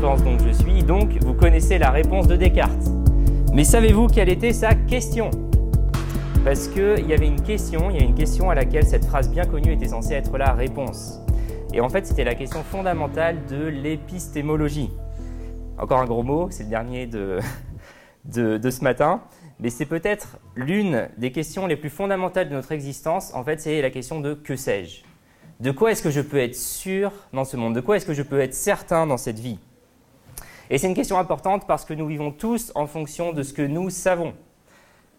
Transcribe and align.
donc 0.00 0.40
je 0.46 0.50
suis, 0.50 0.82
donc 0.82 1.10
vous 1.20 1.34
connaissez 1.34 1.76
la 1.76 1.90
réponse 1.90 2.26
de 2.26 2.34
Descartes. 2.34 2.88
Mais 3.52 3.64
savez-vous 3.64 4.06
quelle 4.06 4.30
était 4.30 4.54
sa 4.54 4.74
question? 4.74 5.30
Parce 6.42 6.68
qu'il 6.68 7.06
y 7.06 7.12
avait 7.12 7.26
une 7.26 7.42
question, 7.42 7.90
il 7.90 7.96
y 7.96 8.00
a 8.00 8.02
une 8.02 8.14
question 8.14 8.48
à 8.48 8.54
laquelle 8.54 8.86
cette 8.86 9.04
phrase 9.04 9.30
bien 9.30 9.44
connue 9.44 9.74
était 9.74 9.88
censée 9.88 10.14
être 10.14 10.38
la 10.38 10.54
réponse. 10.54 11.20
Et 11.74 11.82
en 11.82 11.90
fait, 11.90 12.06
c'était 12.06 12.24
la 12.24 12.34
question 12.34 12.62
fondamentale 12.62 13.44
de 13.50 13.66
l'épistémologie. 13.66 14.90
Encore 15.76 15.98
un 15.98 16.06
gros 16.06 16.22
mot, 16.22 16.48
c'est 16.50 16.62
le 16.62 16.70
dernier 16.70 17.06
de, 17.06 17.38
de, 18.24 18.56
de 18.56 18.70
ce 18.70 18.82
matin, 18.82 19.20
mais 19.58 19.68
c'est 19.68 19.86
peut-être 19.86 20.38
l'une 20.56 21.10
des 21.18 21.30
questions 21.30 21.66
les 21.66 21.76
plus 21.76 21.90
fondamentales 21.90 22.48
de 22.48 22.54
notre 22.54 22.72
existence. 22.72 23.34
En 23.34 23.44
fait, 23.44 23.60
c'est 23.60 23.82
la 23.82 23.90
question 23.90 24.20
de 24.20 24.32
que 24.32 24.56
sais-je? 24.56 25.02
De 25.60 25.72
quoi 25.72 25.92
est-ce 25.92 26.02
que 26.02 26.10
je 26.10 26.22
peux 26.22 26.38
être 26.38 26.56
sûr 26.56 27.12
dans 27.34 27.44
ce 27.44 27.58
monde? 27.58 27.74
De 27.74 27.82
quoi 27.82 27.98
est-ce 27.98 28.06
que 28.06 28.14
je 28.14 28.22
peux 28.22 28.40
être 28.40 28.54
certain 28.54 29.06
dans 29.06 29.18
cette 29.18 29.38
vie? 29.38 29.58
Et 30.70 30.78
c'est 30.78 30.86
une 30.86 30.94
question 30.94 31.18
importante 31.18 31.66
parce 31.66 31.84
que 31.84 31.94
nous 31.94 32.06
vivons 32.06 32.30
tous 32.30 32.70
en 32.76 32.86
fonction 32.86 33.32
de 33.32 33.42
ce 33.42 33.52
que 33.52 33.62
nous 33.62 33.90
savons. 33.90 34.34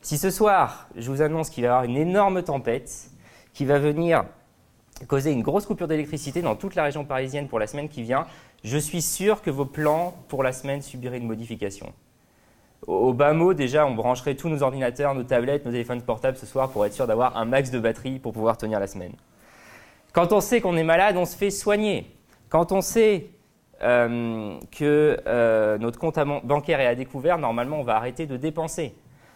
Si 0.01 0.17
ce 0.17 0.31
soir, 0.31 0.87
je 0.95 1.11
vous 1.11 1.21
annonce 1.21 1.49
qu'il 1.49 1.63
va 1.63 1.67
y 1.67 1.69
avoir 1.69 1.83
une 1.83 1.97
énorme 1.97 2.41
tempête 2.41 3.11
qui 3.53 3.65
va 3.65 3.77
venir 3.77 4.23
causer 5.07 5.31
une 5.31 5.41
grosse 5.41 5.65
coupure 5.65 5.87
d'électricité 5.87 6.41
dans 6.41 6.55
toute 6.55 6.75
la 6.75 6.83
région 6.83 7.03
parisienne 7.03 7.47
pour 7.47 7.59
la 7.59 7.67
semaine 7.67 7.89
qui 7.89 8.01
vient, 8.01 8.27
je 8.63 8.77
suis 8.77 9.01
sûr 9.01 9.41
que 9.41 9.49
vos 9.49 9.65
plans 9.65 10.15
pour 10.29 10.41
la 10.41 10.53
semaine 10.53 10.81
subiraient 10.81 11.17
une 11.17 11.27
modification. 11.27 11.91
Au 12.87 13.13
bas 13.13 13.33
mot, 13.33 13.53
déjà, 13.53 13.85
on 13.85 13.93
brancherait 13.93 14.35
tous 14.35 14.47
nos 14.47 14.63
ordinateurs, 14.63 15.13
nos 15.13 15.23
tablettes, 15.23 15.65
nos 15.65 15.71
téléphones 15.71 16.01
portables 16.01 16.37
ce 16.37 16.45
soir 16.45 16.69
pour 16.69 16.85
être 16.85 16.93
sûr 16.93 17.07
d'avoir 17.07 17.37
un 17.37 17.45
max 17.45 17.71
de 17.71 17.79
batterie 17.79 18.19
pour 18.19 18.33
pouvoir 18.33 18.57
tenir 18.57 18.79
la 18.79 18.87
semaine. 18.87 19.13
Quand 20.13 20.33
on 20.33 20.39
sait 20.39 20.61
qu'on 20.61 20.77
est 20.77 20.83
malade, 20.83 21.17
on 21.17 21.25
se 21.25 21.35
fait 21.35 21.51
soigner. 21.51 22.15
Quand 22.49 22.71
on 22.71 22.81
sait 22.81 23.29
euh, 23.83 24.57
que 24.71 25.17
euh, 25.25 25.77
notre 25.77 25.99
compte 25.99 26.19
bancaire 26.43 26.79
est 26.79 26.87
à 26.87 26.95
découvert, 26.95 27.37
normalement, 27.37 27.79
on 27.79 27.83
va 27.83 27.95
arrêter 27.95 28.25
de 28.25 28.37
dépenser. 28.37 28.95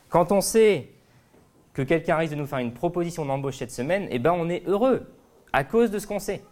Quand 0.10 0.32
on 0.32 0.42
sait 0.42 0.90
que 1.74 1.82
quelqu'un 1.82 2.16
risque 2.18 2.34
de 2.34 2.40
nous 2.40 2.46
faire 2.46 2.60
une 2.60 2.74
proposition 2.74 3.26
d'embauche 3.26 3.58
cette 3.58 3.72
semaine, 3.72 4.08
eh 4.12 4.20
ben, 4.20 4.34
on 4.38 4.50
est 4.50 4.68
heureux 4.68 5.08
à 5.52 5.64
cause 5.64 5.92
de 5.92 6.00
ce 6.00 6.08
qu'on 6.08 6.20
sait. 6.20 6.44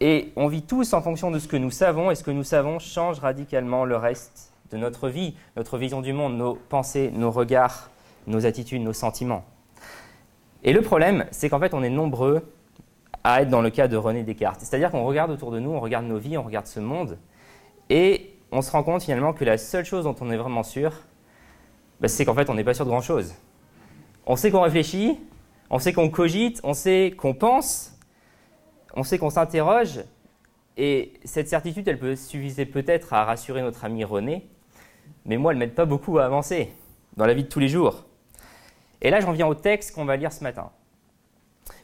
Et 0.00 0.32
on 0.36 0.48
vit 0.48 0.62
tous 0.62 0.92
en 0.92 1.00
fonction 1.00 1.30
de 1.30 1.38
ce 1.38 1.48
que 1.48 1.56
nous 1.56 1.70
savons, 1.70 2.10
et 2.10 2.14
ce 2.14 2.22
que 2.22 2.30
nous 2.30 2.44
savons 2.44 2.78
change 2.78 3.18
radicalement 3.20 3.84
le 3.84 3.96
reste 3.96 4.52
de 4.70 4.76
notre 4.76 5.08
vie, 5.08 5.34
notre 5.56 5.78
vision 5.78 6.02
du 6.02 6.12
monde, 6.12 6.36
nos 6.36 6.54
pensées, 6.54 7.10
nos 7.14 7.30
regards, 7.30 7.90
nos 8.26 8.44
attitudes, 8.44 8.82
nos 8.82 8.92
sentiments. 8.92 9.44
Et 10.64 10.72
le 10.72 10.82
problème, 10.82 11.26
c'est 11.30 11.48
qu'en 11.48 11.60
fait, 11.60 11.72
on 11.72 11.82
est 11.82 11.90
nombreux 11.90 12.42
à 13.28 13.42
être 13.42 13.48
dans 13.48 13.60
le 13.60 13.70
cas 13.70 13.88
de 13.88 13.96
René 13.96 14.22
Descartes. 14.22 14.60
C'est-à-dire 14.60 14.92
qu'on 14.92 15.04
regarde 15.04 15.32
autour 15.32 15.50
de 15.50 15.58
nous, 15.58 15.70
on 15.70 15.80
regarde 15.80 16.06
nos 16.06 16.16
vies, 16.16 16.38
on 16.38 16.44
regarde 16.44 16.68
ce 16.68 16.78
monde, 16.78 17.18
et 17.90 18.38
on 18.52 18.62
se 18.62 18.70
rend 18.70 18.84
compte 18.84 19.02
finalement 19.02 19.32
que 19.32 19.44
la 19.44 19.58
seule 19.58 19.84
chose 19.84 20.04
dont 20.04 20.14
on 20.20 20.30
est 20.30 20.36
vraiment 20.36 20.62
sûr, 20.62 20.92
bah, 22.00 22.06
c'est 22.06 22.24
qu'en 22.24 22.34
fait, 22.34 22.48
on 22.50 22.54
n'est 22.54 22.62
pas 22.62 22.72
sûr 22.72 22.84
de 22.84 22.90
grand-chose. 22.90 23.34
On 24.26 24.36
sait 24.36 24.52
qu'on 24.52 24.60
réfléchit, 24.60 25.18
on 25.70 25.80
sait 25.80 25.92
qu'on 25.92 26.08
cogite, 26.08 26.60
on 26.62 26.72
sait 26.72 27.14
qu'on 27.18 27.34
pense, 27.34 27.98
on 28.94 29.02
sait 29.02 29.18
qu'on 29.18 29.30
s'interroge, 29.30 30.04
et 30.76 31.14
cette 31.24 31.48
certitude, 31.48 31.88
elle 31.88 31.98
peut 31.98 32.14
suffisait 32.14 32.64
peut-être 32.64 33.12
à 33.12 33.24
rassurer 33.24 33.60
notre 33.60 33.84
ami 33.84 34.04
René, 34.04 34.48
mais 35.24 35.36
moi, 35.36 35.50
elle 35.50 35.58
ne 35.58 35.64
m'aide 35.64 35.74
pas 35.74 35.84
beaucoup 35.84 36.18
à 36.18 36.26
avancer 36.26 36.72
dans 37.16 37.26
la 37.26 37.34
vie 37.34 37.42
de 37.42 37.48
tous 37.48 37.58
les 37.58 37.68
jours. 37.68 38.04
Et 39.02 39.10
là, 39.10 39.18
j'en 39.18 39.32
viens 39.32 39.48
au 39.48 39.54
texte 39.54 39.96
qu'on 39.96 40.04
va 40.04 40.16
lire 40.16 40.32
ce 40.32 40.44
matin. 40.44 40.70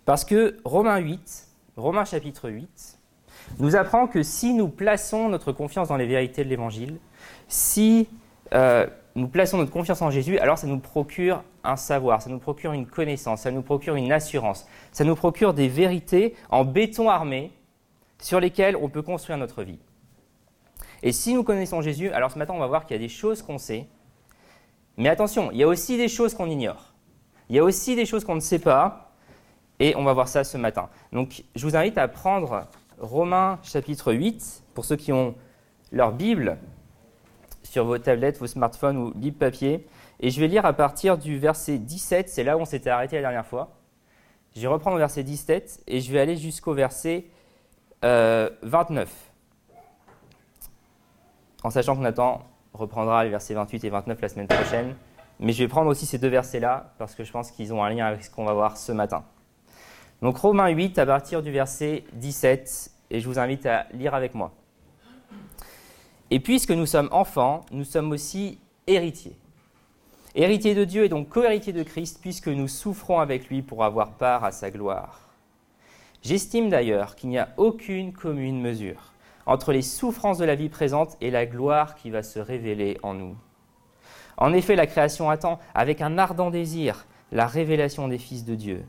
Parce 0.05 0.25
que 0.25 0.59
Romains 0.65 0.99
8, 0.99 1.49
Romains 1.77 2.05
chapitre 2.05 2.51
8, 2.51 2.99
nous 3.59 3.77
apprend 3.77 4.07
que 4.07 4.23
si 4.23 4.55
nous 4.55 4.69
plaçons 4.69 5.29
notre 5.29 5.53
confiance 5.53 5.89
dans 5.89 5.97
les 5.97 6.07
vérités 6.07 6.45
de 6.45 6.49
l'Évangile, 6.49 6.99
si 7.49 8.09
euh, 8.53 8.87
nous 9.15 9.29
plaçons 9.29 9.59
notre 9.59 9.71
confiance 9.71 10.03
en 10.03 10.11
Jésus, 10.11 10.39
alors 10.39 10.59
ça 10.59 10.67
nous 10.67 10.79
procure 10.79 11.45
un 11.65 11.77
savoir, 11.77 12.23
ça 12.23 12.31
nous 12.31 12.39
procure 12.39 12.73
une 12.73 12.87
connaissance, 12.87 13.43
ça 13.43 13.51
nous 13.51 13.63
procure 13.63 13.95
une 13.95 14.11
assurance, 14.11 14.67
ça 14.91 15.05
nous 15.05 15.15
procure 15.15 15.55
des 15.55 15.69
vérités 15.69 16.34
en 16.51 16.65
béton 16.65 17.09
armé 17.09 17.53
sur 18.19 18.41
lesquelles 18.41 18.77
on 18.77 18.89
peut 18.89 19.03
construire 19.03 19.39
notre 19.39 19.63
vie. 19.63 19.79
Et 21.03 21.13
si 21.13 21.34
nous 21.34 21.43
connaissons 21.43 21.83
Jésus, 21.83 22.11
alors 22.11 22.31
ce 22.31 22.39
matin 22.39 22.55
on 22.55 22.61
va 22.61 22.67
voir 22.67 22.87
qu'il 22.87 22.97
y 22.97 23.01
a 23.01 23.03
des 23.03 23.09
choses 23.09 23.43
qu'on 23.43 23.59
sait, 23.59 23.87
mais 24.97 25.09
attention, 25.09 25.51
il 25.53 25.59
y 25.59 25.63
a 25.63 25.69
aussi 25.69 25.97
des 25.97 26.09
choses 26.09 26.34
qu'on 26.34 26.47
ignore. 26.47 26.93
Il 27.49 27.57
y 27.57 27.59
a 27.59 27.65
aussi 27.65 27.97
des 27.97 28.07
choses 28.07 28.25
qu'on 28.25 28.34
ne 28.34 28.41
sait 28.41 28.59
pas, 28.59 29.12
et 29.82 29.97
on 29.97 30.04
va 30.04 30.12
voir 30.12 30.28
ça 30.28 30.44
ce 30.44 30.56
matin. 30.56 30.88
Donc 31.12 31.43
je 31.56 31.66
vous 31.66 31.75
invite 31.75 31.98
à 31.98 32.06
prendre 32.06 32.69
Romains 33.00 33.59
chapitre 33.65 34.12
8, 34.12 34.62
pour 34.75 34.84
ceux 34.84 34.94
qui 34.94 35.12
ont 35.12 35.34
leur 35.91 36.12
Bible, 36.12 36.56
sur 37.65 37.84
vos 37.84 37.98
tablettes, 37.98 38.38
vos 38.38 38.47
smartphones 38.47 38.97
ou 38.97 39.12
Bible 39.12 39.37
papier. 39.37 39.84
Et 40.21 40.31
je 40.31 40.38
vais 40.41 40.47
lire 40.47 40.65
à 40.65 40.72
partir 40.72 41.19
du 41.19 41.37
verset 41.37 41.78
17, 41.78 42.28
c'est 42.28 42.44
là 42.44 42.56
où 42.56 42.60
on 42.60 42.65
s'était 42.65 42.91
arrêté 42.91 43.16
la 43.16 43.22
dernière 43.22 43.44
fois. 43.44 43.72
Je 44.54 44.60
vais 44.60 44.69
reprendre 44.69 44.94
le 44.97 45.00
verset 45.00 45.25
17 45.25 45.82
et 45.88 46.00
je 46.00 46.12
vais 46.12 46.21
aller 46.21 46.37
jusqu'au 46.37 46.75
verset 46.75 47.25
29. 48.03 48.04
Euh, 48.04 49.78
en 51.65 51.71
sachant 51.71 51.97
que 51.97 52.03
Nathan 52.03 52.42
reprendra 52.72 53.25
les 53.25 53.31
versets 53.31 53.54
28 53.54 53.82
et 53.82 53.91
29 53.91 54.21
la 54.21 54.28
semaine 54.28 54.47
prochaine. 54.47 54.94
Mais 55.41 55.53
je 55.53 55.65
vais 55.65 55.69
prendre 55.69 55.91
aussi 55.91 56.06
ces 56.06 56.19
deux 56.19 56.28
versets-là 56.28 56.94
parce 56.98 57.16
que 57.16 57.25
je 57.25 57.32
pense 57.32 57.50
qu'ils 57.50 57.75
ont 57.75 57.82
un 57.82 57.91
lien 57.91 58.06
avec 58.06 58.22
ce 58.22 58.31
qu'on 58.31 58.44
va 58.44 58.53
voir 58.53 58.76
ce 58.76 58.92
matin. 58.92 59.25
Donc 60.22 60.37
Romains 60.37 60.69
8 60.69 60.99
à 61.00 61.06
partir 61.06 61.43
du 61.43 61.50
verset 61.50 62.05
17 62.12 62.93
et 63.10 63.19
je 63.19 63.28
vous 63.28 63.41
invite 63.41 63.66
à 63.66 63.87
lire 63.93 64.15
avec 64.15 64.34
moi. 64.34 64.53
Et 66.31 66.38
puisque 66.38 66.71
nous 66.71 66.87
sommes 66.87 67.09
enfants, 67.10 67.62
nous 67.72 67.83
sommes 67.83 68.12
aussi 68.12 68.60
héritiers. 68.87 69.37
Héritiers 70.37 70.77
de 70.77 70.84
Dieu 70.84 71.05
et 71.05 71.09
donc 71.09 71.28
co-héritiers 71.28 71.72
de 71.72 71.83
Christ, 71.83 72.21
puisque 72.22 72.49
nous 72.49 72.69
souffrons 72.69 73.19
avec 73.19 73.49
lui 73.49 73.62
pour 73.62 73.84
avoir 73.84 74.12
part 74.12 74.44
à 74.44 74.53
sa 74.53 74.71
gloire. 74.71 75.28
J'estime 76.22 76.71
d'ailleurs 76.71 77.16
qu'il 77.16 77.28
n'y 77.28 77.39
a 77.39 77.49
aucune 77.56 78.12
commune 78.12 78.60
mesure 78.60 79.12
entre 79.44 79.72
les 79.72 79.83
souffrances 79.83 80.39
de 80.39 80.44
la 80.44 80.54
vie 80.54 80.69
présente 80.69 81.16
et 81.21 81.33
la 81.33 81.47
gloire 81.47 81.97
qui 81.97 82.10
va 82.10 82.22
se 82.22 82.39
révéler 82.39 82.97
en 83.03 83.15
nous. 83.15 83.37
En 84.37 84.53
effet, 84.53 84.77
la 84.77 84.87
création 84.87 85.31
attend 85.31 85.59
avec 85.75 86.00
un 86.00 86.16
ardent 86.16 86.50
désir 86.50 87.06
la 87.33 87.49
révélation 87.49 88.06
des 88.06 88.19
fils 88.19 88.44
de 88.44 88.54
Dieu. 88.54 88.84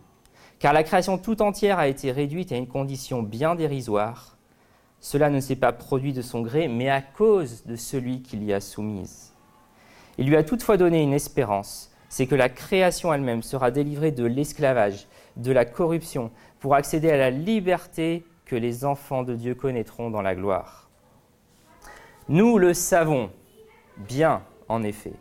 Car 0.64 0.72
la 0.72 0.84
création 0.84 1.18
tout 1.18 1.42
entière 1.42 1.78
a 1.78 1.90
été 1.90 2.10
réduite 2.14 2.54
à 2.54 2.56
une 2.56 2.70
condition 2.70 3.22
bien 3.22 3.54
dérisoire 3.54 4.38
cela 5.02 5.30
ne 5.30 5.42
s'est 5.42 5.58
pas 5.58 5.74
produit 5.74 6.14
de 6.14 6.22
son 6.22 6.42
gré, 6.42 6.70
mais 6.70 6.90
à 6.90 7.02
cause 7.02 7.66
de 7.66 7.76
celui 7.76 8.22
qui 8.22 8.38
l'y 8.38 8.54
a 8.54 8.62
soumise. 8.62 9.34
Il 10.18 10.30
lui 10.30 10.38
a 10.38 10.44
toutefois 10.46 10.78
donné 10.78 11.04
une 11.04 11.12
espérance, 11.12 11.92
c'est 12.08 12.28
que 12.28 12.36
la 12.36 12.48
création 12.48 13.14
elle-même 13.14 13.44
sera 13.44 13.72
délivrée 13.72 14.12
de 14.12 14.24
l'esclavage, 14.24 15.08
de 15.36 15.52
la 15.52 15.66
corruption, 15.66 16.32
pour 16.62 16.76
accéder 16.76 17.12
à 17.12 17.18
la 17.18 17.30
liberté 17.30 18.24
que 18.46 18.56
les 18.56 18.86
enfants 18.86 19.24
de 19.24 19.36
Dieu 19.36 19.56
connaîtront 19.56 20.10
dans 20.10 20.22
la 20.22 20.36
gloire. 20.36 20.90
Nous 22.30 22.58
le 22.58 22.74
savons 22.74 23.30
bien, 23.98 24.42
en 24.70 24.82
effet. 24.84 25.12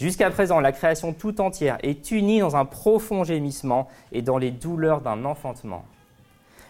Jusqu'à 0.00 0.30
présent, 0.30 0.60
la 0.60 0.72
création 0.72 1.12
tout 1.12 1.42
entière 1.42 1.76
est 1.82 2.10
unie 2.10 2.40
dans 2.40 2.56
un 2.56 2.64
profond 2.64 3.22
gémissement 3.22 3.86
et 4.12 4.22
dans 4.22 4.38
les 4.38 4.50
douleurs 4.50 5.02
d'un 5.02 5.26
enfantement. 5.26 5.84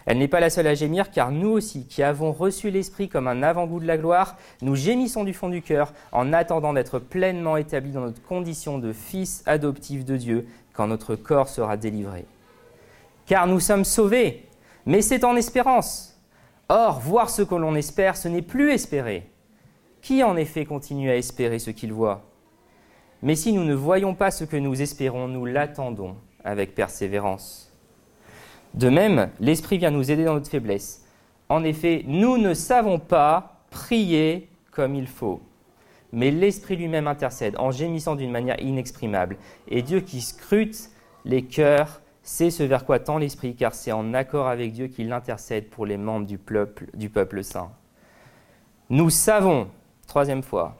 Elle 0.05 0.19
n'est 0.19 0.27
pas 0.27 0.41
la 0.41 0.51
seule 0.51 0.67
à 0.67 0.75
gémir, 0.75 1.13
car 1.13 1.31
nous 1.31 1.51
aussi, 1.51 1.87
qui 1.87 2.03
avons 2.03 2.33
reçu 2.33 2.71
l'Esprit 2.71 3.09
comme 3.09 3.29
un 3.29 3.45
avant-goût 3.45 3.79
de 3.79 3.87
la 3.87 3.99
gloire, 3.99 4.37
nous 4.63 4.75
gémissons 4.75 5.23
du 5.23 5.33
fond 5.33 5.49
du 5.49 5.63
cœur 5.63 5.93
en 6.11 6.33
attendant 6.33 6.73
d'être 6.73 6.99
pleinement 6.99 7.57
établis 7.57 7.93
dans 7.93 8.01
notre 8.01 8.21
condition 8.21 8.79
de 8.79 8.93
fils 8.93 9.45
adoptifs 9.47 10.05
de 10.05 10.17
Dieu 10.17 10.49
quand 10.73 10.89
notre 10.89 11.15
corps 11.15 11.49
sera 11.49 11.77
délivré. 11.77 12.25
Car 13.27 13.47
nous 13.47 13.61
sommes 13.61 13.85
sauvés, 13.85 14.49
mais 14.87 15.03
c'est 15.03 15.23
en 15.23 15.37
espérance. 15.37 16.21
Or, 16.69 16.99
voir 16.99 17.31
ce 17.31 17.43
que 17.43 17.55
l'on 17.55 17.77
espère, 17.77 18.17
ce 18.17 18.27
n'est 18.27 18.43
plus 18.43 18.73
espérer. 18.73 19.31
Qui 20.03 20.25
en 20.25 20.37
effet 20.37 20.65
continue 20.65 21.11
à 21.11 21.17
espérer 21.17 21.61
ce 21.61 21.71
qu'il 21.71 21.93
voit? 21.93 22.30
Mais 23.23 23.35
si 23.35 23.53
nous 23.53 23.65
ne 23.65 23.75
voyons 23.75 24.15
pas 24.15 24.31
ce 24.31 24.45
que 24.45 24.57
nous 24.57 24.81
espérons, 24.81 25.29
nous 25.29 25.45
l'attendons 25.45 26.17
avec 26.45 26.75
persévérance. 26.75 27.73
De 28.75 28.89
même, 28.89 29.31
l'Esprit 29.41 29.79
vient 29.79 29.91
nous 29.91 30.11
aider 30.11 30.25
dans 30.25 30.35
notre 30.35 30.51
faiblesse. 30.51 31.05
En 31.49 31.65
effet, 31.65 32.05
nous 32.07 32.39
ne 32.39 32.55
savons 32.55 32.99
pas 32.99 33.61
prier 33.71 34.49
comme 34.71 34.95
il 34.95 35.07
faut, 35.07 35.41
mais 36.13 36.31
l'Esprit 36.31 36.77
lui-même 36.77 37.09
intercède 37.09 37.57
en 37.59 37.71
gémissant 37.71 38.15
d'une 38.15 38.31
manière 38.31 38.61
inexprimable. 38.61 39.37
Et 39.69 39.83
Dieu 39.83 40.01
qui 40.01 40.21
scrute 40.21 40.91
les 41.25 41.43
cœurs 41.43 42.01
sait 42.23 42.51
ce 42.51 42.63
vers 42.63 42.85
quoi 42.85 42.99
tend 43.01 43.19
l'Esprit, 43.19 43.55
car 43.55 43.75
c'est 43.75 43.93
en 43.93 44.15
accord 44.15 44.47
avec 44.47 44.73
Dieu 44.73 44.87
qu'il 44.87 45.13
intercède 45.13 45.69
pour 45.69 45.87
les 45.87 45.97
membres 45.97 46.27
du 46.27 46.39
peuple, 46.39 46.87
du 46.95 47.11
peuple 47.11 47.43
saint. 47.43 47.71
Nous 48.89 49.11
savons, 49.11 49.69
troisième 50.07 50.43
fois, 50.43 50.77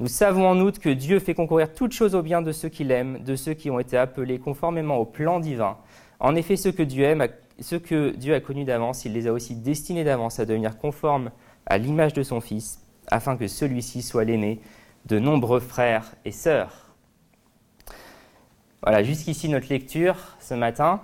nous 0.00 0.06
savons 0.06 0.48
en 0.48 0.60
outre 0.60 0.80
que 0.80 0.88
Dieu 0.88 1.18
fait 1.18 1.34
concourir 1.34 1.74
toutes 1.74 1.92
choses 1.92 2.14
au 2.14 2.22
bien 2.22 2.40
de 2.40 2.52
ceux 2.52 2.68
qu'il 2.68 2.92
aime, 2.92 3.18
de 3.24 3.34
ceux 3.34 3.54
qui 3.54 3.68
ont 3.70 3.80
été 3.80 3.96
appelés 3.96 4.38
conformément 4.38 4.96
au 4.96 5.04
plan 5.04 5.40
divin. 5.40 5.76
En 6.20 6.36
effet, 6.36 6.56
ceux 6.56 6.70
que 6.70 6.84
Dieu, 6.84 7.04
aime, 7.04 7.26
ceux 7.60 7.80
que 7.80 8.10
Dieu 8.10 8.34
a 8.34 8.40
connus 8.40 8.64
d'avance, 8.64 9.04
il 9.04 9.12
les 9.12 9.26
a 9.26 9.32
aussi 9.32 9.56
destinés 9.56 10.04
d'avance 10.04 10.38
à 10.38 10.44
devenir 10.44 10.78
conformes 10.78 11.30
à 11.66 11.78
l'image 11.78 12.12
de 12.12 12.22
son 12.22 12.40
Fils, 12.40 12.80
afin 13.08 13.36
que 13.36 13.48
celui-ci 13.48 14.02
soit 14.02 14.24
l'aîné 14.24 14.60
de 15.06 15.18
nombreux 15.18 15.60
frères 15.60 16.14
et 16.24 16.32
sœurs. 16.32 16.94
Voilà, 18.82 19.02
jusqu'ici 19.02 19.48
notre 19.48 19.68
lecture 19.68 20.36
ce 20.38 20.54
matin. 20.54 21.02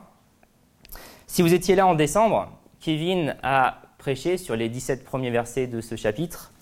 Si 1.26 1.42
vous 1.42 1.52
étiez 1.52 1.74
là 1.74 1.86
en 1.86 1.94
décembre, 1.94 2.48
Kevin 2.78 3.34
a 3.42 3.82
prêché 3.98 4.36
sur 4.36 4.54
les 4.54 4.68
17 4.68 5.04
premiers 5.04 5.30
versets 5.30 5.66
de 5.66 5.80
ce 5.80 5.96
chapitre. 5.96 6.53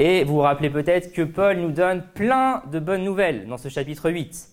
Et 0.00 0.22
vous 0.22 0.34
vous 0.34 0.40
rappelez 0.40 0.70
peut-être 0.70 1.12
que 1.12 1.22
Paul 1.22 1.56
nous 1.58 1.72
donne 1.72 2.04
plein 2.14 2.62
de 2.70 2.78
bonnes 2.78 3.02
nouvelles 3.02 3.48
dans 3.48 3.58
ce 3.58 3.68
chapitre 3.68 4.10
8. 4.10 4.48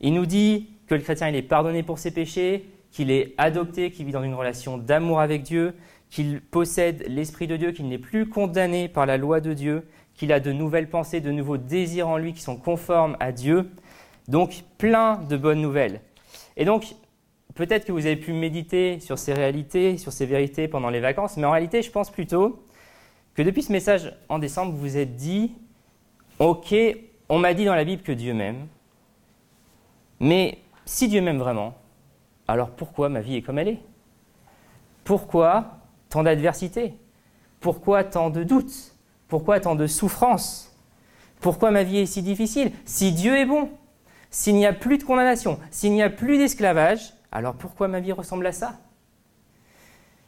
Il 0.00 0.14
nous 0.14 0.24
dit 0.24 0.70
que 0.86 0.94
le 0.94 1.02
chrétien 1.02 1.28
il 1.28 1.36
est 1.36 1.42
pardonné 1.42 1.82
pour 1.82 1.98
ses 1.98 2.10
péchés, 2.10 2.64
qu'il 2.90 3.10
est 3.10 3.34
adopté, 3.36 3.90
qu'il 3.90 4.06
vit 4.06 4.12
dans 4.12 4.22
une 4.22 4.32
relation 4.32 4.78
d'amour 4.78 5.20
avec 5.20 5.42
Dieu, 5.42 5.74
qu'il 6.08 6.40
possède 6.40 7.04
l'Esprit 7.08 7.46
de 7.46 7.58
Dieu, 7.58 7.72
qu'il 7.72 7.88
n'est 7.88 7.98
plus 7.98 8.26
condamné 8.26 8.88
par 8.88 9.04
la 9.04 9.18
loi 9.18 9.40
de 9.40 9.52
Dieu, 9.52 9.86
qu'il 10.14 10.32
a 10.32 10.40
de 10.40 10.50
nouvelles 10.50 10.88
pensées, 10.88 11.20
de 11.20 11.30
nouveaux 11.30 11.58
désirs 11.58 12.08
en 12.08 12.16
lui 12.16 12.32
qui 12.32 12.40
sont 12.40 12.56
conformes 12.56 13.18
à 13.20 13.32
Dieu. 13.32 13.68
Donc 14.28 14.64
plein 14.78 15.18
de 15.28 15.36
bonnes 15.36 15.60
nouvelles. 15.60 16.00
Et 16.56 16.64
donc 16.64 16.94
peut-être 17.54 17.84
que 17.84 17.92
vous 17.92 18.06
avez 18.06 18.16
pu 18.16 18.32
méditer 18.32 18.98
sur 19.00 19.18
ces 19.18 19.34
réalités, 19.34 19.98
sur 19.98 20.12
ces 20.12 20.24
vérités 20.24 20.68
pendant 20.68 20.88
les 20.88 21.00
vacances, 21.00 21.36
mais 21.36 21.44
en 21.44 21.50
réalité 21.50 21.82
je 21.82 21.90
pense 21.90 22.10
plutôt 22.10 22.65
que 23.36 23.42
depuis 23.42 23.62
ce 23.62 23.70
message 23.70 24.12
en 24.28 24.38
décembre, 24.38 24.72
vous 24.72 24.78
vous 24.78 24.96
êtes 24.96 25.14
dit, 25.14 25.52
ok, 26.38 26.74
on 27.28 27.38
m'a 27.38 27.52
dit 27.54 27.66
dans 27.66 27.74
la 27.74 27.84
Bible 27.84 28.02
que 28.02 28.12
Dieu 28.12 28.32
m'aime, 28.32 28.66
mais 30.18 30.58
si 30.86 31.06
Dieu 31.06 31.20
m'aime 31.20 31.38
vraiment, 31.38 31.74
alors 32.48 32.70
pourquoi 32.70 33.10
ma 33.10 33.20
vie 33.20 33.36
est 33.36 33.42
comme 33.42 33.58
elle 33.58 33.68
est? 33.68 33.82
Pourquoi 35.04 35.78
tant 36.08 36.22
d'adversité? 36.22 36.94
Pourquoi 37.60 38.04
tant 38.04 38.30
de 38.30 38.42
doutes? 38.42 38.94
Pourquoi 39.28 39.60
tant 39.60 39.74
de 39.74 39.86
souffrances? 39.86 40.74
Pourquoi 41.40 41.70
ma 41.70 41.82
vie 41.82 41.98
est 41.98 42.06
si 42.06 42.22
difficile? 42.22 42.72
Si 42.86 43.12
Dieu 43.12 43.36
est 43.36 43.44
bon, 43.44 43.68
s'il 44.30 44.54
n'y 44.54 44.66
a 44.66 44.72
plus 44.72 44.96
de 44.96 45.04
condamnation, 45.04 45.58
s'il 45.70 45.92
n'y 45.92 46.02
a 46.02 46.08
plus 46.08 46.38
d'esclavage, 46.38 47.12
alors 47.32 47.54
pourquoi 47.54 47.86
ma 47.86 48.00
vie 48.00 48.12
ressemble 48.12 48.46
à 48.46 48.52
ça? 48.52 48.78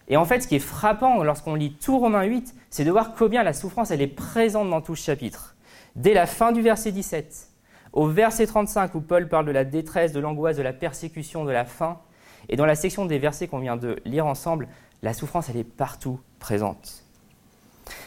Et 0.09 0.17
en 0.17 0.25
fait, 0.25 0.41
ce 0.41 0.49
qui 0.49 0.57
est 0.57 0.61
frappant 0.61 1.23
lorsqu'on 1.23 1.55
lit 1.55 1.73
tout 1.73 1.99
Romains 1.99 2.25
8, 2.25 2.55
c'est 2.71 2.85
de 2.85 2.91
voir 2.91 3.15
combien 3.15 3.43
la 3.43 3.53
souffrance, 3.53 3.91
elle 3.91 4.03
est 4.03 4.07
présente 4.07 4.71
dans 4.71 4.81
tout 4.81 4.97
ce 4.97 5.05
chapitre. 5.05 5.55
Dès 5.97 6.15
la 6.15 6.27
fin 6.27 6.53
du 6.53 6.63
verset 6.63 6.93
17, 6.93 7.49
au 7.93 8.07
verset 8.07 8.47
35 8.47 8.95
où 8.95 9.01
Paul 9.01 9.29
parle 9.29 9.47
de 9.47 9.51
la 9.51 9.65
détresse, 9.65 10.13
de 10.13 10.21
l'angoisse, 10.21 10.57
de 10.57 10.63
la 10.63 10.73
persécution, 10.73 11.45
de 11.45 11.51
la 11.51 11.65
faim, 11.65 11.99
et 12.49 12.57
dans 12.57 12.67
la 12.67 12.75
section 12.75 13.05
des 13.05 13.19
versets 13.19 13.49
qu'on 13.49 13.59
vient 13.59 13.77
de 13.77 14.01
lire 14.05 14.27
ensemble, 14.27 14.69
la 15.03 15.13
souffrance, 15.13 15.51
elle 15.51 15.59
est 15.59 15.65
partout 15.65 16.19
présente. 16.39 17.05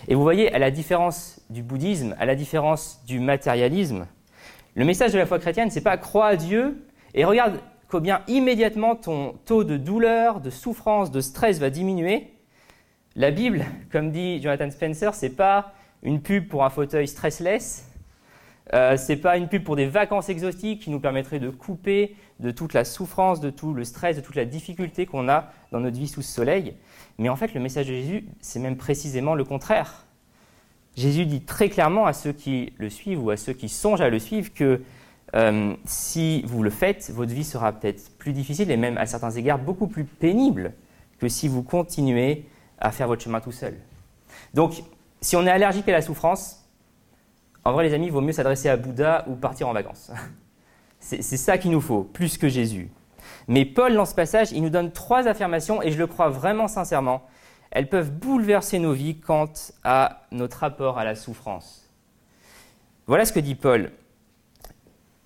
Et 0.07 0.15
vous 0.15 0.21
voyez, 0.23 0.53
à 0.53 0.59
la 0.59 0.71
différence 0.71 1.41
du 1.49 1.63
bouddhisme, 1.63 2.15
à 2.19 2.25
la 2.25 2.35
différence 2.35 3.01
du 3.05 3.19
matérialisme, 3.19 4.07
le 4.75 4.85
message 4.85 5.13
de 5.13 5.17
la 5.17 5.25
foi 5.25 5.37
chrétienne, 5.37 5.69
c'est 5.69 5.81
pas 5.81 5.97
crois 5.97 6.27
à 6.27 6.35
Dieu 6.35 6.85
et 7.13 7.25
regarde 7.25 7.59
combien 7.91 8.21
immédiatement 8.27 8.95
ton 8.95 9.33
taux 9.45 9.65
de 9.65 9.75
douleur, 9.75 10.39
de 10.39 10.49
souffrance, 10.49 11.11
de 11.11 11.19
stress 11.19 11.59
va 11.59 11.69
diminuer. 11.69 12.31
La 13.17 13.31
Bible, 13.31 13.65
comme 13.91 14.11
dit 14.11 14.41
Jonathan 14.41 14.71
Spencer, 14.71 15.13
c'est 15.13 15.35
pas 15.35 15.73
une 16.01 16.21
pub 16.21 16.47
pour 16.47 16.63
un 16.63 16.69
fauteuil 16.69 17.05
stressless, 17.05 17.91
euh, 18.73 18.95
c'est 18.95 19.17
pas 19.17 19.35
une 19.35 19.49
pub 19.49 19.65
pour 19.65 19.75
des 19.75 19.87
vacances 19.87 20.29
exotiques 20.29 20.83
qui 20.83 20.89
nous 20.89 21.01
permettraient 21.01 21.39
de 21.39 21.49
couper 21.49 22.15
de 22.39 22.51
toute 22.51 22.73
la 22.73 22.85
souffrance, 22.85 23.41
de 23.41 23.49
tout 23.49 23.73
le 23.73 23.83
stress, 23.83 24.15
de 24.15 24.21
toute 24.21 24.35
la 24.35 24.45
difficulté 24.45 25.05
qu'on 25.05 25.27
a 25.27 25.51
dans 25.73 25.81
notre 25.81 25.97
vie 25.97 26.07
sous 26.07 26.21
soleil. 26.21 26.75
Mais 27.17 27.27
en 27.27 27.35
fait, 27.35 27.53
le 27.53 27.59
message 27.59 27.87
de 27.87 27.93
Jésus, 27.93 28.25
c'est 28.39 28.59
même 28.59 28.77
précisément 28.77 29.35
le 29.35 29.43
contraire. 29.43 30.05
Jésus 30.95 31.25
dit 31.25 31.41
très 31.41 31.67
clairement 31.67 32.05
à 32.05 32.13
ceux 32.13 32.31
qui 32.31 32.71
le 32.77 32.89
suivent 32.89 33.21
ou 33.21 33.29
à 33.31 33.37
ceux 33.37 33.53
qui 33.53 33.67
songent 33.67 34.01
à 34.01 34.09
le 34.09 34.19
suivre 34.19 34.53
que 34.53 34.81
euh, 35.35 35.75
si 35.85 36.41
vous 36.43 36.63
le 36.63 36.69
faites, 36.69 37.11
votre 37.13 37.31
vie 37.31 37.43
sera 37.43 37.71
peut-être 37.71 38.17
plus 38.17 38.33
difficile 38.33 38.69
et 38.69 38.77
même 38.77 38.97
à 38.97 39.05
certains 39.05 39.31
égards 39.31 39.59
beaucoup 39.59 39.87
plus 39.87 40.03
pénible 40.03 40.73
que 41.19 41.27
si 41.27 41.47
vous 41.47 41.63
continuez 41.63 42.45
à 42.79 42.91
faire 42.91 43.07
votre 43.07 43.21
chemin 43.21 43.39
tout 43.39 43.51
seul. 43.51 43.75
Donc, 44.53 44.83
si 45.21 45.35
on 45.35 45.45
est 45.45 45.51
allergique 45.51 45.87
à 45.87 45.93
la 45.93 46.01
souffrance, 46.01 46.67
en 47.63 47.71
vrai 47.73 47.83
les 47.83 47.93
amis, 47.93 48.07
il 48.07 48.11
vaut 48.11 48.21
mieux 48.21 48.33
s'adresser 48.33 48.69
à 48.69 48.77
Bouddha 48.77 49.25
ou 49.27 49.35
partir 49.35 49.67
en 49.67 49.73
vacances. 49.73 50.11
C'est 50.99 51.21
ça 51.21 51.57
qu'il 51.57 51.71
nous 51.71 51.81
faut, 51.81 52.03
plus 52.03 52.37
que 52.37 52.47
Jésus. 52.47 52.91
Mais 53.47 53.65
Paul, 53.65 53.95
dans 53.95 54.05
ce 54.05 54.13
passage, 54.13 54.51
il 54.51 54.61
nous 54.61 54.69
donne 54.69 54.91
trois 54.91 55.27
affirmations, 55.27 55.81
et 55.81 55.91
je 55.91 55.97
le 55.97 56.05
crois 56.05 56.29
vraiment 56.29 56.67
sincèrement, 56.67 57.23
elles 57.71 57.89
peuvent 57.89 58.11
bouleverser 58.11 58.79
nos 58.79 58.93
vies 58.93 59.19
quant 59.19 59.51
à 59.83 60.23
notre 60.31 60.59
rapport 60.59 60.99
à 60.99 61.05
la 61.05 61.15
souffrance. 61.15 61.89
Voilà 63.07 63.25
ce 63.25 63.33
que 63.33 63.39
dit 63.39 63.55
Paul. 63.55 63.91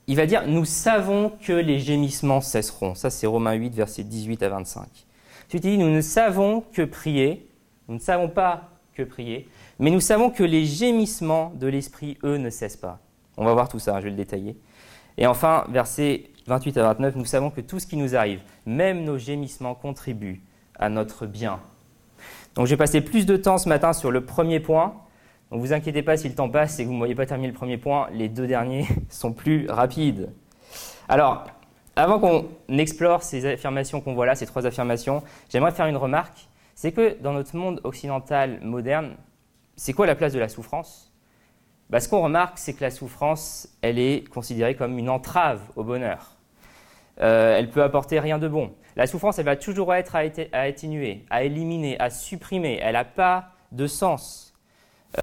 Il 0.07 0.15
va 0.15 0.25
dire 0.25 0.47
Nous 0.47 0.65
savons 0.65 1.31
que 1.41 1.53
les 1.53 1.79
gémissements 1.79 2.41
cesseront. 2.41 2.95
Ça, 2.95 3.09
c'est 3.09 3.27
Romains 3.27 3.53
8, 3.53 3.73
versets 3.75 4.03
18 4.03 4.43
à 4.43 4.49
25. 4.49 4.83
Ensuite, 5.47 5.63
il 5.65 5.71
dit 5.71 5.77
Nous 5.77 5.89
ne 5.89 6.01
savons 6.01 6.61
que 6.73 6.83
prier. 6.83 7.47
Nous 7.87 7.95
ne 7.95 7.99
savons 7.99 8.29
pas 8.29 8.69
que 8.93 9.03
prier. 9.03 9.47
Mais 9.79 9.91
nous 9.91 9.99
savons 9.99 10.29
que 10.29 10.43
les 10.43 10.65
gémissements 10.65 11.51
de 11.55 11.67
l'esprit, 11.67 12.17
eux, 12.23 12.37
ne 12.37 12.49
cessent 12.49 12.77
pas. 12.77 12.99
On 13.37 13.45
va 13.45 13.53
voir 13.53 13.67
tout 13.67 13.79
ça, 13.79 13.99
je 13.99 14.05
vais 14.05 14.11
le 14.11 14.15
détailler. 14.15 14.55
Et 15.17 15.27
enfin, 15.27 15.65
versets 15.69 16.29
28 16.47 16.77
à 16.77 16.83
29, 16.83 17.15
nous 17.15 17.25
savons 17.25 17.49
que 17.49 17.61
tout 17.61 17.79
ce 17.79 17.87
qui 17.87 17.97
nous 17.97 18.15
arrive, 18.15 18.39
même 18.65 19.03
nos 19.03 19.17
gémissements, 19.17 19.75
contribuent 19.75 20.41
à 20.77 20.89
notre 20.89 21.25
bien. 21.25 21.59
Donc 22.55 22.67
je 22.67 22.71
vais 22.71 22.77
passer 22.77 23.01
plus 23.01 23.25
de 23.25 23.35
temps 23.35 23.57
ce 23.57 23.67
matin 23.67 23.93
sur 23.93 24.11
le 24.11 24.25
premier 24.25 24.59
point. 24.59 24.95
Donc 25.55 25.63
vous 25.63 25.71
inquiétez 25.71 26.03
pas 26.03 26.17
si 26.17 26.27
le 26.27 26.35
temps 26.35 26.49
passe 26.49 26.79
et 26.79 26.83
que 26.83 26.87
vous 26.89 26.95
ne 26.95 26.97
voyez 26.97 27.15
pas 27.15 27.25
terminer 27.25 27.47
le 27.47 27.53
premier 27.53 27.77
point, 27.77 28.09
les 28.11 28.27
deux 28.27 28.45
derniers 28.45 28.85
sont 29.09 29.31
plus 29.31 29.69
rapides. 29.69 30.33
Alors, 31.07 31.45
avant 31.95 32.19
qu'on 32.19 32.49
explore 32.67 33.23
ces 33.23 33.45
affirmations 33.45 34.01
qu'on 34.01 34.15
voit 34.15 34.25
là, 34.25 34.35
ces 34.35 34.45
trois 34.45 34.65
affirmations, 34.65 35.23
j'aimerais 35.49 35.71
faire 35.71 35.85
une 35.85 35.95
remarque. 35.95 36.49
C'est 36.75 36.91
que 36.91 37.17
dans 37.21 37.31
notre 37.31 37.55
monde 37.55 37.79
occidental 37.85 38.59
moderne, 38.63 39.15
c'est 39.77 39.93
quoi 39.93 40.05
la 40.05 40.15
place 40.15 40.33
de 40.33 40.39
la 40.39 40.49
souffrance? 40.49 41.13
Bah, 41.89 42.01
Ce 42.01 42.09
qu'on 42.09 42.21
remarque, 42.21 42.57
c'est 42.57 42.73
que 42.73 42.81
la 42.81 42.91
souffrance, 42.91 43.69
elle 43.81 43.97
est 43.97 44.27
considérée 44.27 44.75
comme 44.75 44.99
une 44.99 45.09
entrave 45.09 45.61
au 45.77 45.85
bonheur. 45.85 46.35
Euh, 47.21 47.57
elle 47.57 47.69
peut 47.69 47.81
apporter 47.81 48.19
rien 48.19 48.39
de 48.39 48.49
bon. 48.49 48.73
La 48.97 49.07
souffrance, 49.07 49.39
elle 49.39 49.45
va 49.45 49.55
toujours 49.55 49.93
être 49.93 50.17
à, 50.17 50.23
atténuer, 50.51 51.23
à 51.29 51.43
éliminer, 51.45 51.97
à 52.01 52.09
supprimer. 52.09 52.77
Elle 52.81 52.95
n'a 52.95 53.05
pas 53.05 53.51
de 53.71 53.87
sens. 53.87 54.44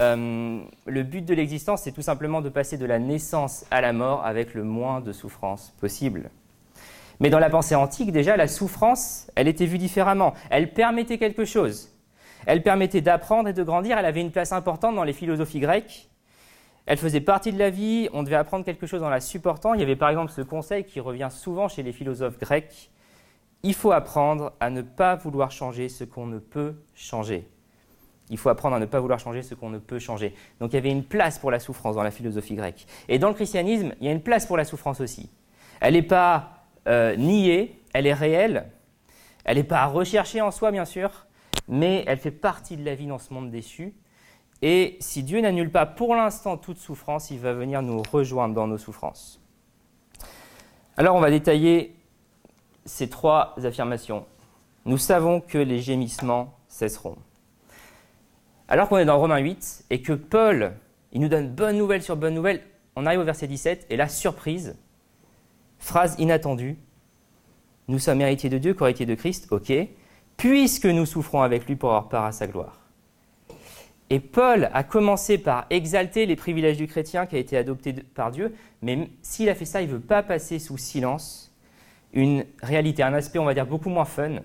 Euh, 0.00 0.62
le 0.86 1.02
but 1.02 1.24
de 1.24 1.34
l'existence, 1.34 1.82
c'est 1.82 1.92
tout 1.92 2.02
simplement 2.02 2.40
de 2.40 2.48
passer 2.48 2.78
de 2.78 2.86
la 2.86 2.98
naissance 2.98 3.66
à 3.70 3.80
la 3.80 3.92
mort 3.92 4.24
avec 4.24 4.54
le 4.54 4.64
moins 4.64 5.00
de 5.00 5.12
souffrance 5.12 5.74
possible. 5.80 6.30
Mais 7.20 7.30
dans 7.30 7.38
la 7.38 7.50
pensée 7.50 7.74
antique, 7.74 8.10
déjà, 8.10 8.36
la 8.36 8.48
souffrance, 8.48 9.30
elle 9.34 9.48
était 9.48 9.66
vue 9.66 9.78
différemment. 9.78 10.34
Elle 10.50 10.72
permettait 10.72 11.18
quelque 11.18 11.44
chose. 11.44 11.90
Elle 12.46 12.62
permettait 12.62 13.00
d'apprendre 13.00 13.48
et 13.48 13.52
de 13.52 13.62
grandir. 13.62 13.98
Elle 13.98 14.06
avait 14.06 14.20
une 14.20 14.32
place 14.32 14.52
importante 14.52 14.96
dans 14.96 15.04
les 15.04 15.12
philosophies 15.12 15.60
grecques. 15.60 16.08
Elle 16.86 16.98
faisait 16.98 17.20
partie 17.20 17.52
de 17.52 17.58
la 17.58 17.70
vie. 17.70 18.08
On 18.12 18.22
devait 18.22 18.36
apprendre 18.36 18.64
quelque 18.64 18.86
chose 18.86 19.02
en 19.02 19.10
la 19.10 19.20
supportant. 19.20 19.74
Il 19.74 19.80
y 19.80 19.84
avait 19.84 19.94
par 19.94 20.08
exemple 20.08 20.32
ce 20.32 20.40
conseil 20.40 20.84
qui 20.84 20.98
revient 20.98 21.28
souvent 21.30 21.68
chez 21.68 21.82
les 21.82 21.92
philosophes 21.92 22.38
grecs 22.38 22.90
il 23.62 23.74
faut 23.74 23.92
apprendre 23.92 24.52
à 24.60 24.70
ne 24.70 24.82
pas 24.82 25.16
vouloir 25.16 25.50
changer 25.50 25.88
ce 25.88 26.04
qu'on 26.04 26.26
ne 26.26 26.38
peut 26.38 26.74
changer. 26.94 27.48
Il 28.32 28.38
faut 28.38 28.48
apprendre 28.48 28.74
à 28.74 28.78
ne 28.78 28.86
pas 28.86 28.98
vouloir 28.98 29.20
changer 29.20 29.42
ce 29.42 29.54
qu'on 29.54 29.68
ne 29.68 29.78
peut 29.78 29.98
changer. 29.98 30.34
Donc 30.58 30.72
il 30.72 30.76
y 30.76 30.78
avait 30.78 30.90
une 30.90 31.04
place 31.04 31.38
pour 31.38 31.50
la 31.50 31.60
souffrance 31.60 31.96
dans 31.96 32.02
la 32.02 32.10
philosophie 32.10 32.54
grecque. 32.54 32.86
Et 33.06 33.18
dans 33.18 33.28
le 33.28 33.34
christianisme, 33.34 33.92
il 34.00 34.06
y 34.06 34.08
a 34.08 34.12
une 34.12 34.22
place 34.22 34.46
pour 34.46 34.56
la 34.56 34.64
souffrance 34.64 35.02
aussi. 35.02 35.30
Elle 35.80 35.92
n'est 35.92 36.02
pas 36.02 36.64
euh, 36.88 37.14
niée, 37.14 37.78
elle 37.92 38.06
est 38.06 38.14
réelle. 38.14 38.70
Elle 39.44 39.58
n'est 39.58 39.64
pas 39.64 39.80
à 39.80 39.86
rechercher 39.86 40.40
en 40.40 40.50
soi, 40.50 40.70
bien 40.70 40.86
sûr, 40.86 41.26
mais 41.68 42.04
elle 42.06 42.16
fait 42.16 42.30
partie 42.30 42.78
de 42.78 42.84
la 42.86 42.94
vie 42.94 43.06
dans 43.06 43.18
ce 43.18 43.34
monde 43.34 43.50
déçu. 43.50 43.92
Et 44.62 44.96
si 45.00 45.22
Dieu 45.22 45.42
n'annule 45.42 45.70
pas 45.70 45.84
pour 45.84 46.14
l'instant 46.14 46.56
toute 46.56 46.78
souffrance, 46.78 47.30
il 47.30 47.38
va 47.38 47.52
venir 47.52 47.82
nous 47.82 48.02
rejoindre 48.10 48.54
dans 48.54 48.66
nos 48.66 48.78
souffrances. 48.78 49.42
Alors 50.96 51.16
on 51.16 51.20
va 51.20 51.30
détailler 51.30 51.94
ces 52.86 53.10
trois 53.10 53.54
affirmations. 53.62 54.24
Nous 54.86 54.98
savons 54.98 55.42
que 55.42 55.58
les 55.58 55.80
gémissements 55.80 56.56
cesseront. 56.68 57.18
Alors 58.72 58.88
qu'on 58.88 58.96
est 58.96 59.04
dans 59.04 59.18
Romains 59.18 59.36
8 59.36 59.84
et 59.90 60.00
que 60.00 60.14
Paul, 60.14 60.72
il 61.12 61.20
nous 61.20 61.28
donne 61.28 61.50
bonne 61.50 61.76
nouvelle 61.76 62.02
sur 62.02 62.16
bonne 62.16 62.32
nouvelle, 62.32 62.62
on 62.96 63.04
arrive 63.04 63.20
au 63.20 63.24
verset 63.24 63.46
17 63.46 63.84
et 63.90 63.98
la 63.98 64.08
surprise, 64.08 64.76
phrase 65.78 66.16
inattendue, 66.18 66.78
nous 67.88 67.98
sommes 67.98 68.22
héritiers 68.22 68.48
de 68.48 68.56
Dieu, 68.56 68.72
co-héritiers 68.72 69.04
de 69.04 69.14
Christ, 69.14 69.48
ok, 69.50 69.74
puisque 70.38 70.86
nous 70.86 71.04
souffrons 71.04 71.42
avec 71.42 71.66
lui 71.66 71.76
pour 71.76 71.90
avoir 71.90 72.08
part 72.08 72.24
à 72.24 72.32
sa 72.32 72.46
gloire. 72.46 72.80
Et 74.08 74.20
Paul 74.20 74.70
a 74.72 74.84
commencé 74.84 75.36
par 75.36 75.66
exalter 75.68 76.24
les 76.24 76.34
privilèges 76.34 76.78
du 76.78 76.86
chrétien 76.86 77.26
qui 77.26 77.36
a 77.36 77.40
été 77.40 77.58
adopté 77.58 77.92
par 77.92 78.30
Dieu, 78.30 78.54
mais 78.80 79.10
s'il 79.20 79.50
a 79.50 79.54
fait 79.54 79.66
ça, 79.66 79.82
il 79.82 79.88
ne 79.88 79.92
veut 79.92 80.00
pas 80.00 80.22
passer 80.22 80.58
sous 80.58 80.78
silence 80.78 81.54
une 82.14 82.46
réalité, 82.62 83.02
un 83.02 83.12
aspect, 83.12 83.38
on 83.38 83.44
va 83.44 83.52
dire, 83.52 83.66
beaucoup 83.66 83.90
moins 83.90 84.06
fun, 84.06 84.36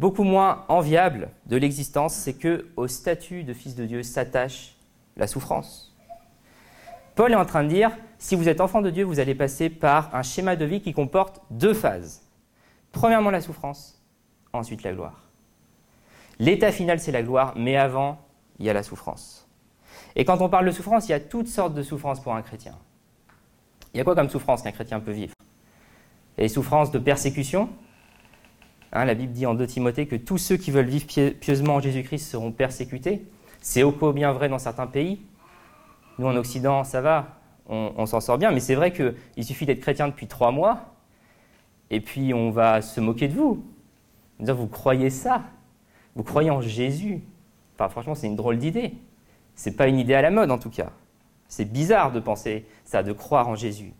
beaucoup 0.00 0.24
moins 0.24 0.64
enviable 0.68 1.28
de 1.46 1.58
l'existence, 1.58 2.14
c'est 2.14 2.32
que 2.32 2.66
au 2.76 2.88
statut 2.88 3.44
de 3.44 3.52
fils 3.52 3.76
de 3.76 3.84
Dieu 3.84 4.02
s'attache 4.02 4.76
la 5.16 5.26
souffrance. 5.26 5.94
Paul 7.14 7.32
est 7.32 7.36
en 7.36 7.44
train 7.44 7.62
de 7.64 7.68
dire, 7.68 7.90
si 8.18 8.34
vous 8.34 8.48
êtes 8.48 8.62
enfant 8.62 8.80
de 8.80 8.88
Dieu, 8.88 9.04
vous 9.04 9.20
allez 9.20 9.34
passer 9.34 9.68
par 9.68 10.14
un 10.14 10.22
schéma 10.22 10.56
de 10.56 10.64
vie 10.64 10.80
qui 10.80 10.94
comporte 10.94 11.42
deux 11.50 11.74
phases. 11.74 12.22
Premièrement 12.92 13.30
la 13.30 13.42
souffrance, 13.42 14.02
ensuite 14.54 14.82
la 14.82 14.92
gloire. 14.92 15.28
L'état 16.38 16.72
final, 16.72 16.98
c'est 16.98 17.12
la 17.12 17.22
gloire, 17.22 17.52
mais 17.56 17.76
avant, 17.76 18.18
il 18.58 18.64
y 18.64 18.70
a 18.70 18.72
la 18.72 18.82
souffrance. 18.82 19.46
Et 20.16 20.24
quand 20.24 20.40
on 20.40 20.48
parle 20.48 20.64
de 20.64 20.70
souffrance, 20.70 21.08
il 21.08 21.12
y 21.12 21.14
a 21.14 21.20
toutes 21.20 21.48
sortes 21.48 21.74
de 21.74 21.82
souffrances 21.82 22.20
pour 22.20 22.34
un 22.34 22.40
chrétien. 22.40 22.74
Il 23.92 23.98
y 23.98 24.00
a 24.00 24.04
quoi 24.04 24.14
comme 24.14 24.30
souffrance 24.30 24.62
qu'un 24.62 24.72
chrétien 24.72 24.98
peut 24.98 25.12
vivre? 25.12 25.34
Les 26.38 26.48
souffrances 26.48 26.90
de 26.90 26.98
persécution. 26.98 27.68
Hein, 28.92 29.04
la 29.04 29.14
Bible 29.14 29.32
dit 29.32 29.46
en 29.46 29.54
2 29.54 29.66
Timothée 29.66 30.06
que 30.06 30.16
tous 30.16 30.38
ceux 30.38 30.56
qui 30.56 30.70
veulent 30.70 30.86
vivre 30.86 31.06
pieusement 31.40 31.76
en 31.76 31.80
Jésus-Christ 31.80 32.26
seront 32.30 32.52
persécutés. 32.52 33.24
C'est 33.60 33.82
au 33.82 33.92
bien 34.12 34.32
vrai 34.32 34.48
dans 34.48 34.58
certains 34.58 34.86
pays. 34.86 35.20
Nous, 36.18 36.26
en 36.26 36.36
Occident, 36.36 36.82
ça 36.84 37.00
va, 37.00 37.40
on, 37.68 37.92
on 37.96 38.06
s'en 38.06 38.20
sort 38.20 38.38
bien, 38.38 38.50
mais 38.50 38.60
c'est 38.60 38.74
vrai 38.74 38.92
qu'il 38.92 39.44
suffit 39.44 39.66
d'être 39.66 39.80
chrétien 39.80 40.08
depuis 40.08 40.26
trois 40.26 40.50
mois, 40.50 40.94
et 41.90 42.00
puis 42.00 42.34
on 42.34 42.50
va 42.50 42.82
se 42.82 43.00
moquer 43.00 43.28
de 43.28 43.34
vous. 43.34 43.64
Dire, 44.38 44.54
vous 44.54 44.66
croyez 44.66 45.10
ça? 45.10 45.42
Vous 46.16 46.22
croyez 46.22 46.50
en 46.50 46.60
Jésus? 46.60 47.22
Enfin, 47.74 47.88
franchement, 47.88 48.14
c'est 48.14 48.26
une 48.26 48.36
drôle 48.36 48.58
d'idée. 48.58 48.94
C'est 49.54 49.76
pas 49.76 49.86
une 49.86 49.98
idée 49.98 50.14
à 50.14 50.22
la 50.22 50.30
mode, 50.30 50.50
en 50.50 50.58
tout 50.58 50.70
cas. 50.70 50.90
C'est 51.48 51.70
bizarre 51.70 52.12
de 52.12 52.20
penser 52.20 52.66
ça, 52.84 53.02
de 53.02 53.12
croire 53.12 53.48
en 53.48 53.54
Jésus. 53.54 53.92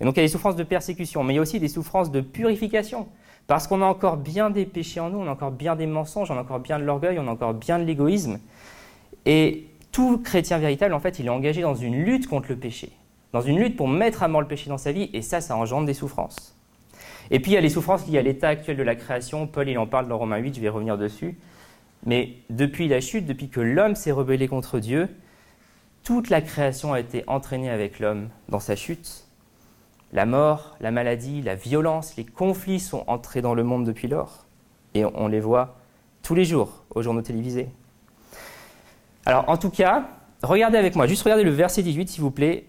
Et 0.00 0.04
donc 0.04 0.16
il 0.16 0.18
y 0.18 0.22
a 0.22 0.24
des 0.24 0.32
souffrances 0.32 0.56
de 0.56 0.64
persécution, 0.64 1.24
mais 1.24 1.32
il 1.32 1.36
y 1.36 1.38
a 1.38 1.42
aussi 1.42 1.60
des 1.60 1.68
souffrances 1.68 2.10
de 2.10 2.20
purification. 2.20 3.08
Parce 3.50 3.66
qu'on 3.66 3.82
a 3.82 3.84
encore 3.84 4.16
bien 4.16 4.48
des 4.48 4.64
péchés 4.64 5.00
en 5.00 5.10
nous, 5.10 5.18
on 5.18 5.26
a 5.26 5.30
encore 5.32 5.50
bien 5.50 5.74
des 5.74 5.88
mensonges, 5.88 6.30
on 6.30 6.36
a 6.36 6.42
encore 6.42 6.60
bien 6.60 6.78
de 6.78 6.84
l'orgueil, 6.84 7.18
on 7.18 7.26
a 7.26 7.32
encore 7.32 7.52
bien 7.52 7.80
de 7.80 7.84
l'égoïsme. 7.84 8.38
Et 9.26 9.66
tout 9.90 10.18
chrétien 10.18 10.58
véritable, 10.58 10.94
en 10.94 11.00
fait, 11.00 11.18
il 11.18 11.26
est 11.26 11.30
engagé 11.30 11.60
dans 11.60 11.74
une 11.74 12.04
lutte 12.04 12.28
contre 12.28 12.46
le 12.50 12.54
péché, 12.54 12.92
dans 13.32 13.40
une 13.40 13.58
lutte 13.58 13.76
pour 13.76 13.88
mettre 13.88 14.22
à 14.22 14.28
mort 14.28 14.40
le 14.40 14.46
péché 14.46 14.70
dans 14.70 14.78
sa 14.78 14.92
vie, 14.92 15.10
et 15.12 15.20
ça, 15.20 15.40
ça 15.40 15.56
engendre 15.56 15.84
des 15.84 15.94
souffrances. 15.94 16.54
Et 17.32 17.40
puis 17.40 17.50
il 17.50 17.54
y 17.54 17.56
a 17.56 17.60
les 17.60 17.70
souffrances 17.70 18.06
liées 18.06 18.18
à 18.18 18.22
l'état 18.22 18.50
actuel 18.50 18.76
de 18.76 18.84
la 18.84 18.94
création. 18.94 19.48
Paul, 19.48 19.68
il 19.68 19.78
en 19.78 19.88
parle 19.88 20.06
dans 20.06 20.18
Romains 20.18 20.38
8, 20.38 20.54
je 20.54 20.60
vais 20.60 20.68
revenir 20.68 20.96
dessus. 20.96 21.36
Mais 22.06 22.34
depuis 22.50 22.86
la 22.86 23.00
chute, 23.00 23.26
depuis 23.26 23.48
que 23.48 23.58
l'homme 23.58 23.96
s'est 23.96 24.12
rebellé 24.12 24.46
contre 24.46 24.78
Dieu, 24.78 25.08
toute 26.04 26.30
la 26.30 26.40
création 26.40 26.92
a 26.92 27.00
été 27.00 27.24
entraînée 27.26 27.70
avec 27.70 27.98
l'homme 27.98 28.28
dans 28.48 28.60
sa 28.60 28.76
chute. 28.76 29.24
La 30.12 30.26
mort, 30.26 30.76
la 30.80 30.90
maladie, 30.90 31.40
la 31.42 31.54
violence, 31.54 32.16
les 32.16 32.24
conflits 32.24 32.80
sont 32.80 33.04
entrés 33.06 33.42
dans 33.42 33.54
le 33.54 33.62
monde 33.62 33.84
depuis 33.84 34.08
lors. 34.08 34.46
Et 34.94 35.04
on 35.04 35.28
les 35.28 35.40
voit 35.40 35.76
tous 36.22 36.34
les 36.34 36.44
jours 36.44 36.84
aux 36.94 37.02
journaux 37.02 37.22
télévisés. 37.22 37.68
Alors 39.24 39.48
en 39.48 39.56
tout 39.56 39.70
cas, 39.70 40.08
regardez 40.42 40.78
avec 40.78 40.96
moi, 40.96 41.06
juste 41.06 41.22
regardez 41.22 41.44
le 41.44 41.50
verset 41.50 41.82
18 41.82 42.08
s'il 42.08 42.22
vous 42.22 42.30
plaît. 42.30 42.66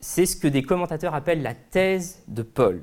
C'est 0.00 0.26
ce 0.26 0.36
que 0.36 0.46
des 0.46 0.62
commentateurs 0.62 1.14
appellent 1.14 1.42
la 1.42 1.54
thèse 1.54 2.22
de 2.28 2.42
Paul. 2.42 2.82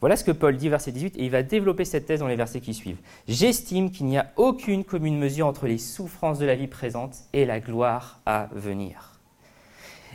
Voilà 0.00 0.14
ce 0.14 0.22
que 0.22 0.30
Paul 0.30 0.56
dit, 0.56 0.68
verset 0.68 0.92
18, 0.92 1.16
et 1.16 1.24
il 1.24 1.30
va 1.30 1.42
développer 1.42 1.84
cette 1.84 2.06
thèse 2.06 2.20
dans 2.20 2.28
les 2.28 2.36
versets 2.36 2.60
qui 2.60 2.72
suivent. 2.72 3.00
J'estime 3.26 3.90
qu'il 3.90 4.06
n'y 4.06 4.16
a 4.16 4.30
aucune 4.36 4.84
commune 4.84 5.18
mesure 5.18 5.46
entre 5.46 5.66
les 5.66 5.78
souffrances 5.78 6.38
de 6.38 6.46
la 6.46 6.54
vie 6.54 6.68
présente 6.68 7.16
et 7.32 7.44
la 7.44 7.58
gloire 7.58 8.20
à 8.24 8.48
venir. 8.52 9.17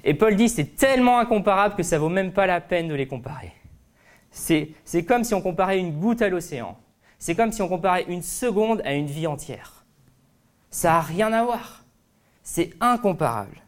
Et 0.04 0.14
Paul 0.14 0.36
dit, 0.36 0.50
c'est 0.50 0.76
tellement 0.76 1.20
incomparable 1.20 1.76
que 1.76 1.84
ça 1.84 1.98
vaut 1.98 2.10
même 2.10 2.34
pas 2.34 2.46
la 2.46 2.60
peine 2.60 2.88
de 2.88 2.94
les 2.94 3.08
comparer. 3.08 3.54
C'est 4.32 5.06
comme 5.08 5.24
si 5.24 5.34
on 5.34 5.42
comparait 5.42 5.80
une 5.80 6.00
goutte 6.00 6.22
à 6.22 6.30
l'océan. 6.30 6.78
C'est 7.20 7.36
comme 7.36 7.52
si 7.52 7.62
on 7.62 7.70
comparait 7.70 8.06
une 8.10 8.22
seconde 8.22 8.82
à 8.84 8.94
une 8.94 9.06
vie 9.06 9.28
entière. 9.28 9.86
Ça 10.70 10.90
n'a 10.90 11.02
rien 11.02 11.32
à 11.32 11.44
voir. 11.44 11.84
C'est 12.42 12.72
incomparable. 12.82 13.62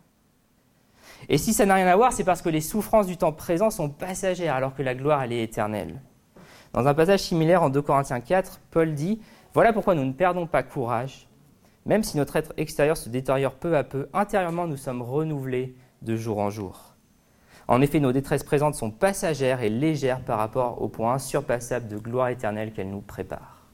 Et 1.30 1.38
si 1.38 1.54
ça 1.54 1.66
n'a 1.66 1.76
rien 1.76 1.88
à 1.88 1.96
voir, 1.96 2.12
c'est 2.12 2.24
parce 2.24 2.42
que 2.42 2.50
les 2.50 2.62
souffrances 2.62 3.08
du 3.08 3.16
temps 3.16 3.32
présent 3.32 3.70
sont 3.70 3.90
passagères 3.90 4.56
alors 4.56 4.76
que 4.76 4.84
la 4.84 4.96
gloire, 4.96 5.24
elle 5.24 5.32
est 5.32 5.44
éternelle. 5.44 6.02
Dans 6.74 6.88
un 6.88 6.94
passage 6.94 7.22
similaire 7.22 7.64
en 7.64 7.70
2 7.70 7.82
Corinthiens 7.82 8.20
4, 8.20 8.60
Paul 8.72 8.94
dit 8.94 9.22
Voilà 9.54 9.72
pourquoi 9.72 9.96
nous 9.96 10.04
ne 10.04 10.12
perdons 10.12 10.46
pas 10.46 10.62
courage. 10.62 11.28
Même 11.86 12.04
si 12.04 12.18
notre 12.18 12.36
être 12.36 12.54
extérieur 12.58 12.98
se 12.98 13.10
détériore 13.10 13.54
peu 13.54 13.78
à 13.78 13.84
peu, 13.84 14.10
intérieurement 14.14 14.68
nous 14.68 14.78
sommes 14.78 15.02
renouvelés 15.02 15.76
de 16.06 16.16
jour 16.16 16.40
en 16.40 16.50
jour. 16.50 16.94
En 17.68 17.82
effet, 17.82 18.00
nos 18.00 18.14
détresses 18.14 18.44
présentes 18.44 18.76
sont 18.76 18.92
passagères 18.92 19.62
et 19.62 19.70
légères 19.70 20.22
par 20.22 20.38
rapport 20.38 20.82
au 20.82 20.88
point 20.88 21.16
insurpassable 21.16 21.88
de 21.88 21.98
gloire 21.98 22.30
éternelle 22.30 22.72
qu'elles 22.72 22.92
nous 22.92 23.02
préparent. 23.02 23.66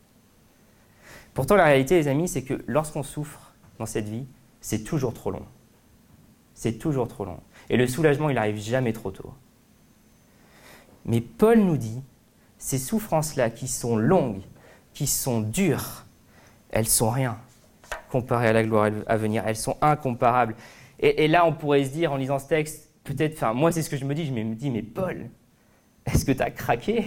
Pourtant, 1.33 1.55
la 1.55 1.65
réalité, 1.65 1.95
les 1.95 2.07
amis, 2.07 2.27
c'est 2.27 2.43
que 2.43 2.63
lorsqu'on 2.67 3.03
souffre 3.03 3.53
dans 3.79 3.85
cette 3.85 4.07
vie, 4.07 4.25
c'est 4.61 4.83
toujours 4.83 5.13
trop 5.13 5.31
long 5.31 5.45
c'est 6.61 6.73
toujours 6.73 7.07
trop 7.07 7.25
long. 7.25 7.39
Et 7.71 7.77
le 7.77 7.87
soulagement, 7.87 8.29
il 8.29 8.35
n'arrive 8.35 8.59
jamais 8.59 8.93
trop 8.93 9.09
tôt. 9.09 9.33
Mais 11.05 11.19
Paul 11.19 11.57
nous 11.57 11.75
dit, 11.75 12.03
ces 12.59 12.77
souffrances-là 12.77 13.49
qui 13.49 13.67
sont 13.67 13.97
longues, 13.97 14.43
qui 14.93 15.07
sont 15.07 15.41
dures, 15.41 16.05
elles 16.69 16.87
sont 16.87 17.09
rien 17.09 17.39
comparées 18.11 18.49
à 18.49 18.53
la 18.53 18.63
gloire 18.63 18.91
à 19.07 19.17
venir. 19.17 19.41
Elles 19.47 19.55
sont 19.55 19.75
incomparables. 19.81 20.53
Et, 21.01 21.27
là, 21.27 21.45
on 21.45 21.53
pourrait 21.53 21.83
se 21.83 21.91
dire, 21.91 22.11
en 22.11 22.17
lisant 22.17 22.37
ce 22.37 22.47
texte, 22.47 22.91
peut-être, 23.03 23.33
enfin, 23.33 23.53
moi, 23.53 23.71
c'est 23.71 23.81
ce 23.81 23.89
que 23.89 23.97
je 23.97 24.05
me 24.05 24.13
dis, 24.13 24.25
je 24.25 24.31
me 24.31 24.53
dis, 24.53 24.69
mais 24.69 24.83
Paul, 24.83 25.29
est-ce 26.05 26.25
que 26.25 26.31
tu 26.31 26.41
as 26.43 26.51
craqué 26.51 27.05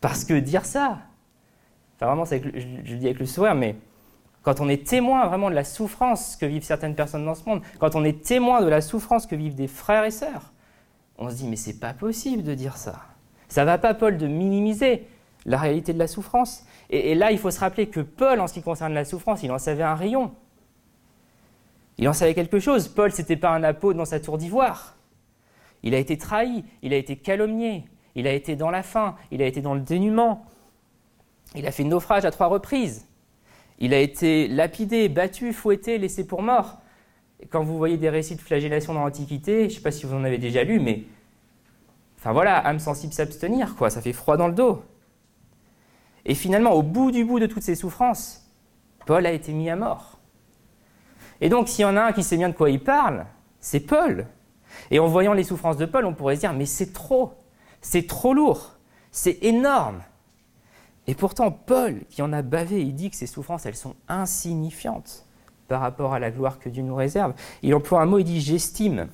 Parce 0.00 0.24
que 0.24 0.34
dire 0.34 0.64
ça, 0.64 0.98
enfin, 1.96 2.06
vraiment, 2.06 2.24
je, 2.24 2.36
je 2.84 2.92
le 2.92 2.98
dis 2.98 3.06
avec 3.06 3.20
le 3.20 3.26
sourire, 3.26 3.54
mais 3.54 3.76
quand 4.42 4.60
on 4.60 4.68
est 4.68 4.86
témoin 4.86 5.26
vraiment 5.26 5.50
de 5.50 5.54
la 5.54 5.64
souffrance 5.64 6.34
que 6.36 6.46
vivent 6.46 6.62
certaines 6.62 6.94
personnes 6.94 7.24
dans 7.24 7.34
ce 7.34 7.48
monde, 7.48 7.62
quand 7.78 7.94
on 7.94 8.04
est 8.04 8.24
témoin 8.24 8.62
de 8.62 8.68
la 8.68 8.80
souffrance 8.80 9.26
que 9.26 9.36
vivent 9.36 9.54
des 9.54 9.68
frères 9.68 10.04
et 10.04 10.10
sœurs, 10.10 10.52
on 11.18 11.28
se 11.28 11.36
dit 11.36 11.46
mais 11.46 11.56
c'est 11.56 11.78
pas 11.78 11.92
possible 11.92 12.42
de 12.42 12.54
dire 12.54 12.76
ça. 12.76 13.02
Ça 13.48 13.64
va 13.64 13.78
pas, 13.78 13.94
Paul, 13.94 14.16
de 14.16 14.26
minimiser 14.26 15.06
la 15.46 15.58
réalité 15.58 15.92
de 15.92 15.98
la 15.98 16.06
souffrance. 16.06 16.64
Et, 16.90 17.14
là, 17.14 17.32
il 17.32 17.38
faut 17.38 17.50
se 17.50 17.60
rappeler 17.60 17.88
que 17.88 18.00
Paul, 18.00 18.40
en 18.40 18.46
ce 18.46 18.54
qui 18.54 18.62
concerne 18.62 18.94
la 18.94 19.04
souffrance, 19.04 19.42
il 19.42 19.50
en 19.50 19.58
savait 19.58 19.82
un 19.82 19.94
rayon. 19.94 20.32
Il 21.98 22.08
en 22.08 22.12
savait 22.12 22.34
quelque 22.34 22.60
chose. 22.60 22.88
Paul, 22.88 23.12
c'était 23.12 23.36
pas 23.36 23.50
un 23.50 23.64
apôtre 23.64 23.98
dans 23.98 24.04
sa 24.04 24.20
tour 24.20 24.38
d'ivoire. 24.38 24.96
Il 25.82 25.94
a 25.94 25.98
été 25.98 26.16
trahi, 26.16 26.64
il 26.82 26.92
a 26.92 26.96
été 26.96 27.16
calomnié, 27.16 27.84
il 28.14 28.26
a 28.26 28.32
été 28.32 28.56
dans 28.56 28.70
la 28.70 28.82
faim, 28.82 29.16
il 29.30 29.42
a 29.42 29.46
été 29.46 29.60
dans 29.60 29.74
le 29.74 29.80
dénuement. 29.80 30.46
Il 31.54 31.66
a 31.66 31.72
fait 31.72 31.84
naufrage 31.84 32.24
à 32.24 32.30
trois 32.30 32.46
reprises. 32.46 33.06
Il 33.78 33.94
a 33.94 34.00
été 34.00 34.48
lapidé, 34.48 35.08
battu, 35.08 35.52
fouetté, 35.52 35.98
laissé 35.98 36.26
pour 36.26 36.42
mort. 36.42 36.78
Quand 37.50 37.62
vous 37.62 37.78
voyez 37.78 37.96
des 37.96 38.10
récits 38.10 38.34
de 38.34 38.40
flagellation 38.40 38.94
dans 38.94 39.04
l'Antiquité, 39.04 39.60
je 39.60 39.64
ne 39.64 39.70
sais 39.70 39.80
pas 39.80 39.92
si 39.92 40.04
vous 40.04 40.14
en 40.14 40.24
avez 40.24 40.38
déjà 40.38 40.64
lu, 40.64 40.80
mais 40.80 41.04
enfin 42.18 42.32
voilà, 42.32 42.58
âme 42.58 42.80
sensible 42.80 43.12
s'abstenir, 43.12 43.76
quoi, 43.76 43.90
ça 43.90 44.02
fait 44.02 44.12
froid 44.12 44.36
dans 44.36 44.48
le 44.48 44.54
dos. 44.54 44.82
Et 46.24 46.34
finalement, 46.34 46.72
au 46.72 46.82
bout 46.82 47.12
du 47.12 47.24
bout 47.24 47.38
de 47.38 47.46
toutes 47.46 47.62
ces 47.62 47.76
souffrances, 47.76 48.50
Paul 49.06 49.24
a 49.24 49.32
été 49.32 49.52
mis 49.52 49.70
à 49.70 49.76
mort. 49.76 50.17
Et 51.40 51.48
donc, 51.48 51.68
s'il 51.68 51.82
y 51.82 51.84
en 51.84 51.96
a 51.96 52.02
un 52.02 52.12
qui 52.12 52.22
sait 52.22 52.36
bien 52.36 52.48
de 52.48 52.54
quoi 52.54 52.70
il 52.70 52.82
parle, 52.82 53.26
c'est 53.60 53.80
Paul. 53.80 54.26
Et 54.90 54.98
en 54.98 55.06
voyant 55.06 55.32
les 55.32 55.44
souffrances 55.44 55.76
de 55.76 55.86
Paul, 55.86 56.04
on 56.04 56.14
pourrait 56.14 56.36
se 56.36 56.40
dire, 56.40 56.52
mais 56.52 56.66
c'est 56.66 56.92
trop, 56.92 57.34
c'est 57.80 58.06
trop 58.06 58.34
lourd, 58.34 58.76
c'est 59.10 59.38
énorme. 59.42 60.02
Et 61.06 61.14
pourtant, 61.14 61.50
Paul, 61.50 62.00
qui 62.10 62.20
en 62.22 62.32
a 62.32 62.42
bavé, 62.42 62.82
il 62.82 62.94
dit 62.94 63.10
que 63.10 63.16
ces 63.16 63.26
souffrances, 63.26 63.66
elles 63.66 63.76
sont 63.76 63.94
insignifiantes 64.08 65.24
par 65.66 65.80
rapport 65.80 66.14
à 66.14 66.18
la 66.18 66.30
gloire 66.30 66.58
que 66.58 66.68
Dieu 66.68 66.82
nous 66.82 66.94
réserve. 66.94 67.34
Il 67.62 67.74
emploie 67.74 68.00
un 68.02 68.06
mot, 68.06 68.18
il 68.18 68.24
dit 68.24 68.40
j'estime. 68.40 69.08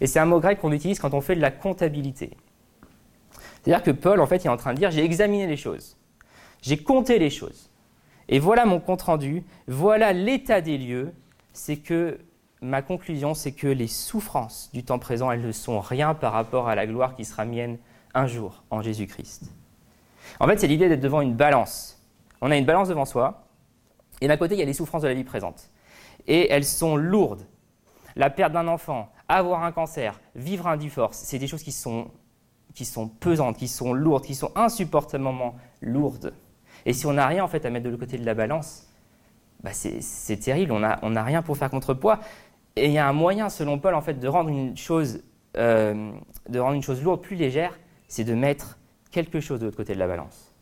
Et 0.00 0.06
c'est 0.06 0.18
un 0.18 0.26
mot 0.26 0.40
grec 0.40 0.60
qu'on 0.60 0.72
utilise 0.72 0.98
quand 0.98 1.14
on 1.14 1.20
fait 1.20 1.36
de 1.36 1.40
la 1.40 1.50
comptabilité. 1.50 2.36
C'est-à-dire 3.62 3.82
que 3.82 3.90
Paul, 3.90 4.20
en 4.20 4.26
fait, 4.26 4.44
il 4.44 4.46
est 4.46 4.50
en 4.50 4.56
train 4.56 4.72
de 4.72 4.78
dire 4.78 4.90
j'ai 4.90 5.04
examiné 5.04 5.46
les 5.46 5.56
choses, 5.56 5.96
j'ai 6.62 6.78
compté 6.78 7.18
les 7.18 7.30
choses. 7.30 7.70
Et 8.28 8.38
voilà 8.38 8.64
mon 8.64 8.80
compte 8.80 9.02
rendu, 9.02 9.44
voilà 9.66 10.12
l'état 10.12 10.60
des 10.60 10.78
lieux. 10.78 11.12
C'est 11.52 11.76
que 11.76 12.20
ma 12.60 12.82
conclusion, 12.82 13.34
c'est 13.34 13.52
que 13.52 13.66
les 13.66 13.86
souffrances 13.86 14.70
du 14.72 14.84
temps 14.84 14.98
présent, 14.98 15.30
elles 15.30 15.46
ne 15.46 15.52
sont 15.52 15.80
rien 15.80 16.14
par 16.14 16.32
rapport 16.32 16.68
à 16.68 16.74
la 16.74 16.86
gloire 16.86 17.14
qui 17.14 17.24
sera 17.24 17.44
mienne 17.44 17.78
un 18.14 18.26
jour 18.26 18.64
en 18.70 18.82
Jésus-Christ. 18.82 19.50
En 20.38 20.46
fait, 20.46 20.58
c'est 20.58 20.66
l'idée 20.66 20.88
d'être 20.88 21.00
devant 21.00 21.20
une 21.20 21.34
balance. 21.34 22.02
On 22.40 22.50
a 22.50 22.56
une 22.56 22.66
balance 22.66 22.88
devant 22.88 23.04
soi, 23.04 23.46
et 24.20 24.28
d'un 24.28 24.36
côté, 24.36 24.54
il 24.54 24.58
y 24.58 24.62
a 24.62 24.66
les 24.66 24.74
souffrances 24.74 25.02
de 25.02 25.08
la 25.08 25.14
vie 25.14 25.24
présente. 25.24 25.70
Et 26.26 26.50
elles 26.50 26.64
sont 26.64 26.96
lourdes. 26.96 27.46
La 28.16 28.28
perte 28.28 28.52
d'un 28.52 28.68
enfant, 28.68 29.10
avoir 29.28 29.62
un 29.62 29.72
cancer, 29.72 30.20
vivre 30.34 30.66
un 30.66 30.76
divorce, 30.76 31.18
c'est 31.18 31.38
des 31.38 31.46
choses 31.46 31.62
qui 31.62 31.72
sont, 31.72 32.10
qui 32.74 32.84
sont 32.84 33.08
pesantes, 33.08 33.56
qui 33.56 33.68
sont 33.68 33.92
lourdes, 33.92 34.24
qui 34.24 34.34
sont 34.34 34.52
insupportablement 34.56 35.54
lourdes. 35.80 36.34
Et 36.84 36.92
si 36.92 37.06
on 37.06 37.12
n'a 37.12 37.26
rien 37.26 37.44
en 37.44 37.48
fait 37.48 37.64
à 37.64 37.70
mettre 37.70 37.88
de 37.88 37.96
côté 37.96 38.18
de 38.18 38.26
la 38.26 38.34
balance, 38.34 38.89
bah 39.62 39.72
c'est 39.72 40.36
terrible, 40.38 40.72
on 40.72 41.10
n'a 41.10 41.24
rien 41.24 41.42
pour 41.42 41.56
faire 41.56 41.70
contrepoids. 41.70 42.20
Et 42.76 42.86
il 42.86 42.92
y 42.92 42.98
a 42.98 43.08
un 43.08 43.12
moyen, 43.12 43.48
selon 43.48 43.78
Paul, 43.78 43.94
en 43.94 44.00
fait, 44.00 44.14
de 44.14 44.28
rendre 44.28 44.48
une 44.48 44.76
chose, 44.76 45.22
euh, 45.56 46.12
de 46.48 46.58
rendre 46.58 46.74
une 46.74 46.82
chose 46.82 47.02
lourde 47.02 47.20
plus 47.20 47.36
légère, 47.36 47.78
c'est 48.08 48.24
de 48.24 48.34
mettre 48.34 48.78
quelque 49.10 49.40
chose 49.40 49.60
de 49.60 49.66
l'autre 49.66 49.76
côté 49.76 49.94
de 49.94 49.98
la 49.98 50.06
balance. 50.06 50.54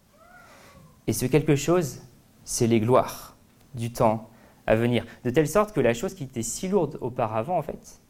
Et 1.07 1.13
ce 1.13 1.27
quelque 1.27 1.57
chose, 1.57 2.01
c'est 2.45 2.67
les 2.67 2.81
gloires 2.81 3.37
du 3.75 3.93
temps 3.93 4.31
à 4.67 4.75
venir. 4.75 5.05
De 5.25 5.31
telle 5.31 5.49
sorte 5.49 5.73
que 5.73 5.81
la 5.81 5.95
chose 5.95 6.15
qui 6.15 6.25
était 6.25 6.43
si 6.43 6.69
lourde 6.69 6.99
auparavant, 7.01 7.57
en 7.57 7.63
fait, 7.63 8.01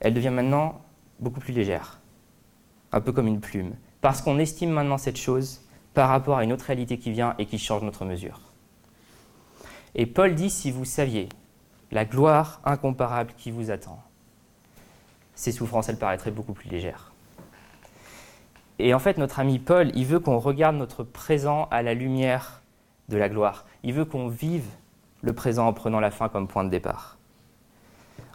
elle 0.00 0.14
devient 0.14 0.30
maintenant 0.30 0.80
beaucoup 1.18 1.40
plus 1.40 1.52
légère, 1.52 2.00
un 2.92 3.00
peu 3.00 3.12
comme 3.12 3.26
une 3.26 3.40
plume, 3.40 3.74
parce 4.00 4.22
qu'on 4.22 4.38
estime 4.38 4.70
maintenant 4.70 4.98
cette 4.98 5.18
chose 5.18 5.60
par 5.94 6.08
rapport 6.08 6.38
à 6.38 6.44
une 6.44 6.52
autre 6.52 6.64
réalité 6.64 6.98
qui 6.98 7.10
vient 7.10 7.34
et 7.38 7.46
qui 7.46 7.58
change 7.58 7.82
notre 7.82 8.04
mesure. 8.04 8.49
Et 9.94 10.06
Paul 10.06 10.34
dit, 10.34 10.50
si 10.50 10.70
vous 10.70 10.84
saviez 10.84 11.28
la 11.90 12.04
gloire 12.04 12.60
incomparable 12.64 13.32
qui 13.36 13.50
vous 13.50 13.70
attend, 13.70 14.00
ces 15.34 15.52
souffrances, 15.52 15.88
elles 15.88 15.98
paraîtraient 15.98 16.30
beaucoup 16.30 16.52
plus 16.52 16.68
légères. 16.68 17.12
Et 18.78 18.94
en 18.94 18.98
fait, 18.98 19.18
notre 19.18 19.40
ami 19.40 19.58
Paul, 19.58 19.90
il 19.94 20.06
veut 20.06 20.20
qu'on 20.20 20.38
regarde 20.38 20.76
notre 20.76 21.02
présent 21.02 21.68
à 21.70 21.82
la 21.82 21.94
lumière 21.94 22.62
de 23.08 23.16
la 23.16 23.28
gloire. 23.28 23.66
Il 23.82 23.92
veut 23.92 24.04
qu'on 24.04 24.28
vive 24.28 24.66
le 25.22 25.32
présent 25.32 25.66
en 25.66 25.72
prenant 25.72 26.00
la 26.00 26.10
fin 26.10 26.28
comme 26.28 26.48
point 26.48 26.64
de 26.64 26.70
départ. 26.70 27.18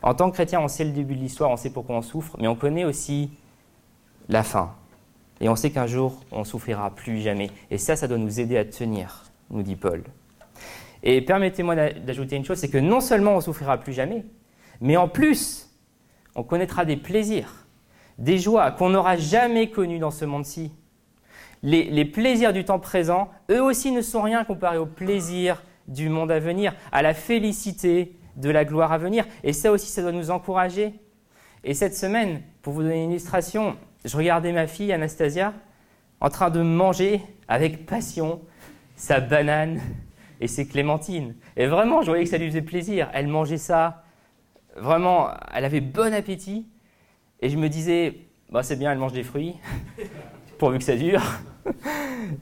En 0.04 0.14
tant 0.14 0.30
que 0.30 0.36
chrétien, 0.36 0.60
on 0.60 0.68
sait 0.68 0.84
le 0.84 0.92
début 0.92 1.16
de 1.16 1.22
l'histoire, 1.22 1.50
on 1.50 1.58
sait 1.58 1.72
pourquoi 1.72 1.96
on 1.96 2.02
souffre, 2.02 2.36
mais 2.40 2.48
on 2.48 2.56
connaît 2.56 2.86
aussi 2.86 3.32
la 4.30 4.44
fin. 4.44 4.74
Et 5.42 5.50
on 5.50 5.56
sait 5.56 5.72
qu'un 5.72 5.88
jour, 5.88 6.22
on 6.32 6.44
souffrira 6.44 6.92
plus 6.92 7.22
jamais. 7.22 7.50
Et 7.72 7.78
ça, 7.78 7.96
ça 7.96 8.08
doit 8.08 8.18
nous 8.18 8.40
aider 8.40 8.58
à 8.58 8.66
tenir, 8.66 9.24
nous 9.50 9.64
dit 9.64 9.76
Paul. 9.76 10.04
Et 11.06 11.22
permettez-moi 11.22 11.76
d'ajouter 11.76 12.36
une 12.36 12.44
chose, 12.44 12.58
c'est 12.58 12.70
que 12.70 12.80
non 12.80 13.00
seulement 13.00 13.36
on 13.36 13.42
souffrira 13.42 13.78
plus 13.78 13.94
jamais, 13.94 14.26
mais 14.82 14.98
en 14.98 15.08
plus, 15.08 15.70
on 16.34 16.44
connaîtra 16.44 16.84
des 16.84 16.98
plaisirs, 16.98 17.68
des 18.18 18.40
joies 18.40 18.72
qu'on 18.72 18.90
n'aura 18.90 19.16
jamais 19.16 19.70
connues 19.70 20.00
dans 20.00 20.12
ce 20.12 20.26
monde-ci. 20.26 20.72
Les, 21.62 22.06
plaisirs 22.06 22.54
du 22.54 22.66
temps 22.66 22.80
présent, 22.80 23.30
eux 23.50 23.62
aussi 23.62 23.92
ne 23.92 24.02
sont 24.02 24.22
rien 24.22 24.44
comparés 24.44 24.78
aux 24.78 24.86
plaisirs 24.86 25.64
du 25.88 26.10
monde 26.10 26.32
à 26.32 26.40
venir, 26.40 26.76
à 26.92 27.02
la 27.02 27.14
félicité 27.14 28.16
de 28.36 28.50
la 28.50 28.66
gloire 28.66 28.92
à 28.92 28.98
venir. 28.98 29.26
Et 29.44 29.54
ça 29.54 29.72
aussi, 29.72 29.88
ça 29.88 30.02
doit 30.02 30.12
nous 30.12 30.32
encourager. 30.32 30.94
Et 31.64 31.74
cette 31.74 31.96
semaine, 31.96 32.42
pour 32.62 32.74
vous 32.74 32.84
donner 32.84 33.04
une 33.04 33.12
illustration, 33.12 33.78
je 34.04 34.16
regardais 34.18 34.52
ma 34.52 34.68
fille 34.68 34.92
Anastasia 34.92 35.54
en 36.20 36.30
train 36.30 36.50
de 36.50 36.62
manger 36.62 37.22
avec 37.48 37.86
passion 37.86 38.42
sa 38.96 39.20
banane 39.20 39.82
et 40.42 40.48
ses 40.48 40.68
clémentines. 40.68 41.36
Et 41.58 41.68
vraiment, 41.68 42.02
je 42.02 42.08
voyais 42.08 42.24
que 42.24 42.30
ça 42.30 42.38
lui 42.38 42.48
faisait 42.48 42.62
plaisir. 42.62 43.10
Elle 43.14 43.28
mangeait 43.28 43.58
ça. 43.58 44.04
Vraiment, 44.76 45.30
elle 45.54 45.66
avait 45.66 45.82
bon 45.82 46.14
appétit. 46.14 46.68
Et 47.42 47.50
je 47.50 47.58
me 47.58 47.70
disais, 47.70 48.16
bah, 48.50 48.64
c'est 48.64 48.76
bien, 48.76 48.92
elle 48.92 48.98
mange 48.98 49.14
des 49.14 49.24
fruits, 49.24 49.56
pourvu 50.58 50.78
que 50.78 50.84
ça 50.84 50.96
dure. 50.96 51.22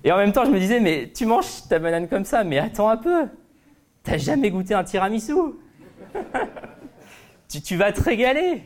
Et 0.04 0.12
en 0.12 0.18
même 0.18 0.32
temps, 0.32 0.46
je 0.46 0.52
me 0.52 0.60
disais, 0.60 0.80
mais 0.80 1.12
tu 1.14 1.26
manges 1.26 1.68
ta 1.70 1.80
banane 1.80 2.08
comme 2.08 2.26
ça, 2.26 2.44
mais 2.44 2.60
attends 2.60 2.90
un 2.90 2.98
peu. 2.98 3.28
T'as 4.04 4.18
jamais 4.18 4.50
goûté 4.52 4.74
un 4.74 4.84
tiramisu? 4.84 5.34
Tu, 7.64 7.76
vas 7.76 7.92
te 7.92 8.02
régaler. 8.02 8.64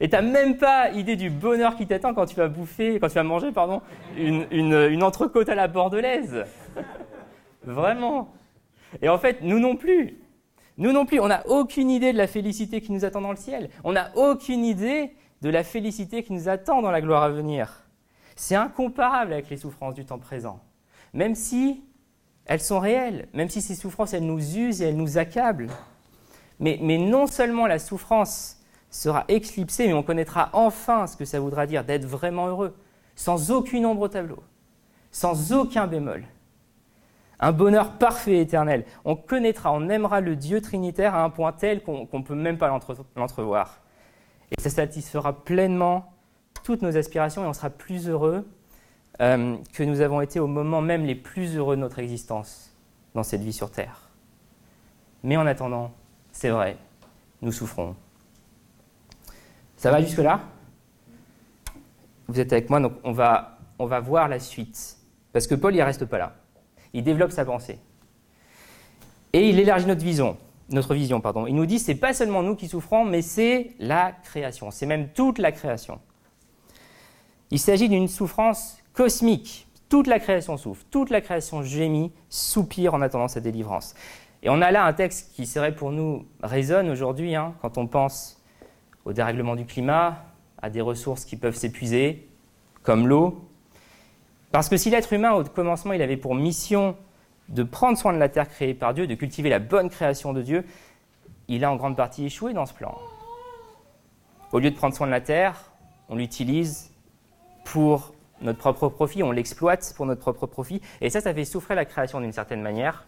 Et 0.00 0.08
t'as 0.08 0.20
même 0.20 0.56
pas 0.56 0.90
idée 0.90 1.14
du 1.14 1.30
bonheur 1.30 1.76
qui 1.76 1.86
t'attend 1.86 2.12
quand 2.12 2.26
tu 2.26 2.34
vas 2.34 2.48
bouffer, 2.48 2.98
quand 2.98 3.06
tu 3.06 3.14
vas 3.14 3.22
manger, 3.22 3.52
pardon, 3.52 3.82
une, 4.16 4.46
une 4.50 5.02
entrecôte 5.04 5.48
à 5.48 5.54
la 5.54 5.68
bordelaise. 5.68 6.44
Vraiment. 7.72 8.32
Et 9.02 9.08
en 9.08 9.18
fait, 9.18 9.42
nous 9.42 9.58
non 9.58 9.76
plus. 9.76 10.18
Nous 10.78 10.92
non 10.92 11.06
plus, 11.06 11.20
on 11.20 11.28
n'a 11.28 11.46
aucune 11.48 11.90
idée 11.90 12.12
de 12.12 12.18
la 12.18 12.26
félicité 12.26 12.80
qui 12.80 12.92
nous 12.92 13.04
attend 13.04 13.20
dans 13.20 13.30
le 13.30 13.36
ciel. 13.36 13.68
On 13.84 13.92
n'a 13.92 14.16
aucune 14.16 14.64
idée 14.64 15.12
de 15.42 15.50
la 15.50 15.64
félicité 15.64 16.22
qui 16.22 16.32
nous 16.32 16.48
attend 16.48 16.82
dans 16.82 16.90
la 16.90 17.00
gloire 17.00 17.22
à 17.22 17.30
venir. 17.30 17.84
C'est 18.36 18.54
incomparable 18.54 19.32
avec 19.32 19.50
les 19.50 19.56
souffrances 19.56 19.94
du 19.94 20.04
temps 20.04 20.18
présent. 20.18 20.60
Même 21.12 21.34
si 21.34 21.82
elles 22.46 22.60
sont 22.60 22.78
réelles, 22.78 23.28
même 23.34 23.48
si 23.48 23.60
ces 23.60 23.74
souffrances, 23.74 24.14
elles 24.14 24.26
nous 24.26 24.56
usent 24.56 24.80
et 24.80 24.86
elles 24.86 24.96
nous 24.96 25.18
accablent. 25.18 25.68
Mais, 26.60 26.78
non 26.78 27.26
seulement 27.26 27.66
la 27.66 27.78
souffrance 27.78 28.60
sera 28.90 29.24
éclipsée, 29.28 29.86
mais 29.86 29.92
on 29.92 30.02
connaîtra 30.02 30.50
enfin 30.52 31.06
ce 31.06 31.16
que 31.16 31.24
ça 31.24 31.40
voudra 31.40 31.66
dire 31.66 31.84
d'être 31.84 32.06
vraiment 32.06 32.48
heureux, 32.48 32.74
sans 33.14 33.50
aucune 33.50 33.84
ombre 33.84 34.02
au 34.02 34.08
tableau, 34.08 34.42
sans 35.10 35.52
aucun 35.52 35.86
bémol. 35.86 36.24
Un 37.40 37.52
bonheur 37.52 37.92
parfait 37.92 38.32
et 38.32 38.40
éternel. 38.40 38.84
On 39.04 39.14
connaîtra, 39.14 39.72
on 39.72 39.88
aimera 39.88 40.20
le 40.20 40.34
Dieu 40.34 40.60
trinitaire 40.60 41.14
à 41.14 41.22
un 41.22 41.30
point 41.30 41.52
tel 41.52 41.82
qu'on 41.82 42.08
ne 42.12 42.22
peut 42.22 42.34
même 42.34 42.58
pas 42.58 42.68
l'entrevoir. 43.16 43.80
Et 44.50 44.60
ça 44.60 44.70
satisfera 44.70 45.44
pleinement 45.44 46.12
toutes 46.64 46.82
nos 46.82 46.96
aspirations 46.96 47.44
et 47.44 47.46
on 47.46 47.52
sera 47.52 47.70
plus 47.70 48.08
heureux 48.08 48.46
euh, 49.20 49.56
que 49.72 49.82
nous 49.82 50.00
avons 50.00 50.20
été 50.20 50.40
au 50.40 50.46
moment 50.46 50.80
même 50.80 51.04
les 51.04 51.14
plus 51.14 51.56
heureux 51.56 51.76
de 51.76 51.80
notre 51.80 51.98
existence 51.98 52.74
dans 53.14 53.22
cette 53.22 53.40
vie 53.40 53.52
sur 53.52 53.70
Terre. 53.70 54.08
Mais 55.22 55.36
en 55.36 55.46
attendant, 55.46 55.92
c'est 56.32 56.50
vrai, 56.50 56.76
nous 57.42 57.52
souffrons. 57.52 57.94
Ça 59.76 59.90
va 59.90 60.00
jusque-là? 60.00 60.40
Vous 62.26 62.38
êtes 62.40 62.52
avec 62.52 62.68
moi, 62.68 62.80
donc 62.80 62.94
on 63.04 63.12
va, 63.12 63.58
on 63.78 63.86
va 63.86 64.00
voir 64.00 64.28
la 64.28 64.38
suite. 64.38 64.98
Parce 65.32 65.46
que 65.46 65.54
Paul, 65.54 65.74
il 65.74 65.82
reste 65.82 66.04
pas 66.04 66.18
là. 66.18 66.34
Il 66.94 67.04
développe 67.04 67.32
sa 67.32 67.44
pensée. 67.44 67.78
Et 69.32 69.48
il 69.48 69.58
élargit 69.58 69.86
notre 69.86 70.02
vision. 70.02 70.36
Notre 70.70 70.94
vision 70.94 71.20
pardon. 71.20 71.46
Il 71.46 71.54
nous 71.54 71.66
dit 71.66 71.78
c'est 71.78 71.94
pas 71.94 72.12
seulement 72.12 72.42
nous 72.42 72.54
qui 72.54 72.68
souffrons, 72.68 73.04
mais 73.04 73.22
c'est 73.22 73.72
la 73.78 74.12
création. 74.12 74.70
C'est 74.70 74.86
même 74.86 75.08
toute 75.08 75.38
la 75.38 75.52
création. 75.52 75.98
Il 77.50 77.58
s'agit 77.58 77.88
d'une 77.88 78.08
souffrance 78.08 78.78
cosmique. 78.92 79.66
Toute 79.88 80.06
la 80.06 80.18
création 80.18 80.58
souffre, 80.58 80.84
toute 80.90 81.08
la 81.08 81.22
création 81.22 81.62
gémit, 81.62 82.12
soupire 82.28 82.92
en 82.92 83.00
attendant 83.00 83.28
sa 83.28 83.40
délivrance. 83.40 83.94
Et 84.42 84.50
on 84.50 84.60
a 84.60 84.70
là 84.70 84.84
un 84.84 84.92
texte 84.92 85.32
qui 85.34 85.46
serait 85.46 85.74
pour 85.74 85.92
nous 85.92 86.26
résonne 86.42 86.90
aujourd'hui, 86.90 87.34
hein, 87.34 87.54
quand 87.62 87.78
on 87.78 87.86
pense 87.86 88.42
au 89.06 89.14
dérèglement 89.14 89.56
du 89.56 89.64
climat, 89.64 90.26
à 90.60 90.68
des 90.68 90.82
ressources 90.82 91.24
qui 91.24 91.36
peuvent 91.36 91.56
s'épuiser, 91.56 92.28
comme 92.82 93.08
l'eau, 93.08 93.47
parce 94.52 94.68
que 94.68 94.76
si 94.76 94.90
l'être 94.90 95.12
humain, 95.12 95.32
au 95.32 95.44
commencement, 95.44 95.92
il 95.92 96.02
avait 96.02 96.16
pour 96.16 96.34
mission 96.34 96.96
de 97.48 97.62
prendre 97.62 97.98
soin 97.98 98.12
de 98.12 98.18
la 98.18 98.28
terre 98.28 98.48
créée 98.48 98.74
par 98.74 98.94
Dieu, 98.94 99.06
de 99.06 99.14
cultiver 99.14 99.48
la 99.48 99.58
bonne 99.58 99.90
création 99.90 100.32
de 100.32 100.42
Dieu, 100.42 100.64
il 101.48 101.64
a 101.64 101.72
en 101.72 101.76
grande 101.76 101.96
partie 101.96 102.26
échoué 102.26 102.52
dans 102.52 102.66
ce 102.66 102.74
plan. 102.74 102.96
Au 104.52 104.58
lieu 104.58 104.70
de 104.70 104.76
prendre 104.76 104.94
soin 104.94 105.06
de 105.06 105.12
la 105.12 105.20
terre, 105.20 105.70
on 106.08 106.16
l'utilise 106.16 106.90
pour 107.64 108.14
notre 108.40 108.58
propre 108.58 108.88
profit, 108.88 109.22
on 109.22 109.32
l'exploite 109.32 109.92
pour 109.96 110.06
notre 110.06 110.20
propre 110.20 110.46
profit, 110.46 110.80
et 111.00 111.10
ça, 111.10 111.20
ça 111.20 111.34
fait 111.34 111.44
souffrir 111.44 111.76
la 111.76 111.84
création 111.84 112.20
d'une 112.20 112.32
certaine 112.32 112.62
manière. 112.62 113.06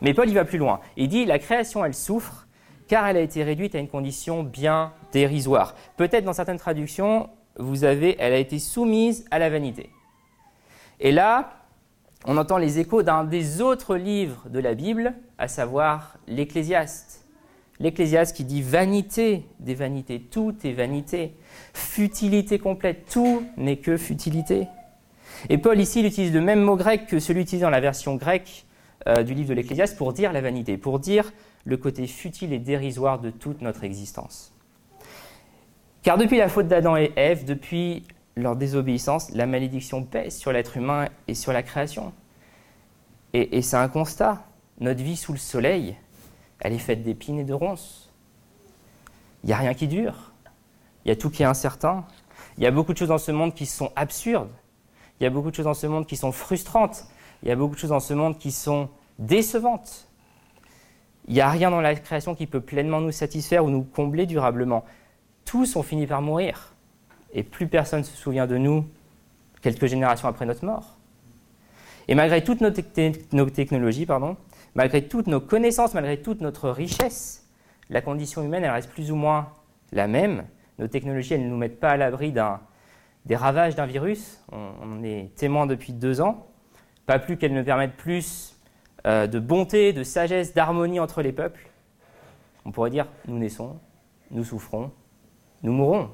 Mais 0.00 0.14
Paul, 0.14 0.28
il 0.28 0.34
va 0.34 0.44
plus 0.44 0.58
loin. 0.58 0.80
Il 0.96 1.08
dit, 1.08 1.24
la 1.24 1.38
création, 1.38 1.84
elle 1.84 1.94
souffre, 1.94 2.46
car 2.88 3.06
elle 3.06 3.16
a 3.16 3.20
été 3.20 3.42
réduite 3.44 3.74
à 3.74 3.78
une 3.78 3.88
condition 3.88 4.42
bien 4.42 4.92
dérisoire. 5.12 5.74
Peut-être 5.96 6.24
dans 6.24 6.32
certaines 6.32 6.58
traductions, 6.58 7.30
vous 7.56 7.84
avez, 7.84 8.16
elle 8.18 8.32
a 8.32 8.38
été 8.38 8.58
soumise 8.58 9.24
à 9.30 9.38
la 9.38 9.50
vanité. 9.50 9.90
Et 11.04 11.12
là, 11.12 11.52
on 12.24 12.38
entend 12.38 12.56
les 12.56 12.78
échos 12.78 13.02
d'un 13.02 13.24
des 13.24 13.60
autres 13.60 13.94
livres 13.94 14.48
de 14.48 14.58
la 14.58 14.72
Bible, 14.72 15.12
à 15.36 15.48
savoir 15.48 16.16
l'Ecclésiaste. 16.26 17.26
L'Ecclésiaste 17.78 18.34
qui 18.34 18.44
dit 18.44 18.62
vanité 18.62 19.44
des 19.60 19.74
vanités, 19.74 20.18
tout 20.18 20.56
est 20.64 20.72
vanité, 20.72 21.34
futilité 21.74 22.58
complète, 22.58 23.04
tout 23.10 23.44
n'est 23.58 23.76
que 23.76 23.98
futilité. 23.98 24.66
Et 25.50 25.58
Paul 25.58 25.78
ici, 25.78 26.00
il 26.00 26.06
utilise 26.06 26.32
le 26.32 26.40
même 26.40 26.62
mot 26.62 26.76
grec 26.76 27.06
que 27.06 27.18
celui 27.18 27.42
utilisé 27.42 27.64
dans 27.64 27.70
la 27.70 27.80
version 27.80 28.14
grecque 28.16 28.64
euh, 29.06 29.22
du 29.24 29.34
livre 29.34 29.50
de 29.50 29.54
l'Ecclésiaste 29.54 29.98
pour 29.98 30.14
dire 30.14 30.32
la 30.32 30.40
vanité, 30.40 30.78
pour 30.78 31.00
dire 31.00 31.34
le 31.66 31.76
côté 31.76 32.06
futile 32.06 32.54
et 32.54 32.58
dérisoire 32.58 33.18
de 33.18 33.28
toute 33.28 33.60
notre 33.60 33.84
existence. 33.84 34.54
Car 36.02 36.16
depuis 36.16 36.38
la 36.38 36.48
faute 36.48 36.68
d'Adam 36.68 36.96
et 36.96 37.12
Ève, 37.16 37.44
depuis 37.44 38.04
leur 38.36 38.56
désobéissance, 38.56 39.30
la 39.30 39.46
malédiction 39.46 40.04
pèse 40.04 40.36
sur 40.36 40.52
l'être 40.52 40.76
humain 40.76 41.08
et 41.28 41.34
sur 41.34 41.52
la 41.52 41.62
création. 41.62 42.12
Et, 43.32 43.62
c'est 43.62 43.76
un 43.76 43.88
constat. 43.88 44.44
Notre 44.80 45.02
vie 45.02 45.16
sous 45.16 45.32
le 45.32 45.38
soleil, 45.38 45.96
elle 46.60 46.72
est 46.72 46.78
faite 46.78 47.02
d'épines 47.02 47.40
et 47.40 47.44
de 47.44 47.54
ronces. 47.54 48.12
Il 49.42 49.48
n'y 49.48 49.52
a 49.52 49.58
rien 49.58 49.74
qui 49.74 49.88
dure. 49.88 50.32
Il 51.04 51.08
y 51.08 51.12
a 51.12 51.16
tout 51.16 51.30
qui 51.30 51.42
est 51.42 51.46
incertain. 51.46 52.04
Il 52.56 52.64
y 52.64 52.66
a 52.66 52.70
beaucoup 52.70 52.92
de 52.92 52.98
choses 52.98 53.08
dans 53.08 53.18
ce 53.18 53.32
monde 53.32 53.54
qui 53.54 53.66
sont 53.66 53.92
absurdes. 53.96 54.52
Il 55.18 55.24
y 55.24 55.26
a 55.26 55.30
beaucoup 55.30 55.50
de 55.50 55.56
choses 55.56 55.64
dans 55.64 55.74
ce 55.74 55.86
monde 55.86 56.06
qui 56.06 56.16
sont 56.16 56.32
frustrantes. 56.32 57.06
Il 57.42 57.48
y 57.48 57.52
a 57.52 57.56
beaucoup 57.56 57.74
de 57.74 57.80
choses 57.80 57.90
dans 57.90 58.00
ce 58.00 58.14
monde 58.14 58.38
qui 58.38 58.52
sont 58.52 58.88
décevantes. 59.18 60.08
Il 61.26 61.34
n'y 61.34 61.40
a 61.40 61.50
rien 61.50 61.70
dans 61.70 61.80
la 61.80 61.94
création 61.94 62.34
qui 62.34 62.46
peut 62.46 62.60
pleinement 62.60 63.00
nous 63.00 63.12
satisfaire 63.12 63.64
ou 63.64 63.70
nous 63.70 63.82
combler 63.82 64.26
durablement. 64.26 64.84
Tous 65.44 65.76
ont 65.76 65.82
fini 65.82 66.06
par 66.06 66.22
mourir 66.22 66.73
et 67.34 67.42
plus 67.42 67.66
personne 67.66 68.00
ne 68.00 68.04
se 68.04 68.16
souvient 68.16 68.46
de 68.46 68.56
nous 68.56 68.86
quelques 69.60 69.86
générations 69.86 70.28
après 70.28 70.46
notre 70.46 70.64
mort. 70.64 70.96
Et 72.06 72.14
malgré 72.14 72.44
toutes 72.44 72.60
nos, 72.60 72.70
technologies, 73.50 74.06
pardon, 74.06 74.36
malgré 74.74 75.06
toutes 75.08 75.26
nos 75.26 75.40
connaissances, 75.40 75.94
malgré 75.94 76.20
toute 76.20 76.40
notre 76.40 76.68
richesse, 76.70 77.48
la 77.90 78.00
condition 78.00 78.42
humaine, 78.42 78.64
reste 78.64 78.90
plus 78.90 79.10
ou 79.10 79.16
moins 79.16 79.48
la 79.92 80.06
même. 80.06 80.44
Nos 80.78 80.88
technologies, 80.88 81.38
ne 81.38 81.48
nous 81.48 81.56
mettent 81.56 81.80
pas 81.80 81.90
à 81.90 81.96
l'abri 81.96 82.32
des 82.32 83.36
ravages 83.36 83.74
d'un 83.74 83.86
virus. 83.86 84.42
On, 84.52 84.98
en 84.98 85.02
est 85.02 85.34
témoin 85.36 85.66
depuis 85.66 85.92
deux 85.92 86.20
ans. 86.20 86.46
Pas 87.06 87.18
plus 87.18 87.36
qu'elles 87.36 87.54
ne 87.54 87.62
permettent 87.62 87.96
plus 87.96 88.56
euh, 89.06 89.26
de 89.26 89.38
bonté, 89.38 89.92
de 89.92 90.02
sagesse, 90.02 90.54
d'harmonie 90.54 91.00
entre 91.00 91.22
les 91.22 91.32
peuples. 91.32 91.68
On 92.64 92.72
pourrait 92.72 92.90
dire, 92.90 93.06
nous 93.26 93.38
naissons, 93.38 93.78
nous 94.30 94.44
souffrons, 94.44 94.90
nous 95.62 95.72
mourrons. 95.72 96.10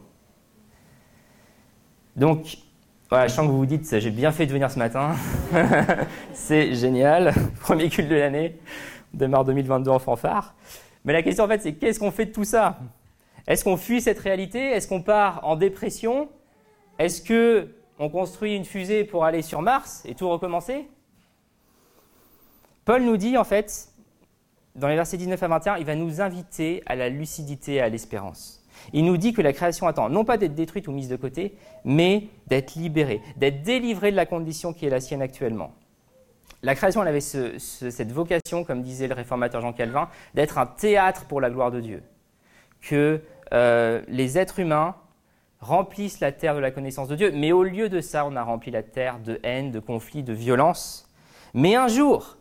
Donc, 2.17 2.59
je 3.13 3.29
sens 3.29 3.47
que 3.47 3.51
vous 3.51 3.59
vous 3.59 3.67
dites, 3.67 3.99
j'ai 3.99 4.11
bien 4.11 4.33
fait 4.33 4.47
de 4.47 4.53
venir 4.53 4.71
ce 4.71 4.79
matin. 4.79 5.15
c'est 6.33 6.75
génial. 6.75 7.35
Premier 7.61 7.89
culte 7.89 8.09
de 8.09 8.15
l'année. 8.15 8.59
On 9.15 9.19
démarre 9.19 9.45
2022 9.45 9.91
en 9.91 9.99
fanfare. 9.99 10.55
Mais 11.05 11.13
la 11.13 11.23
question, 11.23 11.45
en 11.45 11.49
fait, 11.49 11.61
c'est 11.61 11.75
qu'est-ce 11.75 11.99
qu'on 11.99 12.11
fait 12.11 12.27
de 12.27 12.33
tout 12.33 12.45
ça? 12.45 12.79
Est-ce 13.47 13.65
qu'on 13.65 13.77
fuit 13.77 14.01
cette 14.01 14.19
réalité? 14.19 14.61
Est-ce 14.61 14.87
qu'on 14.87 15.03
part 15.03 15.41
en 15.45 15.57
dépression? 15.57 16.29
Est-ce 16.99 17.23
que 17.23 17.69
on 17.99 18.09
construit 18.09 18.55
une 18.55 18.65
fusée 18.65 19.05
pour 19.05 19.25
aller 19.25 19.43
sur 19.43 19.61
Mars 19.61 20.03
et 20.05 20.15
tout 20.15 20.29
recommencer? 20.29 20.89
Paul 22.85 23.03
nous 23.03 23.17
dit, 23.17 23.37
en 23.37 23.45
fait, 23.45 23.89
dans 24.75 24.89
les 24.89 24.95
versets 24.95 25.17
19 25.17 25.43
à 25.43 25.49
21, 25.49 25.77
il 25.77 25.85
va 25.85 25.95
nous 25.95 26.21
inviter 26.21 26.83
à 26.87 26.95
la 26.95 27.09
lucidité 27.09 27.75
et 27.75 27.81
à 27.81 27.89
l'espérance. 27.89 28.60
Il 28.93 29.05
nous 29.05 29.17
dit 29.17 29.33
que 29.33 29.43
la 29.43 29.53
création 29.53 29.87
attend 29.87 30.09
non 30.09 30.25
pas 30.25 30.37
d'être 30.37 30.55
détruite 30.55 30.89
ou 30.89 30.93
mise 30.93 31.09
de 31.09 31.17
côté, 31.17 31.57
mais 31.85 32.29
d'être 32.47 32.75
libérée, 32.75 33.21
d'être 33.37 33.63
délivrée 33.63 34.11
de 34.11 34.17
la 34.17 34.27
condition 34.27 34.73
qui 34.73 34.87
est 34.87 34.91
la 34.91 35.01
sienne 35.01 35.23
actuellement. 35.23 35.73
La 36.63 36.75
création, 36.75 37.01
avait 37.01 37.21
cette 37.21 38.13
vocation, 38.13 38.65
comme 38.65 38.83
disait 38.83 39.09
le 39.09 39.15
réformateur 39.15 39.63
Jean 39.63 39.73
Calvin, 39.73 40.09
d'être 40.35 40.59
un 40.59 40.67
théâtre 40.67 41.25
pour 41.25 41.41
la 41.41 41.49
gloire 41.49 41.71
de 41.71 41.81
Dieu. 41.81 42.03
Que 42.83 43.23
euh, 43.55 44.03
les 44.09 44.39
êtres 44.39 44.59
humains 44.59 44.95
remplissent 45.61 46.21
la 46.21 46.33
terre 46.33 46.55
de 46.55 46.61
la 46.61 46.71
connaissance 46.71 47.09
de 47.09 47.17
Dieu, 47.17 47.33
mais 47.35 47.53
au 47.53 47.63
lieu 47.63 47.89
de 47.89 48.01
ça, 48.01 48.27
on 48.27 48.37
a 48.37 48.43
rempli 48.43 48.71
la 48.71 48.83
terre 48.83 49.19
de 49.21 49.41
haine, 49.43 49.71
de 49.71 49.81
conflits, 49.81 50.23
de 50.23 50.33
violence. 50.33 51.09
Mais 51.55 51.77
un 51.77 51.89
jour, 51.89 52.37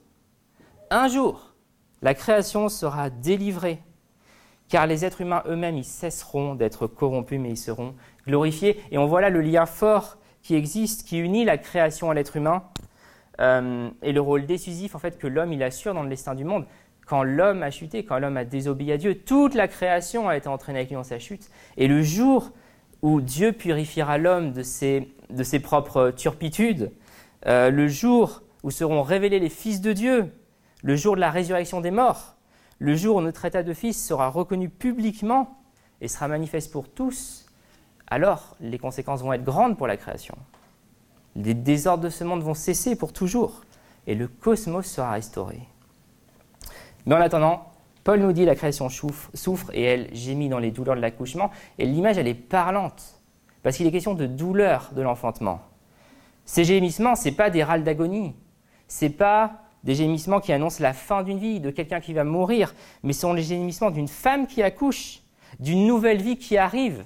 un 0.90 1.08
jour, 1.08 1.54
la 2.02 2.14
création 2.14 2.70
sera 2.70 3.10
délivrée 3.10 3.80
car 4.70 4.86
les 4.86 5.04
êtres 5.04 5.22
humains 5.22 5.44
eux-mêmes, 5.48 5.78
ils 5.78 5.84
cesseront 5.84 6.56
d'être 6.56 6.88
corrompus, 6.88 7.40
mais 7.40 7.50
ils 7.50 7.58
seront 7.58 7.96
glorifiés. 8.28 8.80
Et 8.92 8.98
on 8.98 9.08
voit 9.08 9.20
là 9.20 9.30
le 9.30 9.42
lien 9.42 9.66
fort 9.66 10.18
qui 10.44 10.56
existe, 10.56 11.08
qui 11.08 11.18
unit 11.18 11.44
la 11.44 11.58
création 11.58 12.10
à 12.12 12.14
l'être 12.14 12.38
humain, 12.38 12.64
euh, 13.42 13.90
et 14.02 14.12
le 14.12 14.22
rôle 14.22 14.46
décisif 14.46 14.96
en 14.96 15.00
fait 15.00 15.18
que 15.18 15.28
l'homme 15.28 15.54
il 15.54 15.64
assure 15.64 15.94
dans 15.94 16.04
le 16.04 16.10
destin 16.10 16.36
du 16.36 16.44
monde. 16.44 16.66
Quand 17.06 17.24
l'homme 17.24 17.64
a 17.64 17.72
chuté, 17.72 18.06
quand 18.06 18.20
l'homme 18.20 18.38
a 18.38 18.46
désobéi 18.46 18.92
à 18.92 18.98
Dieu, 18.98 19.16
toute 19.16 19.56
la 19.56 19.68
création 19.68 20.30
a 20.30 20.38
été 20.38 20.48
entraînée 20.48 20.80
avec 20.80 20.90
lui 20.90 20.96
dans 20.96 21.04
sa 21.04 21.18
chute. 21.18 21.50
Et 21.78 21.88
le 21.88 22.04
jour 22.04 22.52
où 23.02 23.22
Dieu 23.22 23.52
purifiera 23.52 24.18
l'homme 24.18 24.52
de 24.52 24.62
ses, 24.62 25.08
propres 25.64 26.12
turpitudes, 26.12 26.92
euh, 27.48 27.72
le 27.72 27.88
jour 27.88 28.44
où 28.62 28.70
seront 28.70 29.02
révélés 29.02 29.40
les 29.40 29.50
fils 29.50 29.82
de 29.82 29.94
Dieu, 29.94 30.32
le 30.84 30.96
jour 30.96 31.16
de 31.16 31.22
la 31.22 31.32
résurrection 31.32 31.82
des 31.82 31.92
morts, 31.92 32.36
le 32.80 32.96
jour 32.96 33.18
où 33.18 33.22
notre 33.22 33.46
état 33.46 33.64
de 33.64 33.74
fils 33.74 34.04
sera 34.04 34.30
reconnu 34.30 34.70
publiquement 34.70 35.58
et 36.02 36.08
sera 36.08 36.28
manifeste 36.28 36.72
pour 36.72 36.90
tous, 36.90 37.46
alors 38.08 38.56
les 38.62 38.80
conséquences 38.80 39.22
vont 39.22 39.34
être 39.34 39.44
grandes 39.44 39.78
pour 39.78 39.88
la 39.88 39.98
création. 39.98 40.36
Les 41.36 41.54
désordres 41.54 42.06
de 42.06 42.10
ce 42.10 42.24
monde 42.24 42.42
vont 42.42 42.54
cesser 42.54 42.96
pour 42.96 43.14
toujours 43.14 43.62
et 44.08 44.16
le 44.16 44.28
cosmos 44.28 44.86
sera 44.86 45.12
restauré. 45.12 45.60
Mais 47.06 47.16
en 47.16 47.22
attendant, 47.22 47.70
Paul 48.04 48.22
nous 48.22 48.32
dit 48.34 48.46
la 48.46 48.56
création 48.56 48.90
souffre 48.90 49.72
et 49.74 49.84
elle 49.84 50.16
gémit 50.16 50.50
dans 50.50 50.60
les 50.60 50.72
douleurs 50.72 50.96
de 50.96 51.02
l'accouchement. 51.02 51.52
Et 51.78 51.86
l'image, 51.86 52.18
elle 52.18 52.28
est 52.28 52.34
parlante, 52.34 53.22
parce 53.62 53.78
qu'il 53.78 53.86
est 53.86 53.92
question 53.92 54.16
de 54.16 54.26
douleur 54.26 54.90
de 54.96 55.02
l'enfantement. 55.02 55.62
Ces 56.46 56.64
gémissements, 56.64 57.16
ce 57.16 57.26
n'est 57.26 57.36
pas 57.36 57.50
des 57.50 57.64
râles 57.64 57.84
d'agonie, 57.84 58.36
ce 58.88 59.06
n'est 59.06 59.12
pas 59.12 59.69
des 59.84 59.96
gémissements 59.96 60.40
qui 60.40 60.52
annoncent 60.52 60.84
la 60.84 60.94
fin 60.94 61.24
d'une 61.24 61.40
vie, 61.40 61.60
de 61.60 61.72
quelqu'un 61.72 62.00
qui 62.00 62.14
va 62.14 62.24
mourir, 62.24 62.74
mais 63.04 63.14
ce 63.14 63.22
sont 63.22 63.34
les 63.34 63.44
gémissements 63.44 63.92
d'une 63.92 64.08
femme 64.08 64.48
qui 64.48 64.62
accouche, 64.62 65.22
d'une 65.60 65.88
nouvelle 65.88 66.22
vie 66.22 66.38
qui 66.38 66.58
arrive, 66.58 67.06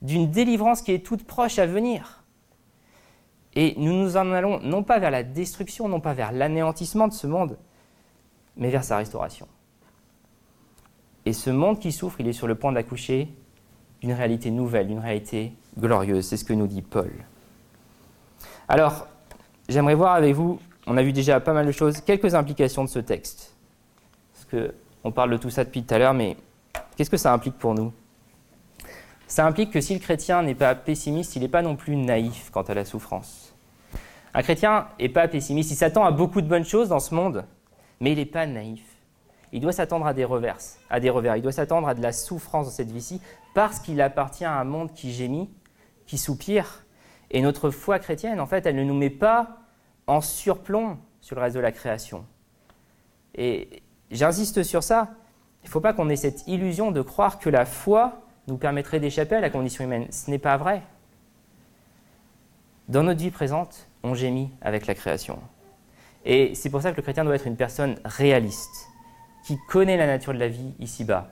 d'une 0.00 0.30
délivrance 0.30 0.82
qui 0.82 0.92
est 0.92 1.04
toute 1.04 1.24
proche 1.24 1.58
à 1.58 1.66
venir. 1.66 2.24
Et 3.54 3.74
nous 3.76 3.92
nous 3.92 4.16
en 4.16 4.32
allons 4.32 4.60
non 4.60 4.82
pas 4.82 4.98
vers 4.98 5.10
la 5.10 5.22
destruction, 5.22 5.88
non 5.88 6.00
pas 6.00 6.14
vers 6.14 6.32
l'anéantissement 6.32 7.08
de 7.08 7.12
ce 7.12 7.26
monde, 7.26 7.58
mais 8.56 8.70
vers 8.70 8.84
sa 8.84 8.96
restauration. 8.96 9.46
Et 11.26 11.32
ce 11.32 11.50
monde 11.50 11.78
qui 11.78 11.92
souffre, 11.92 12.20
il 12.20 12.28
est 12.28 12.32
sur 12.32 12.46
le 12.46 12.54
point 12.54 12.72
d'accoucher 12.72 13.28
d'une 14.00 14.12
réalité 14.12 14.50
nouvelle, 14.50 14.88
d'une 14.88 14.98
réalité 14.98 15.52
glorieuse. 15.78 16.26
C'est 16.26 16.36
ce 16.36 16.44
que 16.44 16.52
nous 16.52 16.66
dit 16.66 16.82
Paul. 16.82 17.12
Alors, 18.66 19.06
j'aimerais 19.68 19.94
voir 19.94 20.14
avec 20.14 20.34
vous 20.34 20.58
on 20.86 20.96
a 20.96 21.02
vu 21.02 21.12
déjà 21.12 21.40
pas 21.40 21.52
mal 21.52 21.66
de 21.66 21.72
choses, 21.72 22.00
quelques 22.00 22.34
implications 22.34 22.84
de 22.84 22.88
ce 22.88 22.98
texte. 22.98 23.54
Parce 24.32 24.66
qu'on 25.02 25.12
parle 25.12 25.30
de 25.30 25.36
tout 25.36 25.50
ça 25.50 25.64
depuis 25.64 25.82
tout 25.82 25.94
à 25.94 25.98
l'heure, 25.98 26.14
mais 26.14 26.36
qu'est-ce 26.96 27.10
que 27.10 27.16
ça 27.16 27.32
implique 27.32 27.58
pour 27.58 27.74
nous? 27.74 27.92
Ça 29.26 29.46
implique 29.46 29.70
que 29.70 29.80
si 29.80 29.94
le 29.94 30.00
chrétien 30.00 30.42
n'est 30.42 30.54
pas 30.54 30.74
pessimiste, 30.74 31.36
il 31.36 31.42
n'est 31.42 31.48
pas 31.48 31.62
non 31.62 31.76
plus 31.76 31.96
naïf 31.96 32.50
quant 32.50 32.62
à 32.62 32.74
la 32.74 32.84
souffrance. 32.84 33.54
Un 34.34 34.42
chrétien 34.42 34.88
n'est 34.98 35.08
pas 35.08 35.28
pessimiste, 35.28 35.70
il 35.70 35.76
s'attend 35.76 36.04
à 36.04 36.10
beaucoup 36.10 36.40
de 36.40 36.48
bonnes 36.48 36.64
choses 36.64 36.88
dans 36.88 37.00
ce 37.00 37.14
monde, 37.14 37.44
mais 38.00 38.12
il 38.12 38.18
n'est 38.18 38.26
pas 38.26 38.46
naïf. 38.46 38.82
Il 39.52 39.60
doit 39.60 39.72
s'attendre 39.72 40.06
à 40.06 40.14
des 40.14 40.24
reverses, 40.24 40.78
à 40.88 40.98
des 40.98 41.10
revers. 41.10 41.36
Il 41.36 41.42
doit 41.42 41.52
s'attendre 41.52 41.86
à 41.86 41.94
de 41.94 42.02
la 42.02 42.12
souffrance 42.12 42.66
dans 42.66 42.72
cette 42.72 42.90
vie-ci 42.90 43.20
parce 43.54 43.78
qu'il 43.78 44.00
appartient 44.00 44.46
à 44.46 44.58
un 44.58 44.64
monde 44.64 44.92
qui 44.94 45.12
gémit, 45.12 45.50
qui 46.06 46.16
soupire. 46.16 46.84
Et 47.30 47.42
notre 47.42 47.70
foi 47.70 47.98
chrétienne, 47.98 48.40
en 48.40 48.46
fait, 48.46 48.64
elle 48.64 48.76
ne 48.76 48.84
nous 48.84 48.94
met 48.94 49.10
pas 49.10 49.61
en 50.06 50.20
surplomb 50.20 50.98
sur 51.20 51.36
le 51.36 51.42
reste 51.42 51.56
de 51.56 51.60
la 51.60 51.72
création. 51.72 52.24
Et 53.34 53.82
j'insiste 54.10 54.62
sur 54.62 54.82
ça, 54.82 55.14
il 55.62 55.66
ne 55.66 55.70
faut 55.70 55.80
pas 55.80 55.92
qu'on 55.92 56.08
ait 56.08 56.16
cette 56.16 56.46
illusion 56.46 56.90
de 56.90 57.02
croire 57.02 57.38
que 57.38 57.48
la 57.48 57.64
foi 57.64 58.20
nous 58.48 58.56
permettrait 58.56 59.00
d'échapper 59.00 59.36
à 59.36 59.40
la 59.40 59.50
condition 59.50 59.84
humaine. 59.84 60.06
Ce 60.10 60.30
n'est 60.30 60.38
pas 60.38 60.56
vrai. 60.56 60.82
Dans 62.88 63.02
notre 63.02 63.20
vie 63.20 63.30
présente, 63.30 63.86
on 64.02 64.14
gémit 64.14 64.50
avec 64.60 64.86
la 64.86 64.94
création. 64.94 65.38
Et 66.24 66.54
c'est 66.54 66.70
pour 66.70 66.82
ça 66.82 66.90
que 66.92 66.96
le 66.96 67.02
chrétien 67.02 67.24
doit 67.24 67.34
être 67.34 67.46
une 67.46 67.56
personne 67.56 67.96
réaliste, 68.04 68.88
qui 69.44 69.58
connaît 69.68 69.96
la 69.96 70.06
nature 70.06 70.34
de 70.34 70.38
la 70.38 70.48
vie 70.48 70.74
ici-bas, 70.78 71.28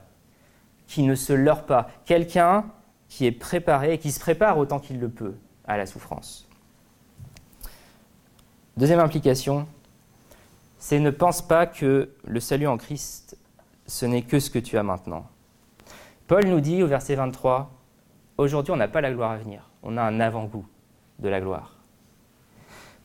qui 0.87 1.03
ne 1.03 1.15
se 1.15 1.33
leurre 1.33 1.65
pas, 1.65 1.89
quelqu'un 2.05 2.65
qui 3.07 3.25
est 3.25 3.31
préparé 3.31 3.93
et 3.93 3.97
qui 3.97 4.11
se 4.11 4.19
prépare 4.19 4.57
autant 4.57 4.79
qu'il 4.79 4.99
le 4.99 5.09
peut 5.09 5.35
à 5.65 5.77
la 5.77 5.85
souffrance. 5.85 6.47
Deuxième 8.77 9.01
implication, 9.01 9.67
c'est 10.79 10.99
ne 10.99 11.09
pense 11.09 11.41
pas 11.41 11.65
que 11.65 12.09
le 12.25 12.39
salut 12.39 12.67
en 12.67 12.77
Christ, 12.77 13.37
ce 13.85 14.05
n'est 14.05 14.21
que 14.21 14.39
ce 14.39 14.49
que 14.49 14.59
tu 14.59 14.77
as 14.77 14.83
maintenant. 14.83 15.25
Paul 16.27 16.45
nous 16.45 16.61
dit 16.61 16.81
au 16.81 16.87
verset 16.87 17.15
23, 17.15 17.69
aujourd'hui 18.37 18.71
on 18.71 18.77
n'a 18.77 18.87
pas 18.87 19.01
la 19.01 19.11
gloire 19.11 19.31
à 19.31 19.37
venir, 19.37 19.69
on 19.83 19.97
a 19.97 20.01
un 20.01 20.21
avant-goût 20.21 20.65
de 21.19 21.27
la 21.27 21.41
gloire. 21.41 21.75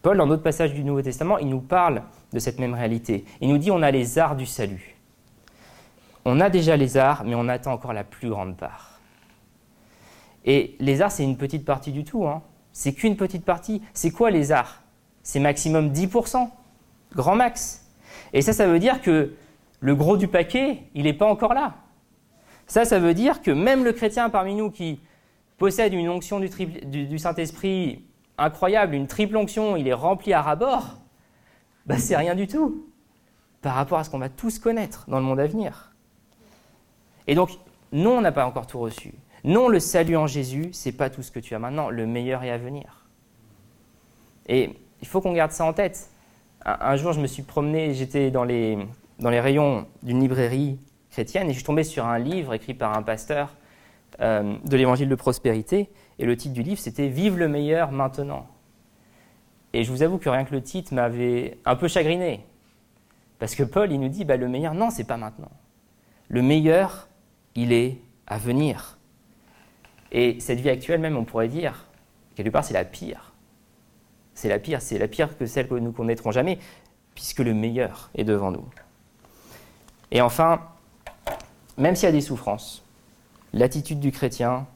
Paul, 0.02 0.16
dans 0.16 0.29
d'autres 0.29 0.44
passages 0.44 0.72
du 0.72 0.85
Nouveau 0.85 1.02
Testament, 1.02 1.38
il 1.38 1.48
nous 1.48 1.61
parle 1.61 2.05
de 2.33 2.38
cette 2.38 2.61
même 2.61 2.74
réalité. 2.74 3.24
Il 3.40 3.48
nous 3.48 3.59
dit 3.59 3.72
on 3.72 3.83
a 3.83 3.90
les 3.90 4.20
arts 4.20 4.37
du 4.37 4.46
salut. 4.46 4.96
On 6.24 6.38
a 6.38 6.48
déjà 6.48 6.76
les 6.76 6.96
arts, 6.96 7.24
mais 7.24 7.35
on 7.35 7.48
attend 7.48 7.72
encore 7.72 7.92
la 7.92 8.05
plus 8.05 8.29
grande 8.29 8.57
part. 8.57 9.00
Et 10.44 10.76
les 10.79 11.02
arts, 11.02 11.11
c'est 11.11 11.24
une 11.24 11.37
petite 11.37 11.64
partie 11.64 11.90
du 11.90 12.05
tout. 12.05 12.24
Hein. 12.24 12.42
C'est 12.72 12.92
qu'une 12.92 13.16
petite 13.16 13.44
partie. 13.44 13.83
C'est 13.94 14.12
quoi 14.12 14.31
les 14.31 14.52
arts? 14.52 14.83
C'est 15.26 15.40
maximum 15.40 15.92
10%, 15.92 16.48
grand 17.16 17.34
max. 17.34 17.84
Et 18.32 18.42
ça, 18.42 18.52
ça 18.52 18.68
veut 18.68 18.78
dire 18.78 19.02
que 19.02 19.34
le 19.80 19.94
gros 19.96 20.16
du 20.16 20.28
paquet, 20.28 20.84
il 20.94 21.02
n'est 21.02 21.12
pas 21.12 21.26
encore 21.26 21.52
là. 21.52 21.74
Ça, 22.68 22.84
ça 22.84 23.00
veut 23.00 23.12
dire 23.12 23.42
que 23.42 23.50
même 23.50 23.82
le 23.82 23.92
chrétien 23.92 24.30
parmi 24.30 24.54
nous 24.54 24.70
qui 24.70 25.00
possède 25.58 25.94
une 25.94 26.08
onction 26.08 26.38
du, 26.38 27.18
Saint-Esprit 27.18 28.04
incroyable, 28.38 28.94
une 28.94 29.08
triple 29.08 29.36
onction, 29.36 29.74
il 29.74 29.88
est 29.88 29.92
rempli 29.92 30.32
à 30.32 30.42
ras-bord, 30.42 30.98
bah, 31.86 31.98
c'est 31.98 32.16
rien 32.16 32.36
du 32.36 32.46
tout 32.46 32.86
par 33.62 33.74
rapport 33.74 33.98
à 33.98 34.04
ce 34.04 34.10
qu'on 34.10 34.20
va 34.20 34.28
tous 34.28 34.60
connaître 34.60 35.06
dans 35.08 35.18
le 35.18 35.24
monde 35.24 35.40
à 35.40 35.48
venir. 35.48 35.92
Et 37.26 37.34
donc, 37.34 37.50
non, 37.90 38.18
on 38.18 38.20
n'a 38.20 38.30
pas 38.30 38.46
encore 38.46 38.68
tout 38.68 38.78
reçu. 38.78 39.12
Non, 39.42 39.66
le 39.66 39.80
salut 39.80 40.16
en 40.16 40.28
Jésus, 40.28 40.68
c'est 40.70 40.92
pas 40.92 41.10
tout 41.10 41.22
ce 41.22 41.32
que 41.32 41.40
tu 41.40 41.56
as 41.56 41.58
maintenant. 41.58 41.90
Le 41.90 42.06
meilleur 42.06 42.44
est 42.44 42.50
à 42.50 42.58
venir. 42.58 43.06
Et 44.48 44.70
il 45.06 45.08
faut 45.08 45.20
qu'on 45.20 45.32
garde 45.32 45.52
ça 45.52 45.64
en 45.64 45.72
tête. 45.72 46.10
Un, 46.64 46.96
jour, 46.96 47.12
je 47.12 47.20
me 47.20 47.28
suis 47.28 47.44
promené, 47.44 47.94
j'étais 47.94 48.32
dans 48.32 48.42
les, 48.42 48.76
rayons 49.20 49.86
d'une 50.02 50.20
librairie 50.20 50.80
chrétienne 51.10 51.46
et 51.46 51.50
je 51.50 51.58
suis 51.58 51.64
tombé 51.64 51.84
sur 51.84 52.04
un 52.04 52.18
livre 52.18 52.54
écrit 52.54 52.74
par 52.74 52.98
un 52.98 53.02
pasteur 53.02 53.54
euh, 54.20 54.56
de 54.64 54.76
l'évangile 54.76 55.08
de 55.08 55.14
prospérité. 55.14 55.88
Et 56.18 56.26
le 56.26 56.36
titre 56.36 56.54
du 56.54 56.64
livre, 56.64 56.80
c'était 56.80 57.06
Vive 57.06 57.38
le 57.38 57.46
meilleur 57.46 57.92
maintenant. 57.92 58.48
Et 59.72 59.84
je 59.84 59.92
vous 59.92 60.02
avoue 60.02 60.18
que 60.18 60.28
rien 60.28 60.44
que 60.44 60.52
le 60.52 60.62
titre 60.62 60.92
m'avait 60.92 61.58
un 61.64 61.76
peu 61.76 61.86
chagriné. 61.86 62.44
Parce 63.38 63.54
que 63.54 63.62
Paul, 63.62 63.92
il 63.92 64.00
nous 64.00 64.08
dit, 64.08 64.24
bah, 64.24 64.36
le 64.36 64.48
meilleur, 64.48 64.74
non, 64.74 64.90
c'est 64.90 65.04
pas 65.04 65.18
maintenant. 65.18 65.52
Le 66.28 66.42
meilleur, 66.42 67.06
il 67.54 67.72
est 67.72 67.98
à 68.26 68.38
venir. 68.38 68.98
Et 70.10 70.40
cette 70.40 70.58
vie 70.58 70.70
actuelle, 70.70 71.00
même, 71.00 71.16
on 71.16 71.24
pourrait 71.24 71.48
dire, 71.48 71.86
quelque 72.34 72.50
part, 72.50 72.64
c'est 72.64 72.74
la 72.74 72.84
pire 72.84 73.25
c'est 74.37 74.49
la 74.49 74.59
pire, 74.61 74.81
c'est 74.81 74.99
la 74.99 75.09
pire 75.09 75.37
que 75.37 75.46
celle 75.46 75.66
que 75.66 75.75
nous 75.75 75.90
connaîtrons 75.90 76.31
jamais. 76.31 76.59
puisque 77.14 77.38
le 77.38 77.55
meilleur 77.55 78.11
est 78.14 78.25
devant 78.25 78.51
nous. 78.51 78.66
Et 80.11 80.20
enfin, 80.20 80.61
même 81.79 81.96
s'il 81.96 82.05
y 82.05 82.09
a 82.11 82.12
des 82.12 82.20
souffrances, 82.20 82.85
l'attitude 83.55 84.01
du 84.01 84.12
chrétien, 84.12 84.66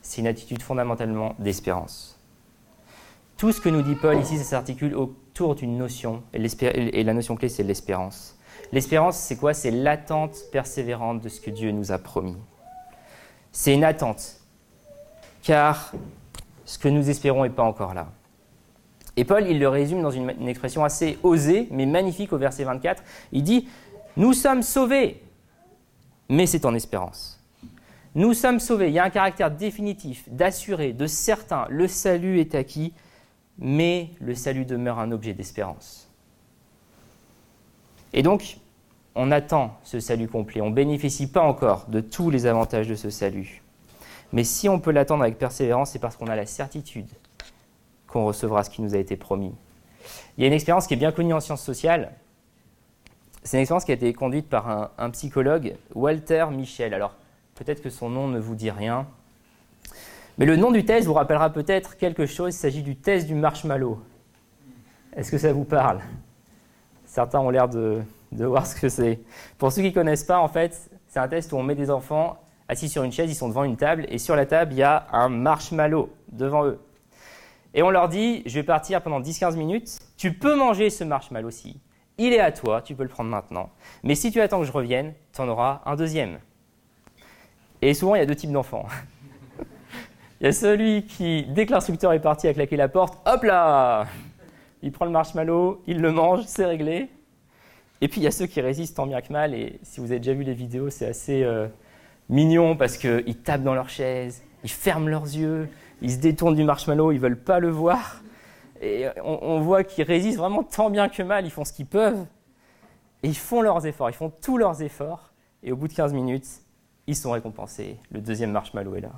c'est 0.00 0.22
une 0.22 0.26
attitude 0.26 0.62
fondamentalement 0.62 1.34
d'espérance. 1.38 2.18
Tout 3.36 3.52
ce 3.52 3.60
que 3.60 3.68
nous 3.68 3.82
dit 3.82 3.94
Paul 3.94 4.18
ici, 4.18 4.38
ça 4.38 4.44
s'articule 4.44 4.94
autour 4.94 5.54
d'une 5.54 5.76
notion, 5.76 6.22
et, 6.32 7.04
la 7.04 7.12
notion 7.12 7.36
clé, 7.36 7.50
c'est 7.50 7.62
l'espérance. 7.62 8.38
L'espérance, 8.72 9.18
c'est 9.18 9.36
quoi? 9.36 9.52
C'est 9.52 9.70
l'attente 9.70 10.34
persévérante 10.50 11.20
de 11.20 11.28
ce 11.28 11.42
que 11.42 11.50
Dieu 11.50 11.72
nous 11.72 11.92
a 11.92 11.98
promis. 11.98 12.38
C'est 13.52 13.74
une 13.74 13.84
attente, 13.84 14.40
car 15.42 15.92
ce 16.64 16.78
que 16.78 16.88
nous 16.88 17.10
espérons 17.10 17.42
n'est 17.42 17.50
pas 17.50 17.64
encore 17.64 17.92
là. 17.92 18.08
Et 19.16 19.24
Paul, 19.24 19.46
il 19.46 19.58
le 19.58 19.68
résume 19.68 20.02
dans 20.02 20.10
une, 20.10 20.48
expression 20.48 20.84
assez 20.84 21.18
osée, 21.22 21.68
mais 21.70 21.86
magnifique 21.86 22.32
au 22.32 22.38
verset 22.38 22.64
24. 22.64 23.02
Il 23.32 23.42
dit, 23.42 23.68
Nous 24.16 24.32
sommes 24.32 24.62
sauvés, 24.62 25.22
mais 26.28 26.46
c'est 26.46 26.64
en 26.64 26.74
espérance. 26.74 27.38
Nous 28.14 28.34
sommes 28.34 28.60
sauvés. 28.60 28.88
Il 28.88 28.94
y 28.94 28.98
a 28.98 29.04
un 29.04 29.10
caractère 29.10 29.50
définitif, 29.50 30.28
d'assuré, 30.28 30.92
de 30.92 31.06
certain. 31.06 31.66
Le 31.70 31.88
salut 31.88 32.40
est 32.40 32.54
acquis, 32.54 32.92
mais 33.58 34.10
le 34.20 34.34
salut 34.34 34.64
demeure 34.64 34.98
un 34.98 35.12
objet 35.12 35.34
d'espérance. 35.34 36.08
Et 38.12 38.22
donc, 38.22 38.58
on 39.14 39.30
attend 39.30 39.78
ce 39.84 40.00
salut 40.00 40.28
complet. 40.28 40.60
On 40.60 40.70
ne 40.70 40.74
bénéficie 40.74 41.26
pas 41.26 41.42
encore 41.42 41.86
de 41.88 42.00
tous 42.00 42.30
les 42.30 42.46
avantages 42.46 42.88
de 42.88 42.94
ce 42.94 43.10
salut. 43.10 43.62
Mais 44.32 44.44
si 44.44 44.68
on 44.68 44.80
peut 44.80 44.90
l'attendre 44.90 45.22
avec 45.22 45.38
persévérance, 45.38 45.90
c'est 45.90 45.98
parce 45.98 46.16
qu'on 46.16 46.26
a 46.26 46.36
la 46.36 46.46
certitude 46.46 47.08
qu'on 48.12 48.26
recevra 48.26 48.62
ce 48.62 48.70
qui 48.70 48.82
nous 48.82 48.94
a 48.94 48.98
été 48.98 49.16
promis. 49.16 49.52
Il 50.36 50.42
y 50.42 50.44
a 50.44 50.46
une 50.46 50.52
expérience 50.52 50.86
qui 50.86 50.94
est 50.94 50.98
bien 50.98 51.12
connue 51.12 51.32
en 51.32 51.40
sciences 51.40 51.62
sociales. 51.62 52.12
C'est 53.42 53.56
une 53.56 53.62
expérience 53.62 53.84
qui 53.84 53.92
a 53.92 53.94
été 53.94 54.12
conduite 54.12 54.48
par 54.48 54.90
un, 54.98 55.10
psychologue, 55.10 55.74
Walter 55.94 56.46
Michel. 56.52 56.94
Alors, 56.94 57.14
peut-être 57.54 57.82
que 57.82 57.90
son 57.90 58.10
nom 58.10 58.28
ne 58.28 58.38
vous 58.38 58.54
dit 58.54 58.70
rien. 58.70 59.06
Mais 60.38 60.46
le 60.46 60.56
nom 60.56 60.70
du 60.70 60.84
test 60.84 61.06
vous 61.06 61.14
rappellera 61.14 61.50
peut-être 61.50 61.96
quelque 61.96 62.26
chose. 62.26 62.54
Il 62.54 62.58
s'agit 62.58 62.82
du 62.82 62.96
test 62.96 63.26
du 63.26 63.34
marshmallow. 63.34 64.00
Est-ce 65.16 65.30
que 65.30 65.38
ça 65.38 65.52
vous 65.52 65.64
parle? 65.64 66.00
Certains 67.06 67.40
ont 67.40 67.50
l'air 67.50 67.68
de, 67.68 68.02
de 68.30 68.44
voir 68.44 68.66
ce 68.66 68.78
que 68.78 68.88
c'est. 68.88 69.20
Pour 69.58 69.72
ceux 69.72 69.82
qui 69.82 69.88
ne 69.88 69.94
connaissent 69.94 70.24
pas, 70.24 70.38
en 70.38 70.48
fait, 70.48 70.90
c'est 71.08 71.18
un 71.18 71.28
test 71.28 71.52
où 71.52 71.56
on 71.56 71.62
met 71.62 71.74
des 71.74 71.90
enfants 71.90 72.38
assis 72.68 72.88
sur 72.88 73.02
une 73.02 73.12
chaise, 73.12 73.30
ils 73.30 73.34
sont 73.34 73.48
devant 73.48 73.64
une 73.64 73.76
table, 73.76 74.06
et 74.08 74.18
sur 74.18 74.34
la 74.34 74.46
table, 74.46 74.72
il 74.72 74.78
y 74.78 74.82
a 74.82 75.06
un 75.12 75.28
marshmallow 75.28 76.10
devant 76.30 76.64
eux. 76.64 76.78
Et 77.74 77.82
on 77.82 77.90
leur 77.90 78.08
dit, 78.08 78.42
je 78.46 78.54
vais 78.54 78.62
partir 78.62 79.02
pendant 79.02 79.20
10-15 79.20 79.56
minutes, 79.56 79.98
tu 80.16 80.32
peux 80.34 80.54
manger 80.54 80.90
ce 80.90 81.04
marshmallow 81.04 81.48
aussi. 81.48 81.80
Il 82.18 82.32
est 82.32 82.40
à 82.40 82.52
toi, 82.52 82.82
tu 82.82 82.94
peux 82.94 83.02
le 83.02 83.08
prendre 83.08 83.30
maintenant. 83.30 83.70
Mais 84.02 84.14
si 84.14 84.30
tu 84.30 84.40
attends 84.40 84.60
que 84.60 84.66
je 84.66 84.72
revienne, 84.72 85.14
tu 85.32 85.40
en 85.40 85.48
auras 85.48 85.80
un 85.86 85.96
deuxième. 85.96 86.38
Et 87.80 87.94
souvent, 87.94 88.14
il 88.14 88.18
y 88.18 88.22
a 88.22 88.26
deux 88.26 88.36
types 88.36 88.52
d'enfants. 88.52 88.86
il 90.40 90.44
y 90.44 90.46
a 90.46 90.52
celui 90.52 91.06
qui, 91.06 91.46
dès 91.48 91.66
que 91.66 91.72
l'instructeur 91.72 92.12
est 92.12 92.20
parti 92.20 92.46
à 92.46 92.54
claquer 92.54 92.76
la 92.76 92.88
porte, 92.88 93.18
hop 93.26 93.42
là 93.44 94.06
Il 94.82 94.92
prend 94.92 95.06
le 95.06 95.10
marshmallow, 95.10 95.82
il 95.86 96.00
le 96.00 96.12
mange, 96.12 96.44
c'est 96.46 96.66
réglé. 96.66 97.08
Et 98.02 98.08
puis 98.08 98.20
il 98.20 98.24
y 98.24 98.26
a 98.26 98.32
ceux 98.32 98.46
qui 98.46 98.60
résistent 98.60 98.96
tant 98.96 99.06
bien 99.06 99.20
que 99.20 99.32
mal, 99.32 99.54
et 99.54 99.78
si 99.82 100.00
vous 100.00 100.10
avez 100.10 100.18
déjà 100.18 100.34
vu 100.34 100.42
les 100.42 100.54
vidéos, 100.54 100.90
c'est 100.90 101.06
assez 101.06 101.44
euh, 101.44 101.68
mignon 102.28 102.76
parce 102.76 102.96
qu'ils 102.96 103.38
tapent 103.38 103.62
dans 103.62 103.74
leur 103.74 103.88
chaise, 103.88 104.42
ils 104.64 104.70
ferment 104.70 105.08
leurs 105.08 105.24
yeux, 105.24 105.68
ils 106.02 106.12
se 106.12 106.18
détournent 106.18 106.54
du 106.54 106.64
marshmallow, 106.64 107.12
ils 107.12 107.18
veulent 107.18 107.42
pas 107.42 107.58
le 107.58 107.70
voir. 107.70 108.20
Et 108.82 109.06
on, 109.24 109.38
on 109.42 109.60
voit 109.60 109.84
qu'ils 109.84 110.04
résistent 110.04 110.38
vraiment 110.38 110.64
tant 110.64 110.90
bien 110.90 111.08
que 111.08 111.22
mal, 111.22 111.46
ils 111.46 111.50
font 111.50 111.64
ce 111.64 111.72
qu'ils 111.72 111.86
peuvent, 111.86 112.26
et 113.22 113.28
ils 113.28 113.36
font 113.36 113.62
leurs 113.62 113.86
efforts, 113.86 114.10
ils 114.10 114.14
font 114.14 114.32
tous 114.42 114.58
leurs 114.58 114.82
efforts, 114.82 115.32
et 115.62 115.72
au 115.72 115.76
bout 115.76 115.88
de 115.88 115.94
15 115.94 116.12
minutes, 116.12 116.46
ils 117.06 117.16
sont 117.16 117.30
récompensés. 117.30 117.96
Le 118.10 118.20
deuxième 118.20 118.50
marshmallow 118.50 118.96
est 118.96 119.00
là. 119.00 119.12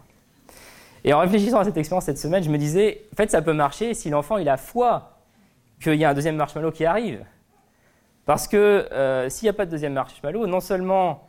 Et 1.05 1.13
en 1.13 1.21
réfléchissant 1.21 1.59
à 1.59 1.65
cette 1.65 1.77
expérience 1.77 2.05
cette 2.05 2.19
semaine, 2.19 2.43
je 2.43 2.51
me 2.51 2.59
disais, 2.59 3.03
en 3.13 3.17
fait, 3.17 3.31
ça 3.31 3.43
peut 3.43 3.53
marcher 3.53 3.95
si 3.95 4.11
l'enfant 4.11 4.39
il 4.39 4.49
a 4.49 4.57
foi 4.57 5.19
qu'il 5.83 5.95
y 5.95 6.05
a 6.05 6.11
un 6.11 6.15
deuxième 6.15 6.37
marshmallow 6.37 6.71
qui 6.71 6.87
arrive. 6.87 7.25
Parce 8.25 8.49
que 8.49 8.57
euh, 8.57 9.29
s'il 9.29 9.47
n'y 9.47 9.51
a 9.51 9.53
pas 9.53 9.67
de 9.67 9.71
deuxième 9.71 9.93
marshmallow, 9.93 10.47
non 10.47 10.61
seulement 10.61 11.27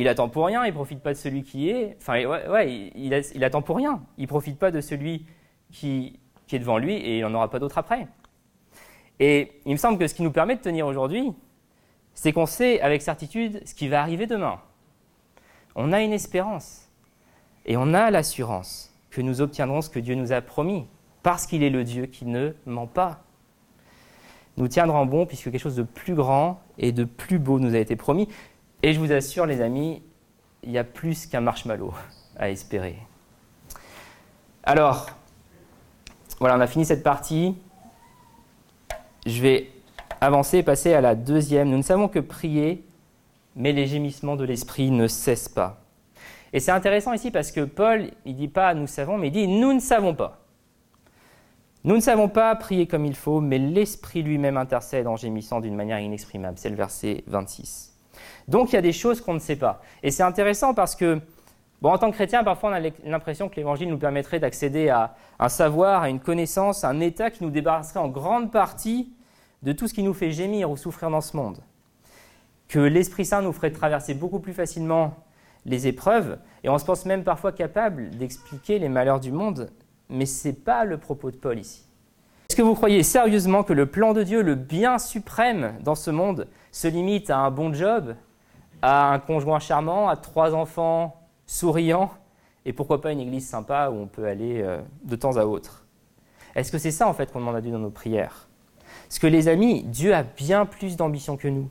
il 0.00 0.08
attend 0.08 0.28
pour 0.28 0.46
rien, 0.46 0.64
il 0.64 0.72
profite 0.72 1.00
pas 1.00 1.12
de 1.12 1.18
celui 1.18 1.42
qui 1.42 1.70
est, 1.70 1.96
enfin 2.00 2.24
ouais, 2.24 2.92
il, 2.94 3.44
attend 3.44 3.62
pour 3.62 3.76
rien, 3.76 4.02
il 4.16 4.26
profite 4.26 4.58
pas 4.58 4.70
de 4.70 4.80
celui 4.80 5.26
qui, 5.72 6.18
qui 6.46 6.56
est 6.56 6.58
devant 6.58 6.78
lui 6.78 6.94
et 6.94 7.18
il 7.18 7.22
n'en 7.22 7.34
aura 7.34 7.50
pas 7.50 7.58
d'autre 7.58 7.78
après. 7.78 8.06
Et 9.20 9.52
il 9.66 9.72
me 9.72 9.76
semble 9.76 9.98
que 9.98 10.06
ce 10.06 10.14
qui 10.14 10.22
nous 10.22 10.30
permet 10.30 10.56
de 10.56 10.60
tenir 10.60 10.86
aujourd'hui, 10.86 11.32
c'est 12.14 12.32
qu'on 12.32 12.46
sait 12.46 12.80
avec 12.80 13.02
certitude 13.02 13.60
ce 13.64 13.74
qui 13.74 13.88
va 13.88 14.00
arriver 14.00 14.26
demain 14.26 14.60
on 15.80 15.92
a 15.92 16.02
une 16.02 16.12
espérance 16.12 16.88
et 17.64 17.76
on 17.76 17.94
a 17.94 18.10
l'assurance 18.10 18.92
que 19.10 19.20
nous 19.20 19.40
obtiendrons 19.40 19.80
ce 19.80 19.88
que 19.88 20.00
Dieu 20.00 20.16
nous 20.16 20.32
a 20.32 20.40
promis, 20.40 20.86
parce 21.22 21.46
qu'il 21.46 21.62
est 21.62 21.70
le 21.70 21.84
Dieu 21.84 22.06
qui 22.06 22.26
ne 22.26 22.52
ment 22.66 22.88
pas. 22.88 23.22
Nous 24.56 24.66
tiendrons 24.66 25.06
bon 25.06 25.24
puisque 25.24 25.44
quelque 25.44 25.60
chose 25.60 25.76
de 25.76 25.84
plus 25.84 26.14
grand 26.14 26.60
et 26.78 26.90
de 26.90 27.04
plus 27.04 27.38
beau 27.38 27.60
nous 27.60 27.76
a 27.76 27.78
été 27.78 27.94
promis. 27.94 28.28
Et 28.82 28.92
je 28.92 29.00
vous 29.00 29.12
assure, 29.12 29.46
les 29.46 29.60
amis, 29.60 30.02
il 30.62 30.70
y 30.70 30.78
a 30.78 30.84
plus 30.84 31.26
qu'un 31.26 31.40
marshmallow 31.40 31.92
à 32.36 32.50
espérer. 32.50 32.98
Alors, 34.62 35.06
voilà, 36.40 36.56
on 36.56 36.60
a 36.60 36.66
fini 36.66 36.84
cette 36.84 37.02
partie. 37.02 37.56
Je 39.26 39.42
vais 39.42 39.70
avancer 40.20 40.58
et 40.58 40.62
passer 40.62 40.94
à 40.94 41.00
la 41.00 41.14
deuxième. 41.14 41.70
Nous 41.70 41.78
ne 41.78 41.82
savons 41.82 42.08
que 42.08 42.18
prier 42.18 42.84
mais 43.58 43.72
les 43.72 43.86
gémissements 43.86 44.36
de 44.36 44.44
l'esprit 44.44 44.90
ne 44.90 45.08
cessent 45.08 45.48
pas. 45.48 45.82
Et 46.52 46.60
c'est 46.60 46.70
intéressant 46.70 47.12
ici 47.12 47.30
parce 47.30 47.50
que 47.52 47.62
Paul, 47.64 48.10
il 48.24 48.36
dit 48.36 48.48
pas 48.48 48.72
nous 48.72 48.86
savons, 48.86 49.18
mais 49.18 49.26
il 49.26 49.32
dit 49.32 49.48
nous 49.48 49.74
ne 49.74 49.80
savons 49.80 50.14
pas. 50.14 50.38
Nous 51.84 51.96
ne 51.96 52.00
savons 52.00 52.28
pas 52.28 52.54
prier 52.56 52.86
comme 52.86 53.04
il 53.04 53.14
faut, 53.14 53.40
mais 53.40 53.58
l'Esprit 53.58 54.22
lui-même 54.22 54.56
intercède 54.56 55.06
en 55.06 55.16
gémissant 55.16 55.60
d'une 55.60 55.76
manière 55.76 56.00
inexprimable. 56.00 56.58
C'est 56.58 56.70
le 56.70 56.76
verset 56.76 57.24
26. 57.26 57.97
Donc 58.46 58.72
il 58.72 58.76
y 58.76 58.78
a 58.78 58.82
des 58.82 58.92
choses 58.92 59.20
qu'on 59.20 59.34
ne 59.34 59.38
sait 59.38 59.56
pas. 59.56 59.82
Et 60.02 60.10
c'est 60.10 60.22
intéressant 60.22 60.74
parce 60.74 60.94
que, 60.94 61.20
bon, 61.82 61.92
en 61.92 61.98
tant 61.98 62.10
que 62.10 62.16
chrétien, 62.16 62.44
parfois 62.44 62.70
on 62.70 62.72
a 62.72 62.80
l'impression 63.04 63.48
que 63.48 63.56
l'Évangile 63.56 63.88
nous 63.88 63.98
permettrait 63.98 64.40
d'accéder 64.40 64.88
à 64.88 65.16
un 65.38 65.48
savoir, 65.48 66.02
à 66.02 66.08
une 66.08 66.20
connaissance, 66.20 66.84
à 66.84 66.88
un 66.88 67.00
état 67.00 67.30
qui 67.30 67.44
nous 67.44 67.50
débarrasserait 67.50 68.00
en 68.00 68.08
grande 68.08 68.50
partie 68.50 69.12
de 69.62 69.72
tout 69.72 69.88
ce 69.88 69.94
qui 69.94 70.02
nous 70.02 70.14
fait 70.14 70.30
gémir 70.30 70.70
ou 70.70 70.76
souffrir 70.76 71.10
dans 71.10 71.20
ce 71.20 71.36
monde 71.36 71.58
que 72.68 72.78
l'Esprit 72.78 73.24
Saint 73.24 73.42
nous 73.42 73.52
ferait 73.52 73.72
traverser 73.72 74.14
beaucoup 74.14 74.40
plus 74.40 74.52
facilement 74.52 75.14
les 75.64 75.86
épreuves, 75.86 76.38
et 76.62 76.68
on 76.68 76.78
se 76.78 76.84
pense 76.84 77.04
même 77.04 77.24
parfois 77.24 77.52
capable 77.52 78.10
d'expliquer 78.10 78.78
les 78.78 78.88
malheurs 78.88 79.20
du 79.20 79.32
monde, 79.32 79.70
mais 80.08 80.26
ce 80.26 80.48
n'est 80.48 80.54
pas 80.54 80.84
le 80.84 80.98
propos 80.98 81.30
de 81.30 81.36
Paul 81.36 81.58
ici. 81.58 81.84
Est-ce 82.48 82.56
que 82.56 82.62
vous 82.62 82.74
croyez 82.74 83.02
sérieusement 83.02 83.62
que 83.62 83.72
le 83.72 83.86
plan 83.86 84.12
de 84.12 84.22
Dieu, 84.22 84.42
le 84.42 84.54
bien 84.54 84.98
suprême 84.98 85.74
dans 85.82 85.94
ce 85.94 86.10
monde, 86.10 86.46
se 86.72 86.88
limite 86.88 87.30
à 87.30 87.38
un 87.38 87.50
bon 87.50 87.72
job, 87.72 88.14
à 88.82 89.12
un 89.12 89.18
conjoint 89.18 89.58
charmant, 89.58 90.08
à 90.08 90.16
trois 90.16 90.54
enfants 90.54 91.20
souriants, 91.46 92.10
et 92.64 92.72
pourquoi 92.72 93.00
pas 93.00 93.12
une 93.12 93.20
église 93.20 93.48
sympa 93.48 93.88
où 93.90 93.94
on 93.94 94.06
peut 94.06 94.26
aller 94.26 94.60
euh, 94.60 94.80
de 95.04 95.16
temps 95.16 95.36
à 95.36 95.44
autre 95.44 95.86
Est-ce 96.54 96.70
que 96.70 96.78
c'est 96.78 96.90
ça 96.90 97.08
en 97.08 97.14
fait 97.14 97.32
qu'on 97.32 97.40
demande 97.40 97.56
à 97.56 97.60
Dieu 97.60 97.72
dans 97.72 97.78
nos 97.78 97.90
prières? 97.90 98.48
Parce 99.08 99.18
que 99.18 99.26
les 99.26 99.48
amis, 99.48 99.82
Dieu 99.84 100.14
a 100.14 100.22
bien 100.22 100.66
plus 100.66 100.96
d'ambition 100.96 101.36
que 101.36 101.48
nous. 101.48 101.70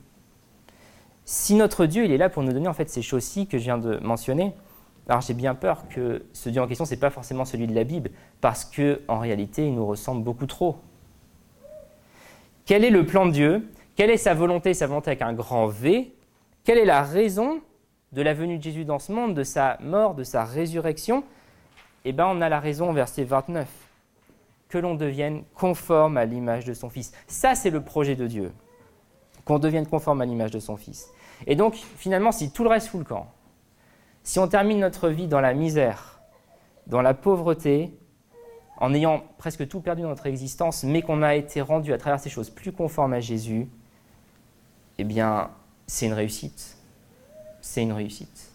Si 1.24 1.54
notre 1.54 1.86
Dieu, 1.86 2.04
il 2.04 2.10
est 2.10 2.16
là 2.16 2.28
pour 2.28 2.42
nous 2.42 2.52
donner 2.52 2.68
en 2.68 2.72
fait 2.72 2.90
ces 2.90 3.02
choses-ci 3.02 3.46
que 3.46 3.58
je 3.58 3.64
viens 3.64 3.78
de 3.78 3.98
mentionner, 3.98 4.54
alors 5.08 5.20
j'ai 5.20 5.34
bien 5.34 5.54
peur 5.54 5.84
que 5.88 6.24
ce 6.32 6.48
Dieu 6.48 6.60
en 6.60 6.66
question, 6.66 6.84
ce 6.84 6.90
n'est 6.94 7.00
pas 7.00 7.10
forcément 7.10 7.44
celui 7.44 7.66
de 7.66 7.74
la 7.74 7.84
Bible, 7.84 8.10
parce 8.40 8.64
qu'en 8.64 9.18
réalité, 9.18 9.66
il 9.66 9.74
nous 9.74 9.86
ressemble 9.86 10.24
beaucoup 10.24 10.46
trop. 10.46 10.76
Quel 12.66 12.84
est 12.84 12.90
le 12.90 13.06
plan 13.06 13.26
de 13.26 13.30
Dieu? 13.30 13.70
Quelle 13.98 14.10
est 14.10 14.16
sa 14.16 14.32
volonté, 14.32 14.74
sa 14.74 14.86
volonté 14.86 15.10
avec 15.10 15.22
un 15.22 15.32
grand 15.32 15.66
V? 15.66 16.14
Quelle 16.62 16.78
est 16.78 16.84
la 16.84 17.02
raison 17.02 17.60
de 18.12 18.22
la 18.22 18.32
venue 18.32 18.58
de 18.58 18.62
Jésus 18.62 18.84
dans 18.84 19.00
ce 19.00 19.10
monde, 19.10 19.34
de 19.34 19.42
sa 19.42 19.76
mort, 19.80 20.14
de 20.14 20.22
sa 20.22 20.44
résurrection? 20.44 21.24
Eh 22.04 22.12
bien, 22.12 22.28
on 22.28 22.40
a 22.40 22.48
la 22.48 22.60
raison 22.60 22.90
au 22.90 22.92
verset 22.92 23.24
29. 23.24 23.66
Que 24.68 24.78
l'on 24.78 24.94
devienne 24.94 25.42
conforme 25.52 26.16
à 26.16 26.26
l'image 26.26 26.64
de 26.64 26.74
son 26.74 26.90
Fils. 26.90 27.12
Ça, 27.26 27.56
c'est 27.56 27.70
le 27.70 27.80
projet 27.80 28.14
de 28.14 28.28
Dieu. 28.28 28.52
Qu'on 29.44 29.58
devienne 29.58 29.88
conforme 29.88 30.20
à 30.20 30.26
l'image 30.26 30.52
de 30.52 30.60
son 30.60 30.76
Fils. 30.76 31.08
Et 31.48 31.56
donc, 31.56 31.74
finalement, 31.74 32.30
si 32.30 32.52
tout 32.52 32.62
le 32.62 32.70
reste 32.70 32.86
fout 32.86 33.00
le 33.00 33.04
camp, 33.04 33.26
si 34.22 34.38
on 34.38 34.46
termine 34.46 34.78
notre 34.78 35.08
vie 35.08 35.26
dans 35.26 35.40
la 35.40 35.54
misère, 35.54 36.20
dans 36.86 37.02
la 37.02 37.14
pauvreté, 37.14 37.98
en 38.76 38.94
ayant 38.94 39.24
presque 39.38 39.66
tout 39.66 39.80
perdu 39.80 40.02
dans 40.02 40.10
notre 40.10 40.26
existence, 40.26 40.84
mais 40.84 41.02
qu'on 41.02 41.20
a 41.20 41.34
été 41.34 41.60
rendu 41.60 41.92
à 41.92 41.98
travers 41.98 42.20
ces 42.20 42.30
choses 42.30 42.48
plus 42.48 42.70
conformes 42.70 43.12
à 43.12 43.18
Jésus, 43.18 43.66
eh 44.98 45.04
bien, 45.04 45.50
c'est 45.86 46.06
une 46.06 46.12
réussite. 46.12 46.76
C'est 47.60 47.82
une 47.82 47.92
réussite. 47.92 48.50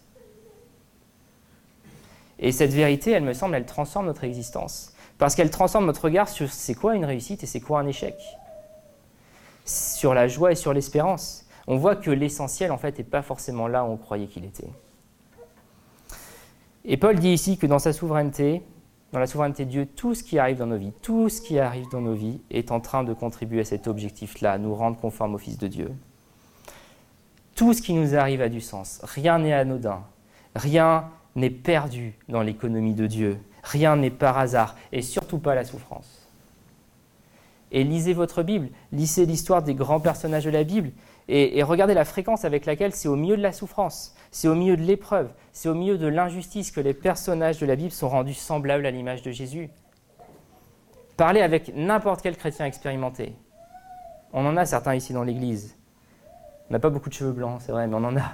Et 2.38 2.52
cette 2.52 2.72
vérité, 2.72 3.12
elle 3.12 3.22
me 3.22 3.32
semble, 3.32 3.54
elle 3.54 3.66
transforme 3.66 4.06
notre 4.06 4.24
existence. 4.24 4.92
Parce 5.18 5.34
qu'elle 5.34 5.50
transforme 5.50 5.86
notre 5.86 6.04
regard 6.04 6.28
sur 6.28 6.50
c'est 6.52 6.74
quoi 6.74 6.94
une 6.94 7.04
réussite 7.04 7.42
et 7.42 7.46
c'est 7.46 7.60
quoi 7.60 7.80
un 7.80 7.86
échec. 7.86 8.16
sur 9.66 10.12
la 10.12 10.28
joie 10.28 10.52
et 10.52 10.56
sur 10.56 10.74
l'espérance. 10.74 11.46
On 11.66 11.78
voit 11.78 11.96
que 11.96 12.10
l'essentiel, 12.10 12.70
en 12.70 12.76
fait, 12.76 12.98
n'est 12.98 13.04
pas 13.04 13.22
forcément 13.22 13.66
là 13.66 13.82
où 13.84 13.88
on 13.88 13.96
croyait 13.96 14.26
qu'il 14.26 14.44
était. 14.44 14.68
Et 16.84 16.98
Paul 16.98 17.18
dit 17.18 17.30
ici 17.30 17.56
que 17.56 17.66
dans 17.66 17.78
sa 17.78 17.94
souveraineté, 17.94 18.62
dans 19.12 19.20
la 19.20 19.26
souveraineté 19.26 19.64
de 19.64 19.70
Dieu, 19.70 19.86
tout 19.86 20.14
ce 20.14 20.22
qui 20.22 20.38
arrive 20.38 20.58
dans 20.58 20.66
nos 20.66 20.76
vies, 20.76 20.92
tout 21.00 21.30
ce 21.30 21.40
qui 21.40 21.58
arrive 21.58 21.88
dans 21.90 22.02
nos 22.02 22.12
vies 22.12 22.42
est 22.50 22.72
en 22.72 22.80
train 22.80 23.04
de 23.04 23.14
contribuer 23.14 23.60
à 23.60 23.64
cet 23.64 23.88
objectif-là, 23.88 24.58
nous 24.58 24.74
rendre 24.74 24.98
conformes 24.98 25.34
au 25.34 25.38
Fils 25.38 25.56
de 25.56 25.68
Dieu. 25.68 25.90
Tout 27.54 27.72
ce 27.72 27.82
qui 27.82 27.94
nous 27.94 28.16
arrive 28.16 28.42
a 28.42 28.48
du 28.48 28.60
sens. 28.60 29.00
Rien 29.02 29.38
n'est 29.38 29.52
anodin. 29.52 30.02
Rien 30.56 31.10
n'est 31.36 31.50
perdu 31.50 32.14
dans 32.28 32.42
l'économie 32.42 32.94
de 32.94 33.06
Dieu. 33.06 33.38
Rien 33.62 33.96
n'est 33.96 34.10
par 34.10 34.38
hasard, 34.38 34.76
et 34.92 35.02
surtout 35.02 35.38
pas 35.38 35.54
la 35.54 35.64
souffrance. 35.64 36.28
Et 37.72 37.82
lisez 37.82 38.12
votre 38.12 38.42
Bible, 38.42 38.68
lisez 38.92 39.26
l'histoire 39.26 39.62
des 39.62 39.74
grands 39.74 40.00
personnages 40.00 40.44
de 40.44 40.50
la 40.50 40.64
Bible, 40.64 40.92
et, 41.26 41.62
regardez 41.62 41.94
la 41.94 42.04
fréquence 42.04 42.44
avec 42.44 42.66
laquelle 42.66 42.92
c'est 42.92 43.08
au 43.08 43.16
milieu 43.16 43.36
de 43.38 43.42
la 43.42 43.52
souffrance, 43.52 44.14
c'est 44.30 44.46
au 44.46 44.54
milieu 44.54 44.76
de 44.76 44.82
l'épreuve, 44.82 45.30
c'est 45.52 45.70
au 45.70 45.74
milieu 45.74 45.96
de 45.96 46.06
l'injustice 46.06 46.70
que 46.70 46.80
les 46.80 46.92
personnages 46.92 47.58
de 47.58 47.66
la 47.66 47.76
Bible 47.76 47.90
sont 47.90 48.10
rendus 48.10 48.34
semblables 48.34 48.84
à 48.84 48.90
l'image 48.90 49.22
de 49.22 49.30
Jésus. 49.30 49.70
Parlez 51.16 51.40
avec 51.40 51.74
n'importe 51.74 52.20
quel 52.20 52.36
chrétien 52.36 52.66
expérimenté. 52.66 53.34
On 54.34 54.44
en 54.44 54.56
a 54.56 54.66
certains 54.66 54.94
ici 54.94 55.14
dans 55.14 55.22
l'Église. 55.22 55.76
On 56.68 56.72
n'a 56.72 56.78
pas 56.78 56.90
beaucoup 56.90 57.08
de 57.08 57.14
cheveux 57.14 57.32
blancs, 57.32 57.60
c'est 57.60 57.72
vrai, 57.72 57.86
mais 57.86 57.94
on 57.94 58.04
en 58.04 58.16
a. 58.16 58.32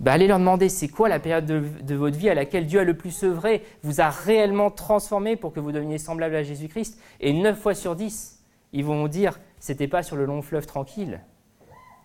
Bah, 0.00 0.12
allez 0.12 0.28
leur 0.28 0.38
demander 0.38 0.68
c'est 0.68 0.88
quoi 0.88 1.08
la 1.08 1.18
période 1.18 1.44
de, 1.44 1.94
votre 1.94 2.16
vie 2.16 2.30
à 2.30 2.34
laquelle 2.34 2.66
Dieu 2.66 2.78
a 2.78 2.84
le 2.84 2.96
plus 2.96 3.24
œuvré, 3.24 3.64
vous 3.82 4.00
a 4.00 4.10
réellement 4.10 4.70
transformé 4.70 5.34
pour 5.34 5.52
que 5.52 5.58
vous 5.58 5.72
deveniez 5.72 5.98
semblable 5.98 6.36
à 6.36 6.44
Jésus-Christ? 6.44 7.00
Et 7.20 7.32
9 7.32 7.58
fois 7.58 7.74
sur 7.74 7.96
10, 7.96 8.38
ils 8.72 8.84
vont 8.84 9.00
vous 9.02 9.08
dire 9.08 9.40
c'était 9.58 9.88
pas 9.88 10.04
sur 10.04 10.14
le 10.14 10.24
long 10.24 10.40
fleuve 10.40 10.66
tranquille, 10.66 11.20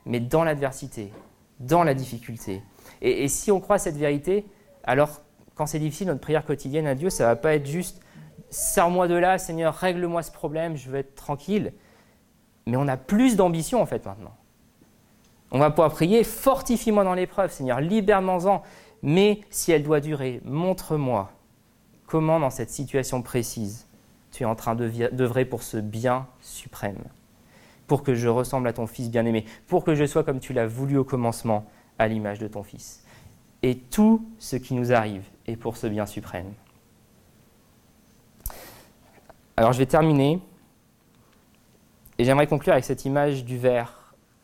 mais 0.05 0.19
dans 0.19 0.43
l'adversité, 0.43 1.13
dans 1.59 1.83
la 1.83 1.93
difficulté. 1.93 2.63
Et, 3.01 3.27
si 3.27 3.51
on 3.51 3.59
croit 3.59 3.77
cette 3.77 3.97
vérité, 3.97 4.47
alors 4.83 5.21
quand 5.53 5.67
c'est 5.67 5.77
difficile, 5.77 6.07
notre 6.07 6.21
prière 6.21 6.45
quotidienne 6.45 6.87
à 6.87 6.95
Dieu, 6.95 7.11
ça 7.11 7.27
va 7.27 7.35
pas 7.35 7.53
être 7.53 7.67
juste 7.67 8.01
sors-moi 8.49 9.07
de 9.07 9.15
là, 9.15 9.37
Seigneur, 9.37 9.75
règle-moi 9.75 10.23
ce 10.23 10.31
problème, 10.31 10.75
je 10.75 10.89
veux 10.89 10.97
être 10.97 11.13
tranquille. 11.13 11.73
Mais 12.65 12.77
on 12.77 12.87
a 12.87 12.97
plus 12.97 13.35
d'ambition 13.35 13.81
en 13.81 13.85
fait 13.85 14.05
maintenant. 14.05 14.35
On 15.53 15.59
va 15.59 15.69
pouvoir 15.69 15.91
prier, 15.91 16.23
fortifie-moi 16.23 17.03
dans 17.03 17.13
l'épreuve, 17.13 17.51
Seigneur, 17.51 17.79
libère-moi-en. 17.79 18.63
Mais 19.03 19.41
si 19.51 19.71
elle 19.71 19.83
doit 19.83 19.99
durer, 19.99 20.41
montre-moi 20.45 21.31
comment 22.07 22.39
dans 22.39 22.49
cette 22.49 22.71
situation 22.71 23.21
précise 23.21 23.87
tu 24.31 24.43
es 24.43 24.45
en 24.47 24.55
train 24.55 24.73
d'œuvrer 24.73 25.45
pour 25.45 25.61
ce 25.61 25.77
bien 25.77 26.25
suprême, 26.41 27.03
pour 27.85 28.01
que 28.01 28.15
je 28.15 28.27
ressemble 28.27 28.67
à 28.67 28.73
ton 28.73 28.87
Fils 28.87 29.11
bien-aimé, 29.11 29.45
pour 29.67 29.83
que 29.83 29.93
je 29.93 30.05
sois 30.05 30.23
comme 30.23 30.39
tu 30.39 30.53
l'as 30.53 30.65
voulu 30.65 30.97
au 30.97 31.03
commencement, 31.03 31.65
à 31.99 32.07
l'image 32.07 32.39
de 32.39 32.47
ton 32.47 32.63
Fils. 32.63 33.03
Et 33.61 33.77
tout 33.77 34.25
ce 34.39 34.55
qui 34.55 34.73
nous 34.73 34.91
arrive 34.91 35.23
est 35.45 35.55
pour 35.55 35.77
ce 35.77 35.85
bien 35.85 36.07
suprême. 36.07 36.51
Alors 39.55 39.71
je 39.71 39.77
vais 39.77 39.85
terminer, 39.85 40.39
et 42.17 42.23
j'aimerais 42.23 42.47
conclure 42.47 42.73
avec 42.73 42.85
cette 42.85 43.05
image 43.05 43.45
du 43.45 43.59
verre 43.59 44.02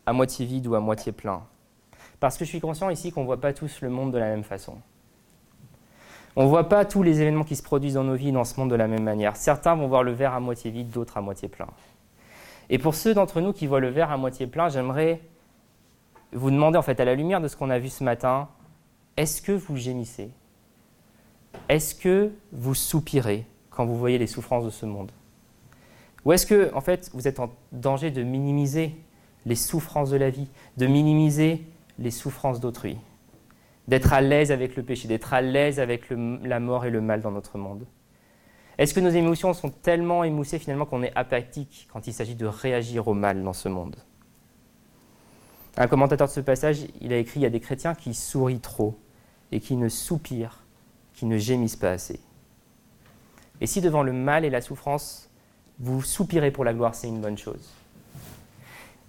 à 0.09 0.13
moitié 0.13 0.45
vide 0.45 0.65
ou 0.65 0.73
à 0.73 0.79
moitié 0.79 1.11
plein. 1.11 1.43
Parce 2.19 2.37
que 2.37 2.43
je 2.43 2.49
suis 2.49 2.59
conscient 2.59 2.89
ici 2.89 3.11
qu'on 3.11 3.21
ne 3.21 3.25
voit 3.27 3.39
pas 3.39 3.53
tous 3.53 3.81
le 3.81 3.89
monde 3.89 4.11
de 4.11 4.17
la 4.17 4.25
même 4.25 4.43
façon. 4.43 4.77
On 6.35 6.43
ne 6.43 6.49
voit 6.49 6.67
pas 6.67 6.83
tous 6.83 7.03
les 7.03 7.21
événements 7.21 7.43
qui 7.43 7.55
se 7.55 7.61
produisent 7.61 7.93
dans 7.93 8.03
nos 8.03 8.15
vies 8.15 8.31
dans 8.31 8.43
ce 8.43 8.59
monde 8.59 8.71
de 8.71 8.75
la 8.75 8.87
même 8.87 9.03
manière. 9.03 9.35
Certains 9.35 9.75
vont 9.75 9.87
voir 9.87 10.01
le 10.03 10.11
verre 10.11 10.33
à 10.33 10.39
moitié 10.39 10.71
vide, 10.71 10.89
d'autres 10.89 11.17
à 11.17 11.21
moitié 11.21 11.47
plein. 11.47 11.67
Et 12.71 12.79
pour 12.79 12.95
ceux 12.95 13.13
d'entre 13.13 13.39
nous 13.39 13.53
qui 13.53 13.67
voient 13.67 13.79
le 13.79 13.89
verre 13.89 14.09
à 14.09 14.17
moitié 14.17 14.47
plein, 14.47 14.69
j'aimerais 14.69 15.21
vous 16.33 16.49
demander, 16.49 16.77
en 16.77 16.83
fait, 16.83 16.99
à 16.99 17.05
la 17.05 17.13
lumière 17.13 17.39
de 17.39 17.47
ce 17.47 17.55
qu'on 17.55 17.69
a 17.69 17.77
vu 17.77 17.89
ce 17.89 18.03
matin, 18.03 18.47
est-ce 19.15 19.43
que 19.43 19.51
vous 19.51 19.77
gémissez? 19.77 20.31
Est-ce 21.67 21.93
que 21.93 22.31
vous 22.51 22.73
soupirez 22.73 23.45
quand 23.69 23.85
vous 23.85 23.97
voyez 23.97 24.17
les 24.17 24.27
souffrances 24.27 24.65
de 24.65 24.69
ce 24.71 24.87
monde? 24.87 25.11
Ou 26.25 26.33
est-ce 26.33 26.47
que, 26.47 26.73
en 26.73 26.81
fait, 26.81 27.11
vous 27.13 27.27
êtes 27.27 27.39
en 27.39 27.51
danger 27.71 28.11
de 28.11 28.23
minimiser 28.23 28.95
les 29.45 29.55
souffrances 29.55 30.09
de 30.09 30.17
la 30.17 30.29
vie, 30.29 30.47
de 30.77 30.87
minimiser 30.87 31.63
les 31.97 32.11
souffrances 32.11 32.59
d'autrui, 32.59 32.97
d'être 33.87 34.13
à 34.13 34.21
l'aise 34.21 34.51
avec 34.51 34.75
le 34.75 34.83
péché, 34.83 35.07
d'être 35.07 35.33
à 35.33 35.41
l'aise 35.41 35.79
avec 35.79 36.09
la 36.09 36.59
mort 36.59 36.85
et 36.85 36.89
le 36.89 37.01
mal 37.01 37.21
dans 37.21 37.31
notre 37.31 37.57
monde. 37.57 37.85
Est-ce 38.77 38.93
que 38.93 38.99
nos 38.99 39.09
émotions 39.09 39.53
sont 39.53 39.69
tellement 39.69 40.23
émoussées 40.23 40.59
finalement 40.59 40.85
qu'on 40.85 41.03
est 41.03 41.11
apathique 41.15 41.87
quand 41.91 42.07
il 42.07 42.13
s'agit 42.13 42.35
de 42.35 42.45
réagir 42.45 43.07
au 43.07 43.13
mal 43.13 43.43
dans 43.43 43.53
ce 43.53 43.67
monde? 43.67 43.97
Un 45.75 45.87
commentateur 45.87 46.27
de 46.27 46.33
ce 46.33 46.39
passage, 46.39 46.85
il 47.01 47.11
a 47.13 47.17
écrit, 47.17 47.39
il 47.39 47.43
y 47.43 47.45
a 47.45 47.49
des 47.49 47.59
chrétiens 47.59 47.95
qui 47.95 48.13
sourient 48.13 48.59
trop 48.59 48.97
et 49.51 49.59
qui 49.59 49.75
ne 49.75 49.89
soupirent, 49.89 50.63
qui 51.13 51.25
ne 51.25 51.37
gémissent 51.37 51.75
pas 51.75 51.91
assez. 51.91 52.19
Et 53.61 53.67
si 53.67 53.81
devant 53.81 54.03
le 54.03 54.13
mal 54.13 54.45
et 54.45 54.49
la 54.49 54.61
souffrance, 54.61 55.29
vous 55.79 56.01
soupirez 56.01 56.51
pour 56.51 56.63
la 56.63 56.73
gloire, 56.73 56.95
c'est 56.95 57.07
une 57.07 57.21
bonne 57.21 57.37
chose. 57.37 57.69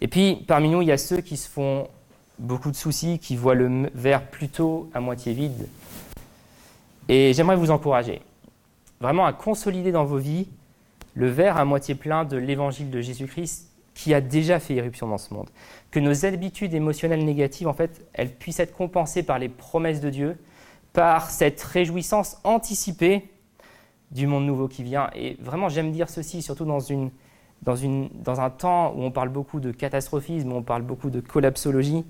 Et 0.00 0.08
puis, 0.08 0.44
parmi 0.46 0.68
nous, 0.68 0.82
il 0.82 0.88
y 0.88 0.92
a 0.92 0.98
ceux 0.98 1.20
qui 1.20 1.36
se 1.36 1.48
font 1.48 1.88
beaucoup 2.38 2.70
de 2.70 2.76
soucis, 2.76 3.18
qui 3.18 3.36
voient 3.36 3.54
le 3.54 3.90
verre 3.94 4.26
plutôt 4.26 4.90
à 4.94 5.00
moitié 5.00 5.32
vide. 5.34 5.68
Et 7.08 7.32
j'aimerais 7.34 7.56
vous 7.56 7.70
encourager 7.70 8.22
vraiment 9.00 9.26
à 9.26 9.32
consolider 9.32 9.92
dans 9.92 10.04
vos 10.04 10.18
vies 10.18 10.46
le 11.14 11.28
verre 11.28 11.56
à 11.56 11.64
moitié 11.64 11.94
plein 11.94 12.24
de 12.24 12.36
l'évangile 12.36 12.90
de 12.90 13.00
Jésus-Christ 13.00 13.70
qui 13.94 14.14
a 14.14 14.20
déjà 14.20 14.60
fait 14.60 14.74
irruption 14.74 15.08
dans 15.08 15.18
ce 15.18 15.34
monde. 15.34 15.48
Que 15.90 15.98
nos 15.98 16.24
habitudes 16.24 16.72
émotionnelles 16.72 17.24
négatives, 17.24 17.66
en 17.66 17.72
fait, 17.72 18.06
elles 18.12 18.32
puissent 18.32 18.60
être 18.60 18.72
compensées 18.72 19.22
par 19.22 19.38
les 19.38 19.48
promesses 19.48 20.00
de 20.00 20.08
Dieu, 20.08 20.38
par 20.92 21.30
cette 21.30 21.60
réjouissance 21.60 22.38
anticipée 22.44 23.28
du 24.10 24.26
monde 24.26 24.46
nouveau 24.46 24.68
qui 24.68 24.82
vient. 24.82 25.10
Et 25.14 25.36
vraiment, 25.40 25.68
j'aime 25.68 25.92
dire 25.92 26.08
ceci, 26.08 26.42
surtout 26.42 26.64
dans 26.64 26.80
une 26.80 27.10
dans, 27.62 28.40
un 28.40 28.51
temps 28.51 28.94
où 28.94 29.03
on 29.03 29.11
parle 29.11 29.29
beaucoup 29.29 29.61
de 29.61 29.70
catastrophisme, 29.70 30.53
où 30.53 30.57
on 30.57 30.62
parle 30.62 30.83
beaucoup 30.83 31.11
de 31.11 31.20
collapsologie, 31.20 32.05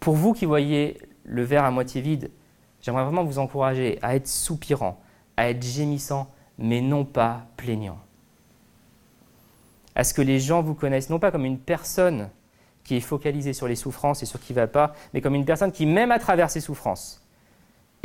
pour 0.00 0.14
vous 0.14 0.32
qui 0.32 0.44
voyez 0.44 0.98
le 1.24 1.42
verre 1.42 1.64
à 1.64 1.70
moitié 1.70 2.00
vide, 2.00 2.30
j'aimerais 2.80 3.04
vraiment 3.04 3.24
vous 3.24 3.38
encourager 3.38 3.98
à 4.02 4.14
être 4.14 4.28
soupirant, 4.28 5.00
à 5.36 5.50
être 5.50 5.64
gémissant, 5.64 6.30
mais 6.58 6.80
non 6.80 7.04
pas 7.04 7.46
plaignant. 7.56 7.98
À 9.94 10.04
ce 10.04 10.14
que 10.14 10.22
les 10.22 10.38
gens 10.38 10.62
vous 10.62 10.74
connaissent, 10.74 11.10
non 11.10 11.18
pas 11.18 11.30
comme 11.30 11.44
une 11.44 11.58
personne 11.58 12.28
qui 12.84 12.96
est 12.96 13.00
focalisée 13.00 13.52
sur 13.52 13.66
les 13.66 13.74
souffrances 13.74 14.22
et 14.22 14.26
sur 14.26 14.38
qui 14.38 14.52
ne 14.52 14.56
va 14.56 14.68
pas, 14.68 14.94
mais 15.12 15.20
comme 15.20 15.34
une 15.34 15.44
personne 15.44 15.72
qui, 15.72 15.86
même 15.86 16.12
à 16.12 16.20
travers 16.20 16.50
ses 16.50 16.60
souffrances, 16.60 17.25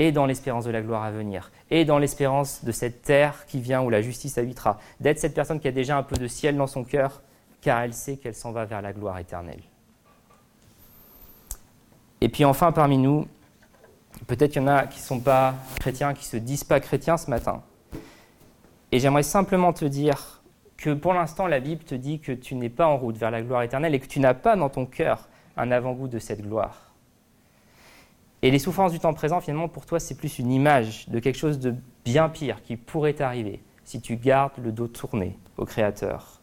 et 0.02 0.12
dans 0.12 0.26
l'espérance 0.26 0.66
de 0.66 0.72
la 0.72 0.82
gloire 0.82 1.04
à 1.04 1.12
venir, 1.12 1.52
et 1.70 1.86
dans 1.86 2.00
l'espérance 2.00 2.66
de 2.66 2.72
cette 2.72 3.04
terre 3.04 3.46
qui 3.46 3.62
vient 3.62 3.84
où 3.84 3.92
la 3.92 4.02
justice 4.02 4.40
habitera, 4.40 4.80
d'être 5.00 5.20
cette 5.20 5.36
personne 5.36 5.60
qui 5.60 5.68
a 5.68 5.72
déjà 5.72 5.96
un 5.96 6.02
peu 6.02 6.16
de 6.16 6.28
ciel 6.28 6.58
dans 6.58 6.66
son 6.66 6.84
cœur, 6.84 7.22
car 7.62 7.80
elle 7.82 7.94
sait 7.94 8.18
qu'elle 8.18 8.34
s'en 8.34 8.52
va 8.52 8.66
vers 8.66 8.82
la 8.82 8.94
gloire 8.94 9.20
éternelle. 9.20 9.62
Et 12.20 12.30
puis 12.30 12.46
enfin, 12.46 12.72
parmi 12.72 12.98
nous, 12.98 13.28
peut-être 14.26 14.54
qu'il 14.54 14.64
y 14.64 14.66
en 14.66 14.70
a 14.70 14.88
qui 14.88 15.00
ne 15.00 15.06
sont 15.06 15.20
pas 15.20 15.54
chrétiens, 15.80 16.16
qui 16.16 16.26
ne 16.26 16.30
se 16.32 16.38
disent 16.38 16.64
pas 16.64 16.80
chrétiens 16.80 17.18
ce 17.18 17.30
matin. 17.30 17.62
Et 18.92 18.98
j'aimerais 18.98 19.22
simplement 19.22 19.72
te 19.72 19.86
dire 19.86 20.42
que 20.78 20.96
pour 20.96 21.14
l'instant, 21.14 21.46
la 21.46 21.60
Bible 21.60 21.84
te 21.84 21.94
dit 21.94 22.20
que 22.20 22.32
tu 22.32 22.56
n'es 22.56 22.70
pas 22.70 22.88
en 22.88 22.98
route 22.98 23.18
vers 23.18 23.30
la 23.30 23.44
gloire 23.44 23.62
éternelle 23.62 23.94
et 23.94 24.00
que 24.00 24.08
tu 24.08 24.20
n'as 24.20 24.34
pas 24.34 24.56
dans 24.56 24.70
ton 24.70 24.88
cœur 24.88 25.30
un 25.58 25.70
avant-goût 25.70 26.08
de 26.08 26.18
cette 26.18 26.42
gloire. 26.42 26.91
Et 28.44 28.50
les 28.50 28.60
souffrances 28.60 28.92
du 28.92 29.00
temps 29.00 29.14
présent, 29.14 29.40
finalement, 29.40 29.68
pour 29.68 29.86
toi, 29.86 30.00
c'est 30.00 30.16
plus 30.16 30.40
une 30.40 30.52
image 30.52 31.08
de 31.10 31.20
quelque 31.20 31.38
chose 31.38 31.60
de 31.60 31.76
bien 32.04 32.28
pire 32.28 32.64
qui 32.64 32.76
pourrait 32.76 33.14
t'arriver 33.14 33.62
si 33.84 34.02
tu 34.02 34.16
gardes 34.16 34.54
le 34.64 34.72
dos 34.72 34.88
tourné 34.88 35.38
au 35.58 35.66
Créateur. 35.66 36.42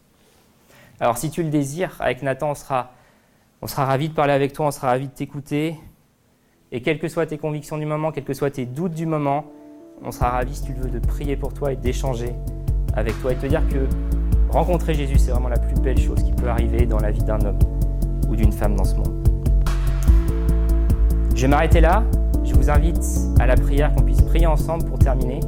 Alors, 1.01 1.18
si 1.18 1.30
tu 1.30 1.42
le 1.42 1.51
désires, 1.51 1.96
avec 2.01 2.22
Nathan, 2.22 2.51
on 2.51 2.55
sera, 2.55 2.92
on 3.62 3.66
sera 3.66 3.84
ravi 3.84 4.09
de 4.09 4.14
parler 4.14 4.32
avec 4.32 4.53
toi, 4.53 4.66
on 4.66 4.70
sera 4.70 4.88
ravi 4.88 5.09
de 5.09 5.12
t'écouter. 5.12 5.76
Et 6.70 6.82
quelles 6.82 7.01
que 7.01 7.09
soient 7.09 7.26
tes 7.26 7.38
convictions 7.38 7.78
du 7.78 7.86
moment, 7.86 8.12
quels 8.12 8.24
que 8.24 8.34
soient 8.34 8.51
tes 8.51 8.66
doutes 8.66 8.94
du 8.94 9.07
moment, 9.07 9.46
on 10.03 10.12
sera 10.12 10.30
ravi, 10.30 10.55
si 10.55 10.64
tu 10.64 10.74
le 10.74 10.80
veux, 10.80 10.90
de 10.90 10.99
prier 11.05 11.36
pour 11.36 11.53
toi 11.53 11.72
et 11.72 11.76
d'échanger 11.76 12.32
avec 12.94 13.20
toi 13.20 13.32
et 13.32 13.34
de 13.34 13.40
te 13.40 13.46
dire 13.46 13.62
que 13.68 13.88
rencontrer 14.51 14.94
Jésus, 14.94 15.18
c'est 15.18 15.30
vraiment 15.30 15.49
la 15.49 15.59
plus 15.59 15.80
belle 15.80 15.99
chose 15.99 16.22
qui 16.22 16.32
peut 16.32 16.49
arriver 16.49 16.86
dans 16.86 16.99
la 16.99 17.11
vie 17.11 17.24
d'un 17.24 17.40
homme 17.40 17.59
ou 18.28 18.36
d'une 18.36 18.53
femme 18.53 18.76
dans 18.76 18.84
ce 18.84 18.94
monde. 18.94 19.17
Je 21.39 21.43
vais 21.43 21.49
m'arrêter 21.51 21.80
là. 21.80 22.03
Je 22.45 22.53
vous 22.53 22.68
invite 22.68 22.99
à 23.39 23.47
la 23.47 23.55
prière 23.55 23.95
qu'on 23.95 24.03
puisse 24.03 24.20
prier 24.22 24.49
ensemble 24.49 24.86
pour 24.86 24.99
terminer. 24.99 25.39